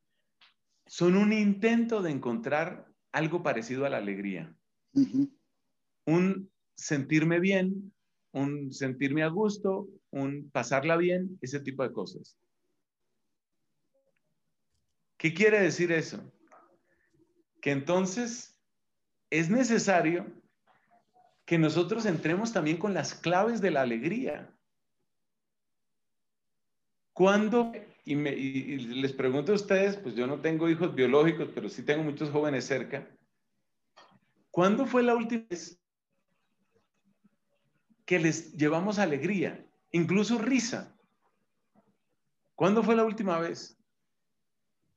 son 0.85 1.15
un 1.15 1.33
intento 1.33 2.01
de 2.01 2.11
encontrar 2.11 2.87
algo 3.11 3.43
parecido 3.43 3.85
a 3.85 3.89
la 3.89 3.97
alegría. 3.97 4.55
Uh 4.93 5.01
-huh. 5.01 5.31
Un 6.05 6.51
sentirme 6.75 7.39
bien, 7.39 7.93
un 8.31 8.73
sentirme 8.73 9.23
a 9.23 9.27
gusto, 9.27 9.87
un 10.11 10.49
pasarla 10.51 10.97
bien, 10.97 11.37
ese 11.41 11.59
tipo 11.59 11.83
de 11.83 11.93
cosas. 11.93 12.37
¿Qué 15.17 15.33
quiere 15.33 15.61
decir 15.61 15.91
eso? 15.91 16.33
Que 17.61 17.71
entonces 17.71 18.52
es 19.39 19.49
necesario 19.49 20.25
que 21.45 21.57
nosotros 21.57 22.05
entremos 22.05 22.53
también 22.53 22.77
con 22.77 22.93
las 22.93 23.13
claves 23.15 23.61
de 23.61 23.71
la 23.71 23.81
alegría. 23.81 24.49
¿Cuándo? 27.13 27.71
Y, 28.05 28.13
y, 28.15 28.77
les 28.77 29.13
pregunto 29.13 29.51
a 29.51 29.55
ustedes, 29.55 29.97
pues 29.97 30.15
yo 30.15 30.27
no 30.27 30.39
tengo 30.39 30.69
hijos 30.69 30.93
biológicos, 30.93 31.49
pero 31.53 31.67
sí 31.67 31.83
tengo 31.83 32.03
muchos 32.03 32.29
jóvenes 32.29 32.65
cerca. 32.65 33.07
¿Cuándo 34.51 34.85
fue 34.85 35.03
la 35.03 35.15
última 35.15 35.45
vez 35.49 35.83
que 38.05 38.19
les 38.19 38.53
llevamos 38.53 38.99
alegría, 38.99 39.65
incluso 39.91 40.37
risa. 40.37 40.95
¿Cuándo 42.55 42.83
fue 42.83 42.95
la 42.95 43.05
última 43.05 43.39
vez? 43.39 43.77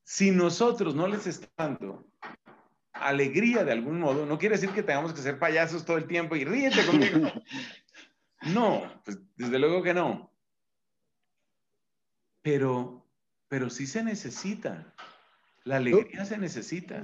Si 0.05 0.31
nosotros 0.31 0.95
no 0.95 1.07
les 1.07 1.27
estamos 1.27 1.55
dando 1.57 2.07
alegría 3.01 3.65
de 3.65 3.73
algún 3.73 4.01
modo, 4.01 4.27
no 4.27 4.39
quiere 4.39 4.57
decir 4.57 4.71
que 4.71 4.83
tengamos 4.83 5.13
que 5.13 5.21
ser 5.21 5.39
payasos 5.39 5.85
todo 5.85 5.97
el 5.99 6.07
tiempo 6.07 6.37
y 6.37 6.45
ríete 6.45 6.85
conmigo. 6.85 7.31
No, 8.43 8.83
pues 9.05 9.19
desde 9.35 9.59
luego 9.59 9.83
que 9.83 9.95
no. 9.95 10.31
Pero, 12.43 13.05
pero 13.49 13.71
sí 13.71 13.87
se 13.87 14.05
necesita. 14.05 14.95
La 15.65 15.77
alegría 15.79 16.25
se 16.25 16.39
necesita. 16.39 17.03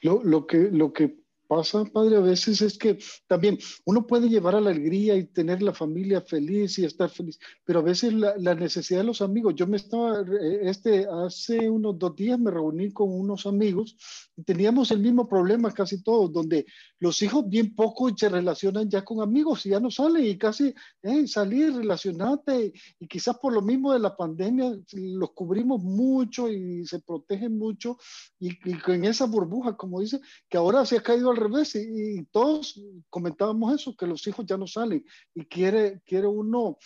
Lo, 0.00 0.22
lo, 0.24 0.46
que, 0.46 0.70
lo 0.70 0.92
que 0.92 1.19
pasa, 1.50 1.84
padre, 1.84 2.16
a 2.16 2.20
veces 2.20 2.62
es 2.62 2.78
que 2.78 2.96
también 3.26 3.58
uno 3.84 4.06
puede 4.06 4.28
llevar 4.28 4.54
a 4.54 4.60
la 4.60 4.70
alegría 4.70 5.16
y 5.16 5.24
tener 5.24 5.60
la 5.62 5.74
familia 5.74 6.20
feliz 6.20 6.78
y 6.78 6.84
estar 6.84 7.10
feliz, 7.10 7.40
pero 7.64 7.80
a 7.80 7.82
veces 7.82 8.14
la, 8.14 8.36
la, 8.38 8.54
necesidad 8.54 9.00
de 9.00 9.06
los 9.06 9.20
amigos. 9.20 9.56
Yo 9.56 9.66
me 9.66 9.76
estaba, 9.76 10.20
eh, 10.20 10.60
este, 10.62 11.08
hace 11.10 11.68
unos 11.68 11.98
dos 11.98 12.14
días 12.14 12.38
me 12.38 12.52
reuní 12.52 12.92
con 12.92 13.08
unos 13.10 13.46
amigos 13.46 13.96
y 14.36 14.44
teníamos 14.44 14.92
el 14.92 15.00
mismo 15.00 15.26
problema 15.26 15.72
casi 15.72 16.04
todos, 16.04 16.32
donde 16.32 16.66
los 17.00 17.20
hijos 17.20 17.48
bien 17.48 17.74
poco 17.74 18.16
se 18.16 18.28
relacionan 18.28 18.88
ya 18.88 19.02
con 19.04 19.20
amigos 19.20 19.66
y 19.66 19.70
ya 19.70 19.80
no 19.80 19.90
salen 19.90 20.24
y 20.24 20.38
casi 20.38 20.72
eh, 21.02 21.26
salir, 21.26 21.74
relacionate 21.74 22.72
y 23.00 23.08
quizás 23.08 23.36
por 23.38 23.52
lo 23.52 23.62
mismo 23.62 23.92
de 23.92 23.98
la 23.98 24.16
pandemia 24.16 24.78
los 24.92 25.30
cubrimos 25.32 25.82
mucho 25.82 26.48
y 26.48 26.86
se 26.86 27.00
protegen 27.00 27.58
mucho 27.58 27.98
y, 28.38 28.50
y 28.50 29.06
esa 29.06 29.26
burbuja, 29.26 29.76
como 29.76 30.00
dice, 30.00 30.20
que 30.48 30.56
ahora 30.56 30.86
se 30.86 30.98
ha 30.98 31.02
caído 31.02 31.30
al 31.30 31.39
revés 31.40 31.74
y, 31.74 32.24
todos 32.30 32.80
comentábamos 33.08 33.74
eso, 33.74 33.96
que 33.96 34.06
los 34.06 34.26
hijos 34.26 34.46
ya 34.46 34.56
no 34.56 34.66
salen 34.66 35.04
y 35.34 35.44
quiere, 35.46 36.02
quiere 36.06 36.26
uno 36.26 36.78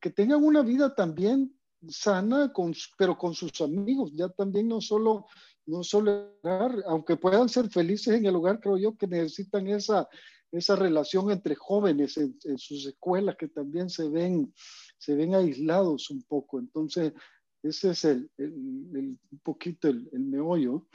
que 0.00 0.10
tengan 0.10 0.42
una 0.42 0.62
vida 0.62 0.94
también 0.94 1.54
sana, 1.88 2.52
con, 2.52 2.74
pero 2.98 3.16
con 3.16 3.34
sus 3.34 3.60
amigos, 3.60 4.12
ya 4.14 4.28
también 4.28 4.68
no 4.68 4.80
solo, 4.80 5.26
no 5.66 5.82
solo, 5.82 6.34
aunque 6.86 7.16
puedan 7.16 7.48
ser 7.48 7.70
felices 7.70 8.14
en 8.14 8.26
el 8.26 8.36
hogar, 8.36 8.60
creo 8.60 8.76
yo 8.76 8.96
que 8.96 9.06
necesitan 9.06 9.66
esa, 9.68 10.08
esa 10.52 10.76
relación 10.76 11.30
entre 11.30 11.54
jóvenes 11.54 12.16
en, 12.16 12.36
sus 12.58 12.86
escuelas 12.86 13.36
que 13.36 13.48
también 13.48 13.88
se 13.88 14.08
ven, 14.08 14.52
se 14.98 15.14
ven 15.14 15.34
aislados 15.34 16.10
un 16.10 16.22
poco. 16.24 16.58
Entonces, 16.58 17.12
ese 17.62 17.90
es 17.90 18.04
el, 18.04 18.30
el, 18.38 18.52
un 18.52 19.40
poquito 19.42 19.88
el, 19.88 20.08
el 20.12 20.20
meollo. 20.20 20.86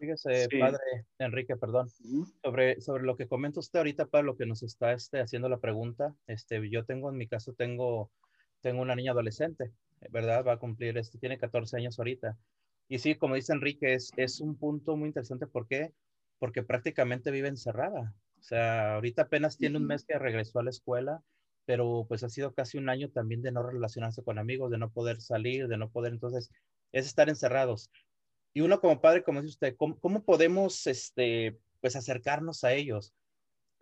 Fíjese, 0.00 0.48
padre 0.58 1.04
Enrique, 1.18 1.56
perdón, 1.58 1.90
sobre, 2.42 2.80
sobre 2.80 3.02
lo 3.02 3.18
que 3.18 3.28
comenta 3.28 3.60
usted 3.60 3.80
ahorita, 3.80 4.06
para 4.06 4.24
lo 4.24 4.34
que 4.34 4.46
nos 4.46 4.62
está 4.62 4.94
este, 4.94 5.20
haciendo 5.20 5.50
la 5.50 5.60
pregunta, 5.60 6.14
este, 6.26 6.70
yo 6.70 6.86
tengo 6.86 7.10
en 7.10 7.18
mi 7.18 7.28
caso, 7.28 7.52
tengo, 7.52 8.10
tengo 8.62 8.80
una 8.80 8.96
niña 8.96 9.12
adolescente, 9.12 9.72
¿verdad? 10.08 10.42
Va 10.46 10.54
a 10.54 10.58
cumplir, 10.58 10.96
este, 10.96 11.18
tiene 11.18 11.36
14 11.36 11.76
años 11.76 11.98
ahorita. 11.98 12.38
Y 12.88 12.98
sí, 13.00 13.14
como 13.14 13.34
dice 13.34 13.52
Enrique, 13.52 13.92
es, 13.92 14.10
es 14.16 14.40
un 14.40 14.56
punto 14.56 14.96
muy 14.96 15.08
interesante. 15.08 15.46
¿Por 15.46 15.68
qué? 15.68 15.92
Porque 16.38 16.62
prácticamente 16.62 17.30
vive 17.30 17.48
encerrada. 17.48 18.14
O 18.38 18.42
sea, 18.42 18.94
ahorita 18.94 19.22
apenas 19.22 19.58
tiene 19.58 19.76
un 19.76 19.86
mes 19.86 20.06
que 20.06 20.18
regresó 20.18 20.60
a 20.60 20.64
la 20.64 20.70
escuela, 20.70 21.22
pero 21.66 22.06
pues 22.08 22.24
ha 22.24 22.30
sido 22.30 22.54
casi 22.54 22.78
un 22.78 22.88
año 22.88 23.10
también 23.10 23.42
de 23.42 23.52
no 23.52 23.62
relacionarse 23.62 24.22
con 24.24 24.38
amigos, 24.38 24.70
de 24.70 24.78
no 24.78 24.90
poder 24.90 25.20
salir, 25.20 25.68
de 25.68 25.76
no 25.76 25.90
poder, 25.90 26.14
entonces, 26.14 26.50
es 26.90 27.04
estar 27.04 27.28
encerrados 27.28 27.90
y 28.52 28.60
uno 28.62 28.80
como 28.80 29.00
padre, 29.00 29.22
como 29.22 29.42
dice 29.42 29.52
usted, 29.52 29.76
¿cómo, 29.76 30.24
podemos 30.24 30.86
este, 30.86 31.60
pues 31.80 31.94
acercarnos 31.96 32.64
a 32.64 32.72
ellos? 32.72 33.14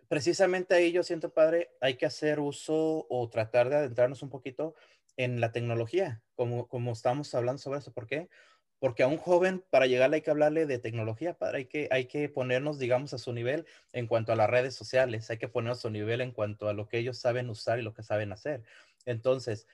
Precisamente 0.07 0.75
a 0.75 0.79
ellos, 0.79 1.07
siento 1.07 1.33
padre, 1.33 1.69
hay 1.81 1.95
que 1.95 2.05
hacer 2.05 2.39
uso 2.39 3.07
o 3.09 3.29
tratar 3.29 3.69
de 3.69 3.77
adentrarnos 3.77 4.21
un 4.21 4.29
poquito 4.29 4.75
en 5.17 5.41
la 5.41 5.51
tecnología, 5.51 6.21
como, 6.35 6.67
como 6.67 6.93
estamos 6.93 7.33
hablando 7.35 7.59
sobre 7.59 7.79
eso. 7.79 7.91
¿Por 7.91 8.07
qué? 8.07 8.29
Porque 8.79 9.03
a 9.03 9.07
un 9.07 9.17
joven, 9.17 9.63
para 9.69 9.87
llegarle 9.87 10.17
hay 10.17 10.21
que 10.21 10.31
hablarle 10.31 10.65
de 10.65 10.79
tecnología, 10.79 11.37
padre, 11.37 11.57
hay 11.57 11.65
que, 11.65 11.87
hay 11.91 12.05
que 12.05 12.29
ponernos, 12.29 12.79
digamos, 12.79 13.13
a 13.13 13.17
su 13.17 13.33
nivel 13.33 13.65
en 13.91 14.07
cuanto 14.07 14.31
a 14.31 14.35
las 14.35 14.49
redes 14.49 14.75
sociales, 14.75 15.29
hay 15.29 15.37
que 15.37 15.49
ponernos 15.49 15.79
a 15.79 15.81
su 15.81 15.89
nivel 15.89 16.21
en 16.21 16.31
cuanto 16.31 16.69
a 16.69 16.73
lo 16.73 16.87
que 16.87 16.99
ellos 16.99 17.17
saben 17.17 17.49
usar 17.49 17.79
y 17.79 17.81
lo 17.81 17.93
que 17.93 18.03
saben 18.03 18.31
hacer. 18.31 18.63
Entonces, 19.05 19.67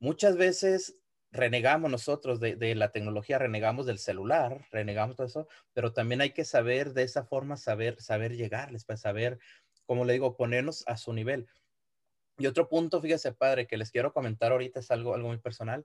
muchas 0.00 0.36
veces 0.36 0.99
renegamos 1.32 1.90
nosotros 1.90 2.40
de, 2.40 2.74
la 2.74 2.90
tecnología, 2.90 3.38
renegamos 3.38 3.86
del 3.86 3.98
celular, 3.98 4.66
renegamos 4.70 5.16
todo 5.16 5.26
eso, 5.26 5.48
pero 5.72 5.92
también 5.92 6.20
hay 6.20 6.30
que 6.30 6.44
saber 6.44 6.92
de 6.92 7.04
esa 7.04 7.24
forma, 7.24 7.56
saber, 7.56 8.00
saber 8.00 8.36
llegarles, 8.36 8.84
para 8.84 8.94
pues, 8.94 9.00
saber, 9.02 9.38
como 9.86 10.04
le 10.04 10.14
digo, 10.14 10.36
ponernos 10.36 10.84
a 10.86 10.96
su 10.96 11.12
nivel. 11.12 11.46
Y 12.38 12.46
otro 12.46 12.68
punto, 12.68 13.00
fíjese, 13.00 13.32
padre, 13.32 13.66
que 13.66 13.76
les 13.76 13.90
quiero 13.90 14.12
comentar 14.12 14.52
ahorita 14.52 14.80
es 14.80 14.90
algo, 14.90 15.14
algo 15.14 15.28
muy 15.28 15.38
personal. 15.38 15.84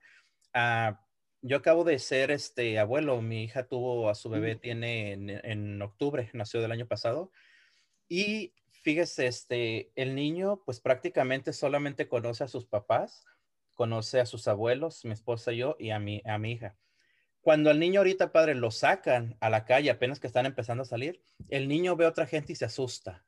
Ah, 0.53 0.99
yo 1.41 1.57
acabo 1.57 1.83
de 1.83 1.99
ser 1.99 2.31
este 2.31 2.79
abuelo, 2.79 3.21
mi 3.21 3.43
hija 3.43 3.67
tuvo 3.67 4.09
a 4.09 4.15
su 4.15 4.29
bebé, 4.29 4.55
tiene 4.55 5.11
en, 5.11 5.29
en 5.29 5.81
octubre, 5.81 6.29
nació 6.33 6.61
del 6.61 6.71
año 6.71 6.87
pasado, 6.87 7.31
y 8.07 8.53
fíjese, 8.81 9.27
este, 9.27 9.91
el 9.95 10.15
niño 10.15 10.61
pues 10.65 10.79
prácticamente 10.79 11.53
solamente 11.53 12.07
conoce 12.07 12.43
a 12.43 12.47
sus 12.47 12.65
papás, 12.65 13.25
conoce 13.75 14.19
a 14.19 14.25
sus 14.25 14.47
abuelos, 14.47 15.05
mi 15.05 15.11
esposa 15.11 15.53
y 15.53 15.57
yo, 15.57 15.75
y 15.77 15.91
a 15.91 15.99
mi, 15.99 16.21
a 16.25 16.37
mi 16.37 16.53
hija. 16.53 16.75
Cuando 17.41 17.69
al 17.69 17.79
niño 17.79 17.99
ahorita, 17.99 18.31
padre, 18.31 18.55
lo 18.55 18.71
sacan 18.71 19.37
a 19.39 19.51
la 19.51 19.65
calle 19.65 19.91
apenas 19.91 20.19
que 20.19 20.25
están 20.25 20.47
empezando 20.47 20.81
a 20.81 20.87
salir, 20.87 21.21
el 21.49 21.67
niño 21.67 21.95
ve 21.95 22.05
a 22.05 22.09
otra 22.09 22.25
gente 22.25 22.53
y 22.53 22.55
se 22.55 22.65
asusta. 22.65 23.23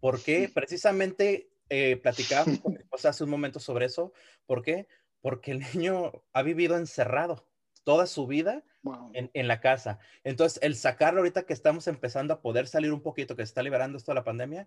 ¿Por 0.00 0.22
qué? 0.22 0.48
Precisamente 0.54 1.50
eh, 1.68 1.96
platicábamos 1.96 2.60
con 2.60 2.72
mi 2.72 2.78
esposa 2.78 3.10
hace 3.10 3.24
un 3.24 3.30
momento 3.30 3.60
sobre 3.60 3.84
eso. 3.84 4.14
¿Por 4.46 4.62
qué? 4.62 4.88
Porque 5.20 5.50
el 5.50 5.60
niño 5.74 6.12
ha 6.32 6.42
vivido 6.42 6.76
encerrado 6.78 7.46
toda 7.82 8.06
su 8.06 8.26
vida 8.26 8.64
en, 9.12 9.30
en, 9.34 9.46
la 9.48 9.60
casa. 9.60 9.98
Entonces, 10.22 10.58
el 10.62 10.74
sacarlo 10.74 11.20
ahorita 11.20 11.44
que 11.44 11.52
estamos 11.52 11.86
empezando 11.86 12.32
a 12.32 12.40
poder 12.40 12.66
salir 12.66 12.92
un 12.92 13.02
poquito, 13.02 13.36
que 13.36 13.42
se 13.42 13.50
está 13.50 13.62
liberando 13.62 13.98
esto 13.98 14.12
de 14.12 14.16
la 14.16 14.24
pandemia, 14.24 14.66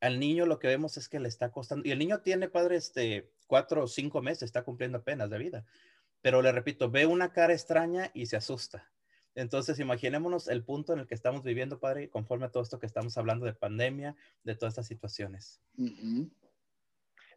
al 0.00 0.20
niño 0.20 0.46
lo 0.46 0.58
que 0.58 0.68
vemos 0.68 0.96
es 0.96 1.08
que 1.08 1.20
le 1.20 1.28
está 1.28 1.50
costando, 1.50 1.86
y 1.86 1.92
el 1.92 1.98
niño 1.98 2.20
tiene, 2.20 2.48
padre, 2.48 2.76
este, 2.76 3.30
cuatro 3.46 3.84
o 3.84 3.88
cinco 3.88 4.22
meses, 4.22 4.44
está 4.44 4.62
cumpliendo 4.62 4.98
apenas 4.98 5.30
de 5.30 5.38
vida, 5.38 5.64
pero 6.20 6.42
le 6.42 6.52
repito, 6.52 6.90
ve 6.90 7.06
una 7.06 7.32
cara 7.32 7.52
extraña 7.52 8.10
y 8.14 8.26
se 8.26 8.36
asusta. 8.36 8.90
Entonces, 9.34 9.78
imaginémonos 9.78 10.48
el 10.48 10.64
punto 10.64 10.92
en 10.92 11.00
el 11.00 11.06
que 11.06 11.14
estamos 11.14 11.44
viviendo, 11.44 11.78
padre, 11.78 12.08
conforme 12.08 12.46
a 12.46 12.50
todo 12.50 12.62
esto 12.62 12.80
que 12.80 12.86
estamos 12.86 13.16
hablando 13.18 13.46
de 13.46 13.54
pandemia, 13.54 14.16
de 14.42 14.56
todas 14.56 14.72
estas 14.72 14.88
situaciones. 14.88 15.60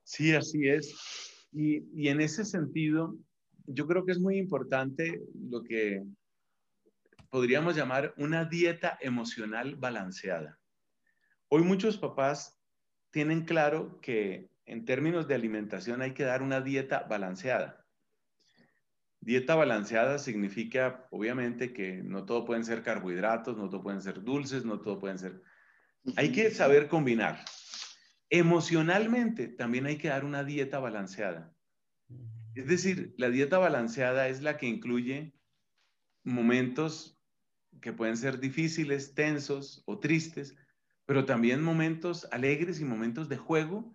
Sí, 0.04 0.34
así 0.34 0.68
es. 0.68 0.96
Y, 1.52 1.84
y 1.94 2.08
en 2.08 2.22
ese 2.22 2.44
sentido, 2.44 3.16
yo 3.68 3.86
creo 3.86 4.04
que 4.04 4.14
es 4.14 4.20
muy 4.20 4.38
importante 4.38 5.22
lo 5.36 5.62
que 5.62 6.04
podríamos 7.30 7.76
llamar 7.76 8.14
una 8.18 8.46
dieta 8.46 8.98
emocional 9.00 9.76
balanceada. 9.76 10.60
Hoy 11.54 11.64
muchos 11.64 11.98
papás 11.98 12.58
tienen 13.10 13.44
claro 13.44 14.00
que 14.00 14.50
en 14.66 14.86
términos 14.86 15.28
de 15.28 15.36
alimentación 15.36 16.02
hay 16.02 16.14
que 16.14 16.24
dar 16.24 16.42
una 16.44 16.62
dieta 16.62 17.06
balanceada. 17.10 17.86
Dieta 19.20 19.56
balanceada 19.56 20.18
significa, 20.18 21.10
obviamente, 21.12 21.74
que 21.74 22.04
no 22.04 22.24
todo 22.24 22.46
pueden 22.46 22.64
ser 22.64 22.84
carbohidratos, 22.84 23.58
no 23.58 23.68
todo 23.68 23.84
pueden 23.84 24.02
ser 24.02 24.24
dulces, 24.24 24.64
no 24.64 24.80
todo 24.80 24.98
pueden 24.98 25.20
ser... 25.20 25.42
Hay 26.16 26.32
que 26.32 26.52
saber 26.52 26.88
combinar. 26.88 27.44
Emocionalmente 28.30 29.50
también 29.50 29.88
hay 29.88 29.98
que 29.98 30.08
dar 30.08 30.24
una 30.24 30.46
dieta 30.46 30.80
balanceada. 30.80 31.54
Es 32.56 32.66
decir, 32.68 33.14
la 33.18 33.30
dieta 33.30 33.58
balanceada 33.58 34.30
es 34.30 34.42
la 34.42 34.58
que 34.58 34.68
incluye 34.68 35.34
momentos 36.24 37.22
que 37.82 37.92
pueden 37.92 38.16
ser 38.16 38.40
difíciles, 38.40 39.16
tensos 39.16 39.84
o 39.86 40.00
tristes, 40.00 40.56
pero 41.12 41.26
también 41.26 41.62
momentos 41.62 42.26
alegres 42.32 42.80
y 42.80 42.86
momentos 42.86 43.28
de 43.28 43.36
juego 43.36 43.94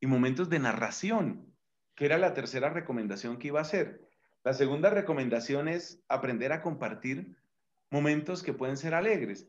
y 0.00 0.08
momentos 0.08 0.50
de 0.50 0.58
narración, 0.58 1.54
que 1.94 2.06
era 2.06 2.18
la 2.18 2.34
tercera 2.34 2.70
recomendación 2.70 3.38
que 3.38 3.46
iba 3.46 3.60
a 3.60 3.62
hacer. 3.62 4.10
La 4.42 4.52
segunda 4.52 4.90
recomendación 4.90 5.68
es 5.68 6.02
aprender 6.08 6.50
a 6.50 6.62
compartir 6.62 7.36
momentos 7.88 8.42
que 8.42 8.52
pueden 8.52 8.76
ser 8.76 8.94
alegres. 8.94 9.48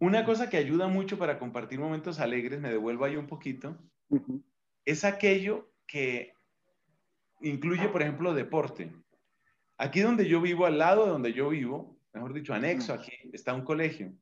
Una 0.00 0.24
cosa 0.24 0.50
que 0.50 0.56
ayuda 0.56 0.88
mucho 0.88 1.16
para 1.16 1.38
compartir 1.38 1.78
momentos 1.78 2.18
alegres, 2.18 2.60
me 2.60 2.70
devuelvo 2.70 3.04
ahí 3.04 3.14
un 3.14 3.28
poquito, 3.28 3.78
es 4.84 5.04
aquello 5.04 5.70
que 5.86 6.34
incluye, 7.40 7.86
por 7.86 8.02
ejemplo, 8.02 8.34
deporte. 8.34 8.90
Aquí 9.78 10.00
donde 10.00 10.26
yo 10.26 10.40
vivo, 10.40 10.66
al 10.66 10.78
lado 10.78 11.04
de 11.04 11.12
donde 11.12 11.32
yo 11.34 11.50
vivo, 11.50 11.96
mejor 12.12 12.32
dicho, 12.32 12.52
anexo 12.52 12.92
aquí, 12.92 13.12
está 13.32 13.54
un 13.54 13.62
colegio. 13.62 14.12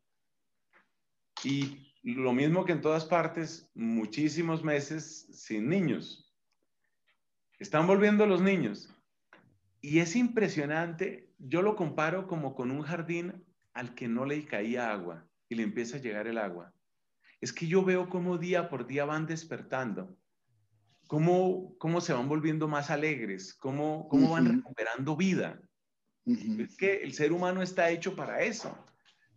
Y 1.42 1.89
lo 2.02 2.32
mismo 2.32 2.64
que 2.64 2.72
en 2.72 2.80
todas 2.80 3.04
partes, 3.04 3.70
muchísimos 3.74 4.64
meses 4.64 5.28
sin 5.32 5.68
niños. 5.68 6.34
Están 7.58 7.86
volviendo 7.86 8.26
los 8.26 8.40
niños. 8.40 8.94
Y 9.82 9.98
es 9.98 10.16
impresionante, 10.16 11.30
yo 11.38 11.62
lo 11.62 11.76
comparo 11.76 12.26
como 12.26 12.54
con 12.54 12.70
un 12.70 12.82
jardín 12.82 13.44
al 13.72 13.94
que 13.94 14.08
no 14.08 14.24
le 14.24 14.44
caía 14.44 14.92
agua 14.92 15.26
y 15.48 15.54
le 15.54 15.62
empieza 15.62 15.96
a 15.96 16.00
llegar 16.00 16.26
el 16.26 16.38
agua. 16.38 16.72
Es 17.40 17.52
que 17.52 17.66
yo 17.66 17.82
veo 17.82 18.08
cómo 18.08 18.38
día 18.38 18.68
por 18.68 18.86
día 18.86 19.04
van 19.06 19.26
despertando, 19.26 20.16
cómo, 21.06 21.76
cómo 21.78 22.00
se 22.00 22.12
van 22.12 22.28
volviendo 22.28 22.68
más 22.68 22.90
alegres, 22.90 23.54
cómo, 23.54 24.08
cómo 24.08 24.32
van 24.32 24.56
recuperando 24.56 25.16
vida. 25.16 25.60
Es 26.26 26.76
que 26.76 27.02
el 27.02 27.14
ser 27.14 27.32
humano 27.32 27.62
está 27.62 27.90
hecho 27.90 28.14
para 28.14 28.42
eso. 28.42 28.76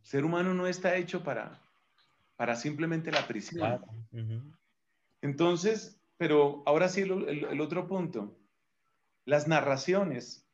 El 0.02 0.06
ser 0.06 0.26
humano 0.26 0.54
no 0.54 0.68
está 0.68 0.98
hecho 0.98 1.24
para, 1.24 1.63
para 2.36 2.56
simplemente 2.56 3.12
la 3.12 3.28
prisión. 3.28 3.82
Entonces, 5.22 6.02
pero 6.18 6.64
ahora 6.66 6.90
sí 6.90 7.02
el, 7.02 7.62
otro 7.62 7.88
punto. 7.88 8.38
Las 9.26 9.48
narraciones. 9.48 10.48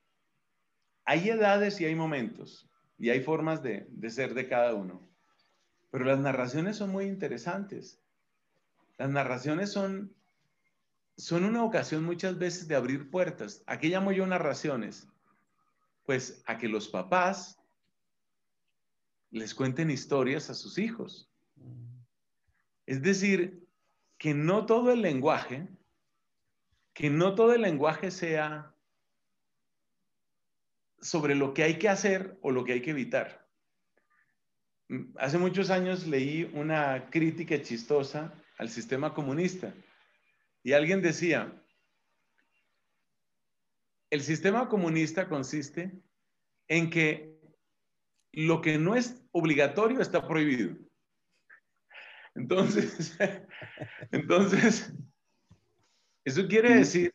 Hay 1.05 1.29
edades 1.29 1.81
y 1.81 1.85
hay 1.85 1.95
momentos 1.95 2.69
y 2.97 3.09
hay 3.09 3.21
formas 3.21 3.63
de, 3.63 3.87
de 3.89 4.09
ser 4.09 4.33
de 4.33 4.47
cada 4.47 4.75
uno. 4.75 5.01
Pero 5.91 6.05
las 6.05 6.19
narraciones 6.19 6.77
son 6.77 6.91
muy 6.91 7.05
interesantes. 7.05 7.99
Las 8.97 9.09
narraciones 9.09 9.71
son, 9.71 10.13
son 11.17 11.45
una 11.45 11.63
ocasión 11.63 12.03
muchas 12.03 12.37
veces 12.37 12.67
de 12.67 12.75
abrir 12.75 13.09
puertas. 13.09 13.63
¿A 13.65 13.79
qué 13.79 13.87
llamo 13.87 14.11
yo 14.11 14.27
narraciones? 14.27 15.07
Pues 16.03 16.43
a 16.45 16.57
que 16.57 16.67
los 16.67 16.87
papás 16.89 17.59
les 19.31 19.55
cuenten 19.55 19.89
historias 19.89 20.49
a 20.49 20.53
sus 20.53 20.77
hijos. 20.77 21.28
Es 22.89 23.03
decir, 23.03 23.67
que 24.17 24.33
no 24.33 24.65
todo 24.65 24.91
el 24.91 25.03
lenguaje, 25.03 25.67
que 26.91 27.11
no 27.11 27.35
todo 27.35 27.53
el 27.53 27.61
lenguaje 27.61 28.09
sea 28.09 28.73
sobre 30.99 31.35
lo 31.35 31.53
que 31.53 31.61
hay 31.61 31.77
que 31.77 31.87
hacer 31.87 32.39
o 32.41 32.49
lo 32.49 32.65
que 32.65 32.73
hay 32.73 32.81
que 32.81 32.89
evitar. 32.89 33.47
Hace 35.17 35.37
muchos 35.37 35.69
años 35.69 36.07
leí 36.07 36.49
una 36.55 37.11
crítica 37.11 37.61
chistosa 37.61 38.33
al 38.57 38.69
sistema 38.69 39.13
comunista 39.13 39.71
y 40.63 40.73
alguien 40.73 41.03
decía, 41.03 41.63
el 44.09 44.21
sistema 44.21 44.67
comunista 44.67 45.29
consiste 45.29 46.01
en 46.67 46.89
que 46.89 47.39
lo 48.31 48.61
que 48.61 48.79
no 48.79 48.95
es 48.95 49.21
obligatorio 49.31 50.01
está 50.01 50.27
prohibido. 50.27 50.88
Entonces, 52.35 53.17
entonces, 54.11 54.93
eso 56.25 56.47
quiere 56.47 56.75
decir, 56.75 57.13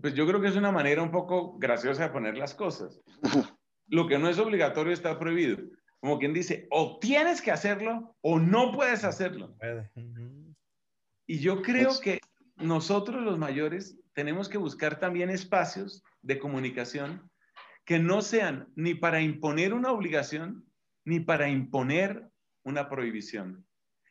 pues 0.00 0.14
yo 0.14 0.26
creo 0.26 0.40
que 0.40 0.48
es 0.48 0.56
una 0.56 0.72
manera 0.72 1.02
un 1.02 1.10
poco 1.10 1.58
graciosa 1.58 2.04
de 2.04 2.10
poner 2.10 2.36
las 2.36 2.54
cosas. 2.54 3.00
Lo 3.86 4.06
que 4.08 4.18
no 4.18 4.28
es 4.28 4.38
obligatorio 4.38 4.92
está 4.92 5.18
prohibido. 5.18 5.58
Como 6.00 6.18
quien 6.18 6.32
dice, 6.32 6.66
o 6.70 6.98
tienes 6.98 7.40
que 7.40 7.50
hacerlo 7.50 8.16
o 8.20 8.38
no 8.38 8.72
puedes 8.72 9.04
hacerlo. 9.04 9.56
Y 11.26 11.38
yo 11.38 11.62
creo 11.62 11.98
que 12.00 12.20
nosotros 12.56 13.22
los 13.22 13.38
mayores 13.38 13.98
tenemos 14.12 14.48
que 14.48 14.58
buscar 14.58 14.98
también 15.00 15.30
espacios 15.30 16.02
de 16.22 16.38
comunicación 16.38 17.30
que 17.84 17.98
no 17.98 18.22
sean 18.22 18.68
ni 18.76 18.94
para 18.94 19.20
imponer 19.20 19.74
una 19.74 19.92
obligación 19.92 20.64
ni 21.04 21.20
para 21.20 21.48
imponer 21.48 22.28
una 22.64 22.88
prohibición. 22.88 23.66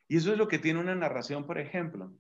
Y 0.08 0.18
eso 0.18 0.32
es 0.32 0.38
lo 0.38 0.48
que 0.48 0.60
tiene 0.60 0.80
una 0.80 0.96
narración, 0.96 1.46
por 1.46 1.58
ejemplo. 1.58 2.14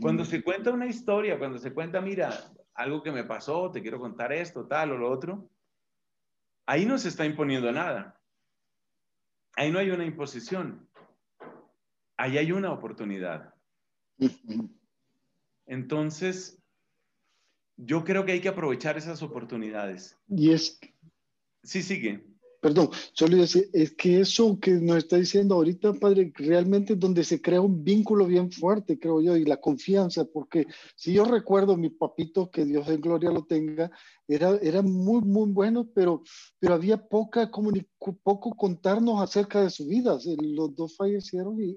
Cuando 0.00 0.24
se 0.24 0.42
cuenta 0.42 0.72
una 0.72 0.86
historia, 0.86 1.38
cuando 1.38 1.58
se 1.58 1.72
cuenta, 1.72 2.00
mira, 2.00 2.52
algo 2.74 3.02
que 3.02 3.12
me 3.12 3.24
pasó, 3.24 3.70
te 3.70 3.82
quiero 3.82 3.98
contar 3.98 4.32
esto, 4.32 4.66
tal 4.66 4.92
o 4.92 4.98
lo 4.98 5.10
otro, 5.10 5.50
ahí 6.66 6.86
no 6.86 6.98
se 6.98 7.08
está 7.08 7.24
imponiendo 7.24 7.70
nada. 7.72 8.20
Ahí 9.54 9.70
no 9.70 9.78
hay 9.78 9.90
una 9.90 10.04
imposición. 10.04 10.88
Ahí 12.16 12.38
hay 12.38 12.52
una 12.52 12.72
oportunidad. 12.72 13.54
Entonces, 15.66 16.62
yo 17.76 18.04
creo 18.04 18.24
que 18.24 18.32
hay 18.32 18.40
que 18.40 18.48
aprovechar 18.48 18.96
esas 18.96 19.22
oportunidades. 19.22 20.18
Y 20.28 20.52
es... 20.52 20.80
Sí, 21.62 21.82
sigue. 21.82 22.26
Perdón, 22.60 22.90
solo 23.12 23.36
decir, 23.36 23.68
es 23.72 23.92
que 23.92 24.20
eso 24.20 24.58
que 24.60 24.72
nos 24.72 24.98
está 24.98 25.16
diciendo 25.16 25.54
ahorita, 25.54 25.94
padre, 25.94 26.32
realmente 26.34 26.94
es 26.94 26.98
donde 26.98 27.24
se 27.24 27.40
crea 27.40 27.60
un 27.60 27.84
vínculo 27.84 28.26
bien 28.26 28.50
fuerte, 28.50 28.98
creo 28.98 29.20
yo, 29.20 29.36
y 29.36 29.44
la 29.44 29.58
confianza, 29.58 30.24
porque 30.24 30.66
si 30.94 31.12
yo 31.12 31.24
recuerdo 31.24 31.76
mi 31.76 31.90
papito, 31.90 32.50
que 32.50 32.64
Dios 32.64 32.88
en 32.88 33.00
gloria 33.00 33.30
lo 33.30 33.44
tenga, 33.44 33.90
era, 34.28 34.56
era 34.62 34.82
muy, 34.82 35.20
muy 35.20 35.50
bueno, 35.50 35.88
pero, 35.94 36.22
pero 36.58 36.74
había 36.74 36.96
poca 36.96 37.50
poco 38.22 38.50
contarnos 38.56 39.22
acerca 39.22 39.62
de 39.62 39.70
su 39.70 39.86
vida. 39.86 40.18
Los 40.40 40.74
dos 40.74 40.96
fallecieron 40.96 41.60
y, 41.62 41.76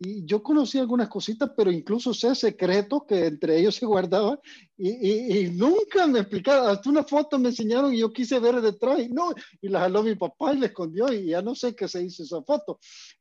y 0.00 0.24
yo 0.24 0.42
conocí 0.42 0.78
algunas 0.78 1.08
cositas, 1.08 1.50
pero 1.56 1.72
incluso 1.72 2.14
sé 2.14 2.34
secretos 2.34 3.02
que 3.08 3.26
entre 3.26 3.58
ellos 3.58 3.74
se 3.74 3.84
guardaban 3.84 4.38
y, 4.76 5.38
y, 5.38 5.50
nunca 5.50 6.06
me 6.06 6.20
explicaron. 6.20 6.68
Hasta 6.68 6.88
una 6.88 7.02
foto 7.02 7.38
me 7.38 7.48
enseñaron 7.48 7.92
y 7.92 7.98
yo 7.98 8.12
quise 8.12 8.38
ver 8.38 8.60
detrás 8.60 9.00
y 9.00 9.08
no, 9.08 9.32
y 9.60 9.68
la 9.68 9.80
jaló 9.80 10.04
mi 10.04 10.14
papá 10.14 10.54
y 10.54 10.58
la 10.58 10.66
escondió 10.66 11.12
y 11.12 11.26
ya 11.26 11.42
no 11.42 11.54
sé 11.56 11.74
qué 11.74 11.88
se 11.88 12.02
hizo 12.04 12.22
esa 12.22 12.42
foto. 12.42 12.78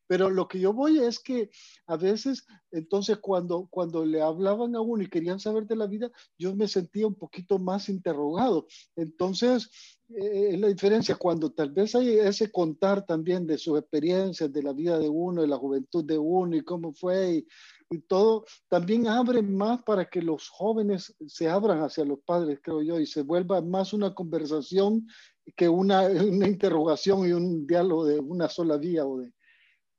Pero 0.08 0.30
lo 0.30 0.48
que 0.48 0.60
yo 0.60 0.74
voy 0.74 1.00
es 1.00 1.20
que 1.20 1.50
a 1.86 1.98
veces, 1.98 2.46
entonces 2.72 3.18
cuando, 3.18 3.68
cuando 3.70 4.06
le 4.06 4.22
hablaban 4.22 4.76
a 4.76 4.82
uno 4.82 5.04
y 5.04 5.10
querían 5.10 5.40
saber 5.40 5.68
de 5.68 5.76
la 5.76 5.88
vida, 5.88 6.10
yo 6.38 6.56
me 6.56 6.68
sentía 6.68 7.08
un 7.08 7.16
poquito 7.16 7.60
más 7.60 7.90
interrogado. 7.90 8.68
Entonces, 8.96 9.70
eh, 10.10 10.56
la 10.58 10.68
diferencia 10.70 11.16
cuando 11.16 11.52
tal 11.52 11.72
vez 11.72 11.94
hay 11.94 12.18
ese 12.20 12.50
contar 12.52 13.06
también 13.06 13.46
de 13.46 13.58
sus 13.58 13.78
experiencias, 13.78 14.52
de 14.52 14.64
la 14.64 14.72
vida 14.72 14.98
de 14.98 15.10
uno, 15.10 15.42
de 15.42 15.48
la 15.48 15.58
juventud 15.58 16.06
de 16.06 16.18
uno 16.18 16.56
y 16.56 16.64
cómo 16.64 16.94
fue 16.94 17.36
y, 17.36 17.48
y 17.90 18.00
todo, 18.00 18.46
también 18.70 19.08
abre 19.08 19.42
más 19.42 19.84
para 19.84 20.06
que 20.06 20.22
los 20.22 20.50
jóvenes 20.50 21.16
se 21.28 21.50
abran 21.50 21.82
hacia 21.82 22.06
los 22.06 22.20
padres, 22.20 22.60
creo 22.62 22.82
yo, 22.82 23.00
y 23.00 23.06
se 23.06 23.22
vuelva 23.22 23.62
más 23.62 23.94
una 23.94 24.14
conversación 24.14 25.08
que 25.56 25.70
una, 25.70 26.02
una 26.32 26.48
interrogación 26.48 27.28
y 27.28 27.32
un 27.32 27.66
diálogo 27.66 28.06
de 28.06 28.20
una 28.20 28.50
sola 28.50 28.78
vía 28.78 29.06
o 29.06 29.20
de... 29.20 29.34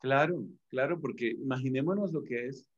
Claro, 0.00 0.46
claro, 0.68 1.00
porque 1.00 1.30
imaginémonos 1.30 2.12
lo 2.12 2.22
que 2.22 2.46
es, 2.46 2.70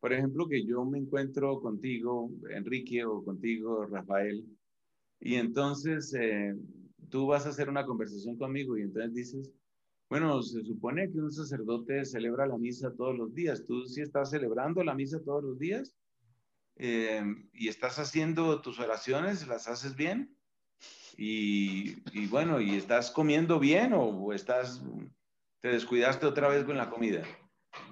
por 0.00 0.12
ejemplo, 0.12 0.46
que 0.46 0.64
yo 0.64 0.84
me 0.84 0.98
encuentro 0.98 1.60
contigo, 1.60 2.30
Enrique, 2.50 3.04
o 3.04 3.24
contigo, 3.24 3.86
Rafael, 3.86 4.44
y 5.20 5.36
entonces 5.36 6.14
eh, 6.14 6.54
tú 7.08 7.26
vas 7.26 7.46
a 7.46 7.48
hacer 7.48 7.68
una 7.68 7.86
conversación 7.86 8.36
conmigo 8.36 8.76
y 8.76 8.82
entonces 8.82 9.14
dices, 9.14 9.52
bueno, 10.08 10.42
se 10.42 10.62
supone 10.62 11.10
que 11.10 11.18
un 11.18 11.32
sacerdote 11.32 12.04
celebra 12.04 12.46
la 12.46 12.58
misa 12.58 12.92
todos 12.94 13.16
los 13.16 13.34
días. 13.34 13.64
¿Tú 13.64 13.84
sí 13.86 14.02
estás 14.02 14.30
celebrando 14.30 14.84
la 14.84 14.94
misa 14.94 15.20
todos 15.24 15.42
los 15.42 15.58
días? 15.58 15.96
Eh, 16.76 17.24
¿Y 17.52 17.68
estás 17.68 17.98
haciendo 17.98 18.60
tus 18.60 18.78
oraciones? 18.78 19.48
¿Las 19.48 19.66
haces 19.66 19.96
bien? 19.96 20.36
Y, 21.16 21.96
y 22.12 22.26
bueno, 22.28 22.60
¿y 22.60 22.76
estás 22.76 23.10
comiendo 23.10 23.58
bien 23.58 23.92
o 23.94 24.32
estás, 24.32 24.84
te 25.66 25.72
descuidaste 25.72 26.26
otra 26.26 26.46
vez 26.46 26.62
con 26.62 26.76
la 26.76 26.88
comida? 26.88 27.22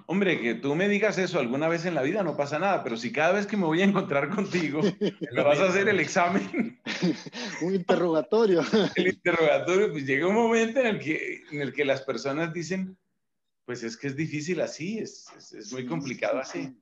Hombre, 0.05 0.39
que 0.39 0.55
tú 0.55 0.75
me 0.75 0.87
digas 0.87 1.17
eso 1.17 1.39
alguna 1.39 1.67
vez 1.67 1.85
en 1.85 1.93
la 1.93 2.03
vida 2.03 2.23
no 2.23 2.37
pasa 2.37 2.57
nada, 2.57 2.85
pero 2.85 2.95
si 2.95 3.11
cada 3.11 3.33
vez 3.33 3.47
que 3.47 3.57
me 3.57 3.65
voy 3.65 3.81
a 3.81 3.85
encontrar 3.85 4.29
contigo 4.33 4.81
me 5.33 5.43
vas 5.43 5.59
a 5.59 5.67
hacer 5.67 5.89
el 5.89 5.99
examen. 5.99 6.79
un 7.61 7.75
interrogatorio. 7.75 8.61
el 8.95 9.07
interrogatorio, 9.07 9.91
pues 9.91 10.05
llega 10.05 10.25
un 10.25 10.35
momento 10.35 10.79
en 10.79 10.85
el 10.87 10.99
que, 10.99 11.43
en 11.51 11.61
el 11.61 11.73
que 11.73 11.83
las 11.83 12.01
personas 12.01 12.53
dicen, 12.53 12.97
pues 13.65 13.83
es 13.83 13.97
que 13.97 14.07
es 14.07 14.15
difícil 14.15 14.61
así, 14.61 14.99
es, 14.99 15.27
es, 15.51 15.73
muy 15.73 15.85
complicado 15.85 16.39
así. 16.39 16.73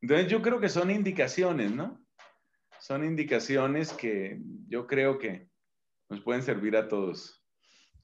Entonces 0.00 0.26
yo 0.26 0.42
creo 0.42 0.58
que 0.58 0.68
son 0.68 0.90
indicaciones, 0.90 1.70
¿no? 1.70 2.04
Son 2.80 3.04
indicaciones 3.04 3.92
que 3.92 4.40
yo 4.66 4.88
creo 4.88 5.20
que 5.20 5.48
nos 6.08 6.20
pueden 6.20 6.42
servir 6.42 6.76
a 6.76 6.88
todos. 6.88 7.43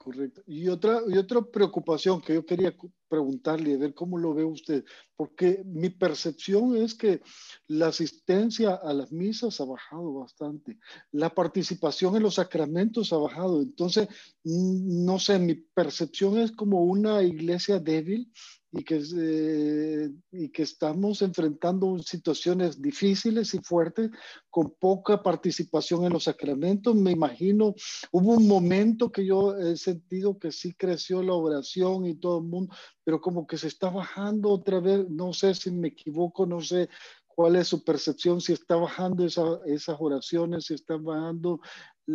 Correcto. 0.03 0.43
Y 0.47 0.67
otra, 0.69 1.03
y 1.07 1.19
otra 1.19 1.43
preocupación 1.43 2.23
que 2.23 2.33
yo 2.33 2.47
quería 2.47 2.75
preguntarle, 3.07 3.75
a 3.75 3.77
ver 3.77 3.93
cómo 3.93 4.17
lo 4.17 4.33
ve 4.33 4.45
usted, 4.47 4.83
porque 5.15 5.63
mi 5.67 5.91
percepción 5.91 6.75
es 6.75 6.95
que 6.95 7.21
la 7.67 7.89
asistencia 7.89 8.77
a 8.77 8.95
las 8.95 9.13
misas 9.13 9.61
ha 9.61 9.67
bajado 9.67 10.15
bastante, 10.15 10.79
la 11.13 11.29
participación 11.29 12.17
en 12.17 12.23
los 12.23 12.37
sacramentos 12.37 13.13
ha 13.13 13.19
bajado, 13.19 13.61
entonces, 13.61 14.09
no 14.43 15.19
sé, 15.19 15.39
mi 15.39 15.55
percepción 15.55 16.39
es 16.39 16.53
como 16.53 16.83
una 16.83 17.23
iglesia 17.23 17.79
débil 17.79 18.33
y 18.73 18.85
que, 18.85 19.03
eh, 19.17 20.11
y 20.31 20.49
que 20.51 20.63
estamos 20.63 21.23
enfrentando 21.23 21.99
situaciones 21.99 22.81
difíciles 22.81 23.53
y 23.55 23.59
fuertes 23.59 24.11
con 24.49 24.75
poca 24.79 25.23
participación 25.23 26.05
en 26.05 26.13
los 26.13 26.25
sacramentos. 26.25 26.95
Me 26.95 27.11
imagino, 27.11 27.75
hubo 28.13 28.35
un 28.35 28.47
momento 28.47 29.11
que 29.11 29.27
yo 29.27 29.57
he 29.57 29.77
sentido 29.77 30.39
que 30.39 30.53
sí 30.53 30.75
creció 30.75 31.23
la 31.23 31.35
oración 31.35 32.07
y 32.07 32.15
todo 32.15 32.39
el 32.39 32.45
mundo, 32.45 32.75
pero 33.03 33.21
como 33.21 33.47
que 33.47 33.59
se 33.59 33.69
está 33.69 33.91
bajando 33.91 34.51
otra 34.51 34.79
vez, 34.79 35.09
no 35.09 35.33
sé 35.33 35.55
si 35.55 35.73
me 35.73 35.89
equivoco, 35.89 36.47
no 36.47 36.61
sé 36.61 36.89
cuál 37.27 37.57
es 37.57 37.69
su 37.69 37.83
percepción, 37.83 38.41
si 38.41 38.53
está 38.53 38.77
bajando 38.77 39.25
esas 39.25 39.97
oraciones, 39.99 40.67
si 40.67 40.75
está 40.75 40.97
bajando 40.97 41.61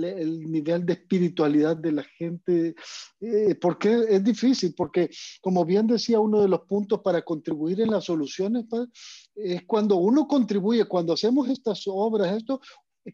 el 0.04 0.52
nivel 0.52 0.86
de 0.86 0.94
espiritualidad 0.94 1.78
de 1.78 1.92
la 1.92 2.04
gente, 2.04 2.76
eh, 3.22 3.56
porque 3.56 4.06
es 4.10 4.24
difícil, 4.24 4.74
porque 4.76 5.10
como 5.42 5.66
bien 5.66 5.88
decía 5.88 6.20
uno 6.20 6.42
de 6.42 6.48
los 6.48 6.62
puntos 6.62 7.02
para 7.02 7.22
contribuir 7.22 7.82
en 7.82 7.92
las 7.92 8.06
soluciones, 8.06 8.66
es 9.36 9.64
cuando 9.66 9.98
uno 9.98 10.28
contribuye, 10.28 10.86
cuando 10.86 11.14
hacemos 11.14 11.50
estas 11.50 11.84
obras, 11.88 12.36
esto, 12.36 12.60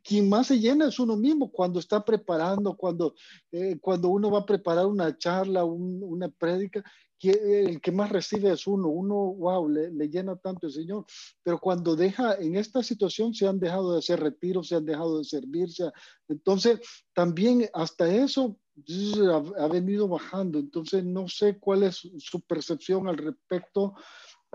quien 0.03 0.29
más 0.29 0.47
se 0.47 0.59
llena 0.59 0.87
es 0.87 0.99
uno 0.99 1.17
mismo 1.17 1.51
cuando 1.51 1.79
está 1.79 2.03
preparando, 2.03 2.75
cuando, 2.75 3.15
eh, 3.51 3.77
cuando 3.81 4.09
uno 4.09 4.31
va 4.31 4.39
a 4.39 4.45
preparar 4.45 4.85
una 4.85 5.17
charla, 5.17 5.65
una 5.65 6.29
prédica, 6.29 6.83
el 7.23 7.79
que 7.81 7.91
más 7.91 8.09
recibe 8.09 8.51
es 8.51 8.65
uno, 8.65 8.87
uno, 8.87 9.15
wow, 9.15 9.69
le, 9.69 9.91
le, 9.91 10.09
llena 10.09 10.35
tanto 10.37 10.67
el 10.67 10.73
Señor, 10.73 11.05
pero 11.43 11.59
cuando 11.59 11.95
deja, 11.95 12.35
en 12.35 12.55
esta 12.55 12.81
situación 12.81 13.33
se 13.33 13.47
han 13.47 13.59
dejado 13.59 13.91
de 13.93 13.99
hacer 13.99 14.19
retiros, 14.19 14.69
se 14.69 14.75
han 14.75 14.85
dejado 14.85 15.19
de 15.19 15.23
servirse, 15.25 15.91
entonces 16.27 16.79
también 17.13 17.69
hasta 17.73 18.11
eso 18.11 18.57
ha, 19.29 19.63
ha 19.63 19.67
venido 19.67 20.07
bajando, 20.07 20.57
entonces 20.57 21.03
no 21.03 21.27
sé 21.27 21.59
cuál 21.59 21.83
es 21.83 22.01
su 22.17 22.41
percepción 22.41 23.07
al 23.07 23.17
respecto 23.17 23.93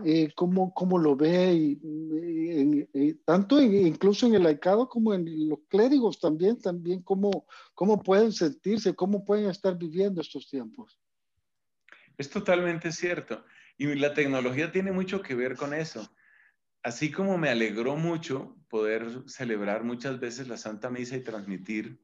eh, 0.04 0.30
cómo, 0.34 0.74
cómo, 0.74 0.98
lo 0.98 1.16
ve, 1.16 1.54
y, 1.54 3.14
tanto 3.24 3.60
incluso 3.60 4.26
en 4.26 4.34
el 4.34 4.42
laicado 4.42 4.88
como 4.88 5.14
en 5.14 5.48
los 5.48 5.60
clérigos 5.68 6.20
también, 6.20 6.60
también 6.60 7.02
cómo, 7.02 7.46
cómo 7.74 8.02
pueden 8.02 8.32
sentirse, 8.32 8.94
cómo 8.94 9.24
pueden 9.24 9.48
estar 9.48 9.76
viviendo 9.76 10.20
estos 10.20 10.48
tiempos. 10.48 11.00
Es 12.18 12.28
totalmente 12.28 12.92
cierto. 12.92 13.44
Y 13.78 13.94
la 13.94 14.14
tecnología 14.14 14.72
tiene 14.72 14.92
mucho 14.92 15.22
que 15.22 15.34
ver 15.34 15.56
con 15.56 15.74
eso. 15.74 16.10
Así 16.82 17.10
como 17.10 17.36
me 17.36 17.48
alegró 17.48 17.96
mucho 17.96 18.56
poder 18.68 19.22
celebrar 19.26 19.82
muchas 19.82 20.20
veces 20.20 20.48
la 20.48 20.56
Santa 20.56 20.90
Misa 20.90 21.16
y 21.16 21.24
transmitir, 21.24 22.00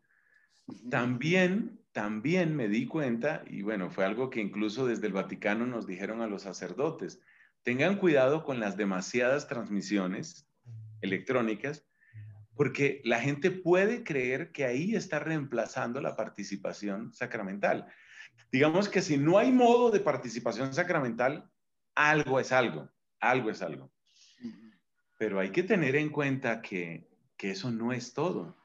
también, 0.91 1.81
también 1.93 2.57
me 2.57 2.69
di 2.69 2.87
cuenta, 2.87 3.45
y 3.49 3.63
bueno, 3.63 3.91
fue 3.91 4.05
algo 4.05 4.31
que 4.31 4.41
incluso 4.41 4.87
desde 4.87 5.07
el 5.07 5.13
Vaticano 5.13 5.67
nos 5.67 5.87
dijeron 5.87 6.21
a 6.21 6.27
los 6.27 6.43
sacerdotes, 6.43 7.21
tengan 7.63 7.97
cuidado 7.97 8.45
con 8.45 8.61
las 8.61 8.77
demasiadas 8.77 9.49
transmisiones 9.49 10.47
electrónicas, 11.01 11.85
porque 12.55 13.01
la 13.05 13.21
gente 13.21 13.51
puede 13.51 14.05
creer 14.05 14.53
que 14.53 14.65
ahí 14.65 14.95
está 14.95 15.19
reemplazando 15.19 16.01
la 16.01 16.17
participación 16.17 17.13
sacramental. 17.13 17.87
Digamos 18.51 18.89
que 18.89 19.01
si 19.01 19.17
no 19.17 19.39
hay 19.39 19.51
modo 19.51 19.91
de 19.91 20.01
participación 20.01 20.73
sacramental, 20.75 21.51
algo 21.95 22.39
es 22.41 22.53
algo, 22.53 22.91
algo 23.21 23.51
es 23.51 23.63
algo. 23.63 23.91
Pero 25.19 25.41
hay 25.41 25.51
que 25.51 25.63
tener 25.63 25.97
en 25.97 26.11
cuenta 26.11 26.61
que, 26.63 27.09
que 27.37 27.53
eso 27.53 27.71
no 27.71 27.93
es 27.93 28.13
todo. 28.13 28.57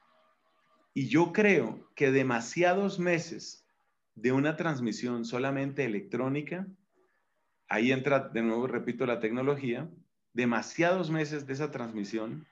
Y 0.92 1.08
yo 1.08 1.32
creo 1.32 1.90
que 1.94 2.10
demasiados 2.10 2.98
meses 2.98 3.64
de 4.14 4.32
una 4.32 4.56
transmisión 4.56 5.24
solamente 5.24 5.84
electrónica 5.84 6.66
ahí 7.68 7.92
entra 7.92 8.20
de 8.20 8.42
nuevo, 8.42 8.66
repito, 8.66 9.06
la 9.06 9.20
tecnología, 9.20 9.88
demasiados 10.32 11.10
meses 11.10 11.46
de 11.46 11.52
esa 11.52 11.70
transmisión, 11.70 12.46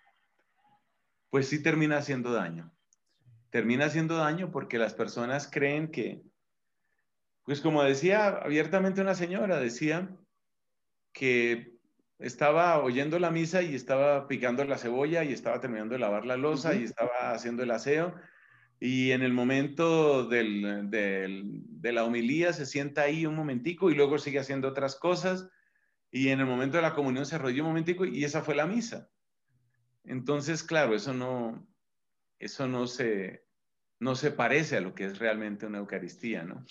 pues 1.31 1.49
sí 1.49 1.63
termina 1.63 1.99
haciendo 1.99 2.33
daño. 2.33 2.73
Termina 3.51 3.87
haciendo 3.87 4.17
daño 4.17 4.51
porque 4.51 4.79
las 4.79 4.95
personas 4.95 5.49
creen 5.51 5.91
que, 5.91 6.23
pues 7.45 7.61
como 7.61 7.83
decía 7.83 8.29
abiertamente 8.29 9.01
una 9.01 9.15
señora, 9.15 9.59
decía 9.59 10.11
que 11.13 11.77
estaba 12.19 12.83
oyendo 12.83 13.19
la 13.19 13.31
misa 13.31 13.63
y 13.63 13.75
estaba 13.75 14.27
picando 14.29 14.65
la 14.65 14.79
cebolla 14.79 15.25
y 15.25 15.33
estaba 15.33 15.61
terminando 15.61 15.95
de 15.95 16.01
lavar 16.01 16.27
la 16.27 16.37
losa 16.37 16.75
y 16.75 16.85
estaba 16.85 17.33
haciendo 17.33 17.63
el 17.63 17.71
aseo 17.71 18.15
y 18.79 19.13
en 19.13 19.23
el 19.23 19.33
momento 19.33 20.27
del, 20.27 20.91
de 20.91 21.93
la 21.93 22.05
homilía 22.05 22.53
se 22.53 22.67
sienta 22.67 23.03
ahí 23.03 23.25
un 23.25 23.35
momentico 23.35 23.91
y 23.91 23.95
luego 23.95 24.19
sigue 24.19 24.39
haciendo 24.39 24.69
otras 24.69 24.97
cosas 24.97 25.49
y 26.11 26.29
en 26.29 26.41
el 26.41 26.47
momento 26.47 26.77
de 26.77 26.83
la 26.83 26.95
comunión 26.95 27.27
se 27.27 27.37
arrolló 27.37 27.63
un 27.63 27.71
momentico 27.71 28.05
y 28.05 28.25
esa 28.25 28.43
fue 28.43 28.55
la 28.55 28.67
misa. 28.67 29.11
Entonces, 30.05 30.63
claro, 30.63 30.95
eso 30.95 31.13
no, 31.13 31.67
eso 32.39 32.69
no 32.69 32.87
se, 32.87 33.45
no 33.99 34.15
se 34.15 34.31
parece 34.31 34.77
a 34.77 34.81
lo 34.81 34.95
que 34.95 35.05
es 35.05 35.19
realmente 35.19 35.67
una 35.67 35.79
Eucaristía, 35.79 36.45
¿no? 36.45 36.65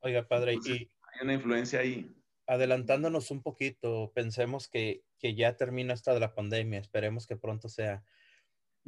Oiga, 0.00 0.26
padre, 0.26 0.54
y 0.54 0.70
hay 0.70 1.22
una 1.22 1.34
influencia 1.34 1.80
ahí. 1.80 2.14
Adelantándonos 2.46 3.30
un 3.30 3.42
poquito, 3.42 4.12
pensemos 4.14 4.68
que, 4.68 5.02
que 5.18 5.34
ya 5.34 5.56
termina 5.56 5.94
esta 5.94 6.14
de 6.14 6.20
la 6.20 6.34
pandemia, 6.34 6.80
esperemos 6.80 7.26
que 7.26 7.36
pronto 7.36 7.68
sea 7.68 8.04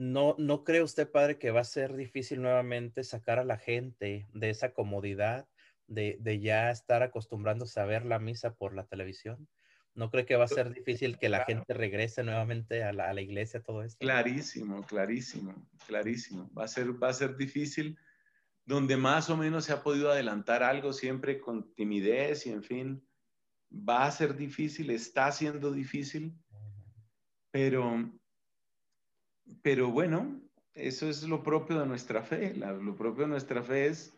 ¿No, 0.00 0.34
¿No 0.38 0.64
cree 0.64 0.82
usted, 0.82 1.10
padre, 1.10 1.36
que 1.36 1.50
va 1.50 1.60
a 1.60 1.64
ser 1.64 1.94
difícil 1.94 2.40
nuevamente 2.40 3.04
sacar 3.04 3.38
a 3.38 3.44
la 3.44 3.58
gente 3.58 4.26
de 4.32 4.48
esa 4.48 4.72
comodidad 4.72 5.46
de, 5.88 6.16
de 6.20 6.40
ya 6.40 6.70
estar 6.70 7.02
acostumbrándose 7.02 7.80
a 7.80 7.84
ver 7.84 8.06
la 8.06 8.18
misa 8.18 8.54
por 8.54 8.74
la 8.74 8.86
televisión? 8.86 9.46
¿No 9.94 10.10
cree 10.10 10.24
que 10.24 10.36
va 10.36 10.44
a 10.44 10.48
ser 10.48 10.72
difícil 10.72 11.18
que 11.18 11.28
la 11.28 11.44
gente 11.44 11.74
regrese 11.74 12.22
nuevamente 12.22 12.82
a 12.82 12.94
la, 12.94 13.10
a 13.10 13.12
la, 13.12 13.20
iglesia, 13.20 13.62
todo 13.62 13.82
esto? 13.82 13.98
Clarísimo, 13.98 14.82
clarísimo, 14.86 15.68
clarísimo. 15.86 16.50
Va 16.54 16.64
a, 16.64 16.68
ser, 16.68 17.02
va 17.02 17.10
a 17.10 17.12
ser 17.12 17.36
difícil. 17.36 17.98
Donde 18.64 18.96
más 18.96 19.28
o 19.28 19.36
menos 19.36 19.66
se 19.66 19.74
ha 19.74 19.82
podido 19.82 20.10
adelantar 20.10 20.62
algo 20.62 20.94
siempre 20.94 21.38
con 21.40 21.74
timidez 21.74 22.46
y 22.46 22.52
en 22.52 22.62
fin, 22.62 23.06
va 23.70 24.06
a 24.06 24.10
ser 24.10 24.34
difícil, 24.34 24.88
está 24.88 25.30
siendo 25.30 25.70
difícil, 25.70 26.34
pero 27.50 28.18
pero 29.62 29.90
bueno, 29.90 30.40
eso 30.74 31.08
es 31.08 31.22
lo 31.22 31.42
propio 31.42 31.80
de 31.80 31.86
nuestra 31.86 32.22
fe. 32.22 32.54
lo 32.54 32.96
propio 32.96 33.24
de 33.24 33.30
nuestra 33.30 33.62
fe 33.62 33.86
es 33.86 34.14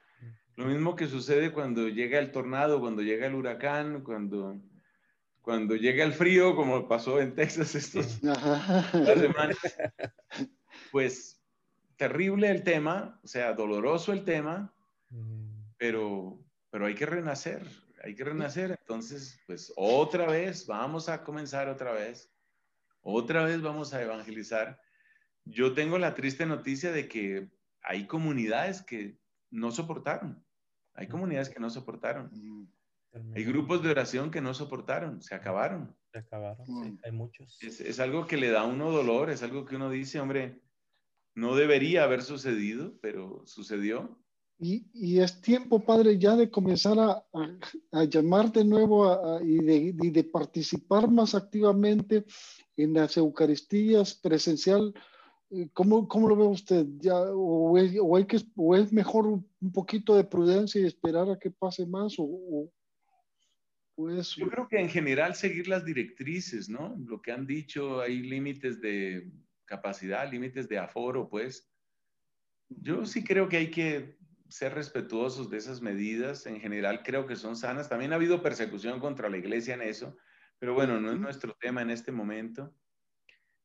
lo 0.57 0.67
mismo 0.67 0.97
que 0.97 1.07
sucede 1.07 1.53
cuando 1.53 1.89
llega 1.89 2.19
el 2.19 2.31
tornado, 2.31 2.81
cuando 2.81 3.03
llega 3.03 3.27
el 3.27 3.35
huracán, 3.35 4.03
cuando, 4.03 4.61
cuando 5.41 5.77
llega 5.77 6.05
el 6.05 6.13
frío, 6.13 6.55
como 6.55 6.87
pasó 6.87 7.21
en 7.21 7.35
Texas 7.35 7.69
semanas. 8.93 9.57
Pues 10.91 11.41
terrible 11.97 12.51
el 12.51 12.63
tema, 12.63 13.19
o 13.23 13.27
sea, 13.27 13.55
doloroso 13.55 14.13
el 14.13 14.25
tema, 14.25 14.75
pero, 15.79 16.39
pero 16.71 16.87
hay 16.87 16.95
que 16.95 17.07
renacer, 17.07 17.67
hay 18.05 18.15
que 18.15 18.25
renacer. 18.25 18.73
Entonces, 18.79 19.41
pues 19.47 19.73
otra 19.77 20.27
vez, 20.27 20.67
vamos 20.67 21.09
a 21.09 21.25
comenzar 21.25 21.69
otra 21.69 21.93
vez, 21.93 22.31
otra 23.01 23.45
vez 23.45 23.63
vamos 23.63 23.95
a 23.95 24.03
evangelizar 24.03 24.79
yo 25.45 25.75
tengo 25.75 25.99
la 25.99 26.15
triste 26.15 26.47
noticia 26.47 26.93
de 26.93 27.09
que 27.09 27.51
hay 27.83 28.07
comunidades 28.07 28.83
que 28.83 29.19
no 29.51 29.71
soportaron. 29.71 30.45
Hay 30.95 31.09
comunidades 31.09 31.49
que 31.49 31.61
no 31.61 31.71
soportaron. 31.71 32.31
Mm, 32.33 32.67
hay 33.35 33.45
grupos 33.45 33.83
de 33.83 33.91
oración 33.91 34.31
que 34.31 34.41
no 34.41 34.55
soportaron, 34.55 35.23
se 35.23 35.35
acabaron. 35.35 35.95
Se 36.13 36.19
acabaron, 36.19 36.67
sí, 36.67 36.73
mm. 36.73 36.99
hay 37.05 37.13
muchos. 37.13 37.59
Es, 37.63 38.01
algo 38.01 38.27
que 38.27 38.37
le 38.37 38.51
da 38.51 38.63
a 38.63 38.67
uno 38.67 38.91
dolor, 38.91 39.31
es 39.31 39.43
algo 39.43 39.65
que 39.65 39.77
uno 39.77 39.91
dice, 39.91 40.21
hombre, 40.21 40.63
no 41.35 41.57
debería 41.57 42.05
haber 42.05 42.23
sucedido, 42.23 42.99
pero 43.01 43.43
sucedió. 43.47 44.19
Y, 44.59 45.19
es 45.19 45.41
tiempo, 45.41 45.85
Padre, 45.85 46.19
ya 46.19 46.37
de 46.37 46.49
comenzar 46.49 46.97
a, 46.99 48.05
llamar 48.05 48.53
de 48.53 48.65
nuevo 48.65 49.41
y, 49.43 49.59
de, 49.59 49.93
de, 49.93 50.25
participar 50.25 51.11
más 51.11 51.35
activamente 51.35 52.25
en 52.77 52.95
las 52.95 53.17
Eucaristías 53.17 54.15
presencial 54.15 54.95
eh, 54.95 55.01
¿Cómo, 55.75 56.09
¿Cómo, 56.09 56.29
lo 56.29 56.37
ve 56.37 56.45
usted? 56.45 56.87
¿Ya, 56.99 57.15
o, 57.15 57.77
es, 57.77 57.95
o, 58.01 58.17
hay 58.17 58.25
que, 58.25 58.39
¿O 58.57 58.75
es 58.75 58.91
mejor 58.93 59.27
un 59.27 59.73
poquito 59.73 60.17
de 60.17 60.25
prudencia 60.25 60.81
y 60.81 60.87
esperar 60.87 61.29
a 61.29 61.39
que 61.39 61.51
pase 61.51 61.85
más? 61.85 62.15
O, 62.19 62.71
eso? 64.19 64.41
Yo 64.41 64.49
creo 64.49 64.67
que 64.67 64.81
en 64.81 64.89
general 64.89 65.35
seguir 65.35 65.69
las 65.69 65.85
directrices, 65.85 66.69
¿no? 66.69 66.97
Lo 67.07 67.21
que 67.21 67.33
han 67.33 67.47
dicho, 67.47 68.01
hay 68.01 68.21
límites 68.21 68.81
de 68.81 69.31
capacidad, 69.67 70.31
límites 70.31 70.69
de 70.69 70.79
aforo, 70.79 71.29
pues. 71.29 71.71
Yo 72.69 73.05
sí 73.05 73.23
creo 73.23 73.49
que 73.49 73.59
hay 73.59 73.71
que 73.71 74.17
ser 74.49 74.75
respetuosos 74.75 75.51
de 75.51 75.59
esas 75.59 75.83
medidas. 75.83 76.47
En 76.47 76.61
general 76.61 77.03
creo 77.03 77.27
que 77.27 77.37
son 77.37 77.57
sanas. 77.57 77.91
También 77.91 78.13
ha 78.13 78.17
habido 78.17 78.43
persecución 78.43 78.99
contra 78.99 79.29
la 79.29 79.37
iglesia 79.37 79.75
en 79.75 79.83
eso, 79.83 80.17
pero 80.59 80.73
bueno, 80.75 80.99
no 80.99 81.13
es 81.13 81.19
nuestro 81.19 81.55
tema 81.61 81.83
en 81.83 81.91
este 81.91 82.11
momento. 82.11 82.75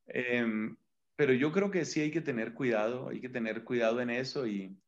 Eh, 0.06 0.76
pero 1.18 1.32
yo 1.32 1.50
creo 1.50 1.72
que 1.72 1.84
sí 1.84 2.00
hay 2.00 2.12
que 2.12 2.20
tener 2.20 2.54
cuidado, 2.54 3.08
hay 3.08 3.20
que 3.20 3.28
tener 3.28 3.64
cuidado 3.64 4.00
en 4.00 4.08
eso 4.08 4.46
y, 4.46 4.78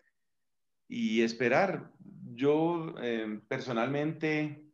y 0.87 1.23
esperar. 1.23 1.91
Yo 2.35 2.95
eh, 3.03 3.41
personalmente 3.49 4.65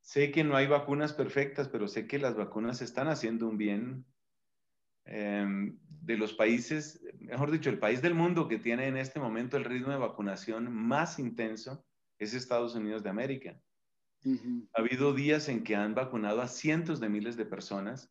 sé 0.00 0.30
que 0.30 0.44
no 0.44 0.56
hay 0.56 0.66
vacunas 0.66 1.12
perfectas, 1.12 1.68
pero 1.68 1.88
sé 1.88 2.06
que 2.06 2.18
las 2.18 2.34
vacunas 2.34 2.80
están 2.80 3.08
haciendo 3.08 3.46
un 3.46 3.58
bien. 3.58 4.06
Em, 5.04 5.78
de 5.86 6.16
los 6.16 6.32
países, 6.32 7.04
mejor 7.18 7.50
dicho, 7.50 7.68
el 7.68 7.78
país 7.78 8.00
del 8.00 8.14
mundo 8.14 8.48
que 8.48 8.58
tiene 8.58 8.86
en 8.86 8.96
este 8.96 9.20
momento 9.20 9.58
el 9.58 9.64
ritmo 9.64 9.92
de 9.92 9.98
vacunación 9.98 10.72
más 10.72 11.18
intenso 11.18 11.84
es 12.18 12.32
Estados 12.32 12.74
Unidos 12.74 13.02
de 13.02 13.10
América. 13.10 13.60
Ha 14.24 14.80
habido 14.80 15.12
días 15.12 15.50
en 15.50 15.64
que 15.64 15.76
han 15.76 15.94
vacunado 15.94 16.40
a 16.40 16.48
cientos 16.48 16.98
de 16.98 17.10
miles 17.10 17.36
de 17.36 17.44
personas 17.44 18.10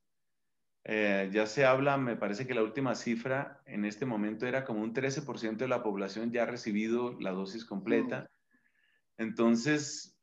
eh, 0.86 1.30
ya 1.32 1.46
se 1.46 1.66
habla, 1.66 1.98
me 1.98 2.16
parece 2.18 2.46
que 2.48 2.54
la 2.54 2.64
última 2.64 2.96
cifra 2.96 3.62
en 3.66 3.86
este 3.86 4.06
momento 4.06 4.46
era 4.48 4.64
como 4.66 4.82
un 4.82 4.94
13% 4.94 5.58
de 5.66 5.70
la 5.70 5.84
población 5.84 6.32
ya 6.32 6.44
ha 6.44 6.46
recibido 6.46 7.20
la 7.20 7.32
dosis 7.32 7.66
completa. 7.66 8.30
Entonces, 9.18 10.20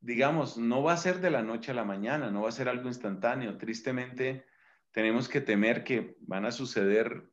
digamos, 0.00 0.56
no 0.58 0.82
va 0.82 0.94
a 0.94 0.96
ser 0.96 1.20
de 1.20 1.30
la 1.30 1.42
noche 1.42 1.70
a 1.72 1.74
la 1.74 1.84
mañana, 1.84 2.30
no 2.30 2.42
va 2.42 2.48
a 2.48 2.52
ser 2.52 2.68
algo 2.68 2.88
instantáneo. 2.88 3.58
Tristemente, 3.58 4.46
tenemos 4.92 5.28
que 5.28 5.40
temer 5.40 5.84
que 5.84 6.16
van 6.20 6.46
a 6.46 6.52
suceder, 6.52 7.30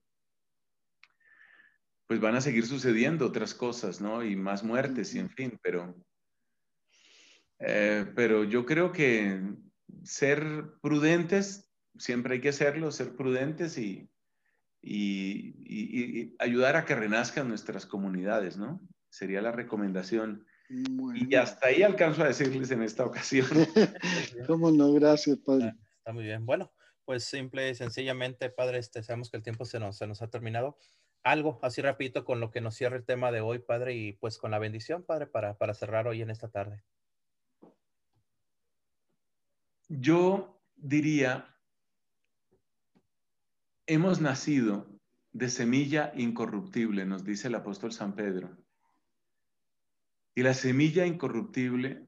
pues 2.08 2.20
van 2.20 2.36
a 2.36 2.42
seguir 2.42 2.66
sucediendo 2.66 3.26
otras 3.26 3.54
cosas, 3.54 4.00
¿no? 4.02 4.24
Y 4.24 4.36
más 4.36 4.64
muertes 4.64 5.14
y 5.16 5.20
en 5.20 5.30
fin, 5.30 5.60
pero 5.62 5.96
Eh, 7.60 8.12
pero 8.16 8.44
yo 8.44 8.66
creo 8.66 8.92
que 8.92 9.42
ser 10.04 10.74
prudentes, 10.82 11.73
siempre 11.98 12.36
hay 12.36 12.42
que 12.42 12.54
serlo, 12.54 12.92
ser 12.92 13.16
prudentes 13.16 13.78
y, 13.78 14.10
y, 14.82 16.36
ayudar 16.40 16.76
a 16.76 16.86
que 16.86 16.96
renazcan 16.96 17.48
nuestras 17.48 17.86
comunidades, 17.86 18.58
¿no? 18.58 18.82
Sería 19.10 19.42
la 19.42 19.52
recomendación. 19.52 20.46
Y 20.70 21.36
hasta 21.36 21.68
ahí 21.68 21.84
alcanzo 21.84 22.24
a 22.24 22.28
decirles 22.28 22.72
en 22.72 22.84
esta 22.84 23.06
ocasión. 23.06 23.48
¿Cómo 24.48 24.72
no? 24.72 24.92
Gracias, 24.94 25.38
Padre. 25.40 25.74
Está 25.98 26.14
muy 26.14 26.24
bien. 26.24 26.46
Bueno, 26.46 26.72
pues 27.06 27.26
simple 27.26 27.70
y 27.70 27.76
sencillamente, 27.76 28.50
Padre, 28.50 28.80
este, 28.80 29.04
sabemos 29.04 29.30
que 29.30 29.38
el 29.38 29.44
tiempo 29.44 29.66
se 29.66 29.80
nos, 29.80 29.98
se 29.98 30.08
nos 30.08 30.22
ha 30.22 30.30
terminado. 30.30 30.78
Algo 31.24 31.60
así 31.62 31.82
rapidito 31.82 32.26
con 32.26 32.40
lo 32.40 32.52
que 32.52 32.60
nos 32.60 32.76
cierra 32.76 32.98
el 32.98 33.06
tema 33.06 33.32
de 33.32 33.42
hoy, 33.42 33.60
Padre, 33.60 33.94
y 33.94 34.14
pues 34.14 34.38
con 34.38 34.52
la 34.52 34.60
bendición, 34.60 35.04
Padre, 35.04 35.28
para, 35.28 35.58
para 35.58 35.74
cerrar 35.74 36.08
hoy 36.08 36.22
en 36.22 36.30
esta 36.30 36.50
tarde. 36.50 36.84
Yo 39.88 40.62
diría, 40.76 41.53
hemos 43.88 44.22
nacido 44.22 44.88
de 45.32 45.50
semilla 45.50 46.12
incorruptible, 46.16 47.06
nos 47.06 47.24
dice 47.24 47.48
el 47.48 47.56
apóstol 47.56 47.92
San 47.92 48.16
Pedro. 48.16 48.56
Y 50.36 50.44
la 50.44 50.54
semilla 50.54 51.06
incorruptible 51.06 52.08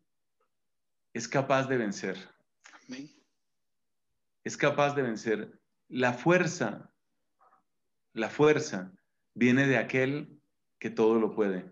es 1.13 1.27
capaz 1.27 1.67
de 1.67 1.77
vencer. 1.77 2.17
Es 4.43 4.57
capaz 4.57 4.95
de 4.95 5.01
vencer. 5.01 5.59
La 5.87 6.13
fuerza, 6.13 6.91
la 8.13 8.29
fuerza 8.29 8.91
viene 9.33 9.67
de 9.67 9.77
aquel 9.77 10.39
que 10.79 10.89
todo 10.89 11.19
lo 11.19 11.33
puede. 11.35 11.71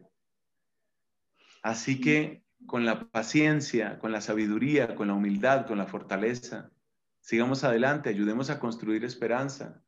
Así 1.61 2.01
que 2.01 2.43
con 2.65 2.85
la 2.85 3.11
paciencia, 3.11 3.99
con 3.99 4.11
la 4.11 4.21
sabiduría, 4.21 4.95
con 4.95 5.07
la 5.07 5.13
humildad, 5.13 5.67
con 5.67 5.77
la 5.77 5.85
fortaleza, 5.85 6.71
sigamos 7.19 7.63
adelante, 7.63 8.09
ayudemos 8.09 8.49
a 8.49 8.59
construir 8.59 9.03
esperanza. 9.05 9.83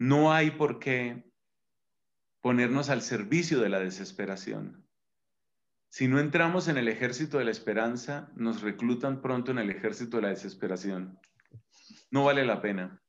No 0.00 0.32
hay 0.32 0.52
por 0.52 0.78
qué 0.78 1.30
ponernos 2.40 2.88
al 2.88 3.02
servicio 3.02 3.60
de 3.60 3.68
la 3.68 3.80
desesperación. 3.80 4.88
Si 5.90 6.08
no 6.08 6.18
entramos 6.18 6.68
en 6.68 6.78
el 6.78 6.88
ejército 6.88 7.36
de 7.36 7.44
la 7.44 7.50
esperanza, 7.50 8.32
nos 8.34 8.62
reclutan 8.62 9.20
pronto 9.20 9.50
en 9.50 9.58
el 9.58 9.68
ejército 9.68 10.16
de 10.16 10.22
la 10.22 10.28
desesperación. 10.30 11.20
No 12.10 12.24
vale 12.24 12.46
la 12.46 12.62
pena. 12.62 13.02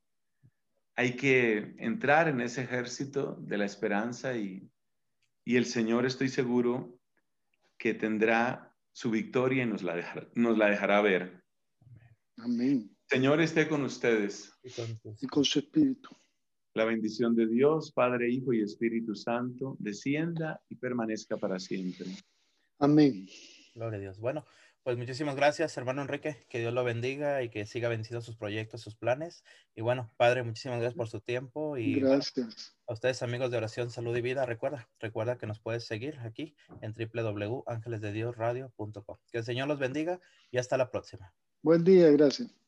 Hay 0.98 1.16
que 1.16 1.76
entrar 1.78 2.28
en 2.28 2.42
ese 2.42 2.64
ejército 2.64 3.38
de 3.40 3.58
la 3.58 3.64
esperanza 3.64 4.36
y, 4.36 4.70
el 5.46 5.66
Señor, 5.66 6.06
estoy 6.06 6.28
seguro, 6.28 7.00
que 7.78 7.94
tendrá 7.94 8.76
su 8.92 9.12
victoria 9.12 9.64
y 9.64 9.68
nos 9.68 9.82
la 9.82 9.96
dejará, 9.96 10.28
nos 10.36 10.58
la 10.58 10.68
dejará 10.68 11.00
ver. 11.00 11.42
Amén. 12.36 12.94
Señor 13.08 13.40
esté 13.40 13.70
con 13.70 13.82
ustedes. 13.84 14.52
Y 15.22 15.28
con 15.28 15.46
su 15.46 15.60
espíritu. 15.60 16.21
La 16.74 16.86
bendición 16.86 17.36
de 17.36 17.48
Dios, 17.48 17.92
Padre, 17.92 18.30
Hijo 18.30 18.54
y 18.54 18.62
Espíritu 18.62 19.16
Santo, 19.16 19.76
descienda 19.80 20.62
y 20.70 20.76
permanezca 20.76 21.38
para 21.38 21.60
siempre. 21.60 22.08
Amén. 22.80 23.28
Gloria 23.76 23.98
a 23.98 24.02
Dios. 24.02 24.20
Bueno, 24.20 24.46
pues 24.84 24.98
muchísimas 24.98 25.36
gracias, 25.36 25.78
hermano 25.78 26.02
Enrique. 26.02 26.44
Que 26.50 26.58
Dios 26.60 26.74
lo 26.74 26.84
bendiga 26.84 27.44
y 27.44 27.50
que 27.50 27.68
siga 27.68 27.88
venciendo 27.88 28.22
sus 28.22 28.36
proyectos, 28.36 28.82
sus 28.82 28.96
planes. 28.96 29.44
Y 29.76 29.82
bueno, 29.82 30.12
Padre, 30.18 30.42
muchísimas 30.42 30.80
gracias 30.80 30.98
por 30.98 31.08
su 31.08 31.22
tiempo. 31.22 31.78
Y 31.78 32.00
gracias. 32.00 32.76
a 32.88 32.94
ustedes, 32.94 33.22
amigos 33.22 33.52
de 33.52 33.58
Oración, 33.58 33.92
Salud 33.92 34.18
y 34.18 34.22
Vida, 34.22 34.48
recuerda, 34.48 34.90
recuerda 35.00 35.38
que 35.38 35.46
nos 35.46 35.60
puedes 35.60 35.86
seguir 35.86 36.18
aquí 36.22 36.56
en 36.82 36.94
www.angelesdediosradio.com. 36.94 39.18
Que 39.32 39.38
el 39.38 39.44
Señor 39.44 39.68
los 39.68 39.78
bendiga 39.78 40.20
y 40.50 40.58
hasta 40.58 40.78
la 40.78 40.90
próxima. 40.90 41.32
Buen 41.62 41.84
día, 41.84 42.10
gracias. 42.10 42.61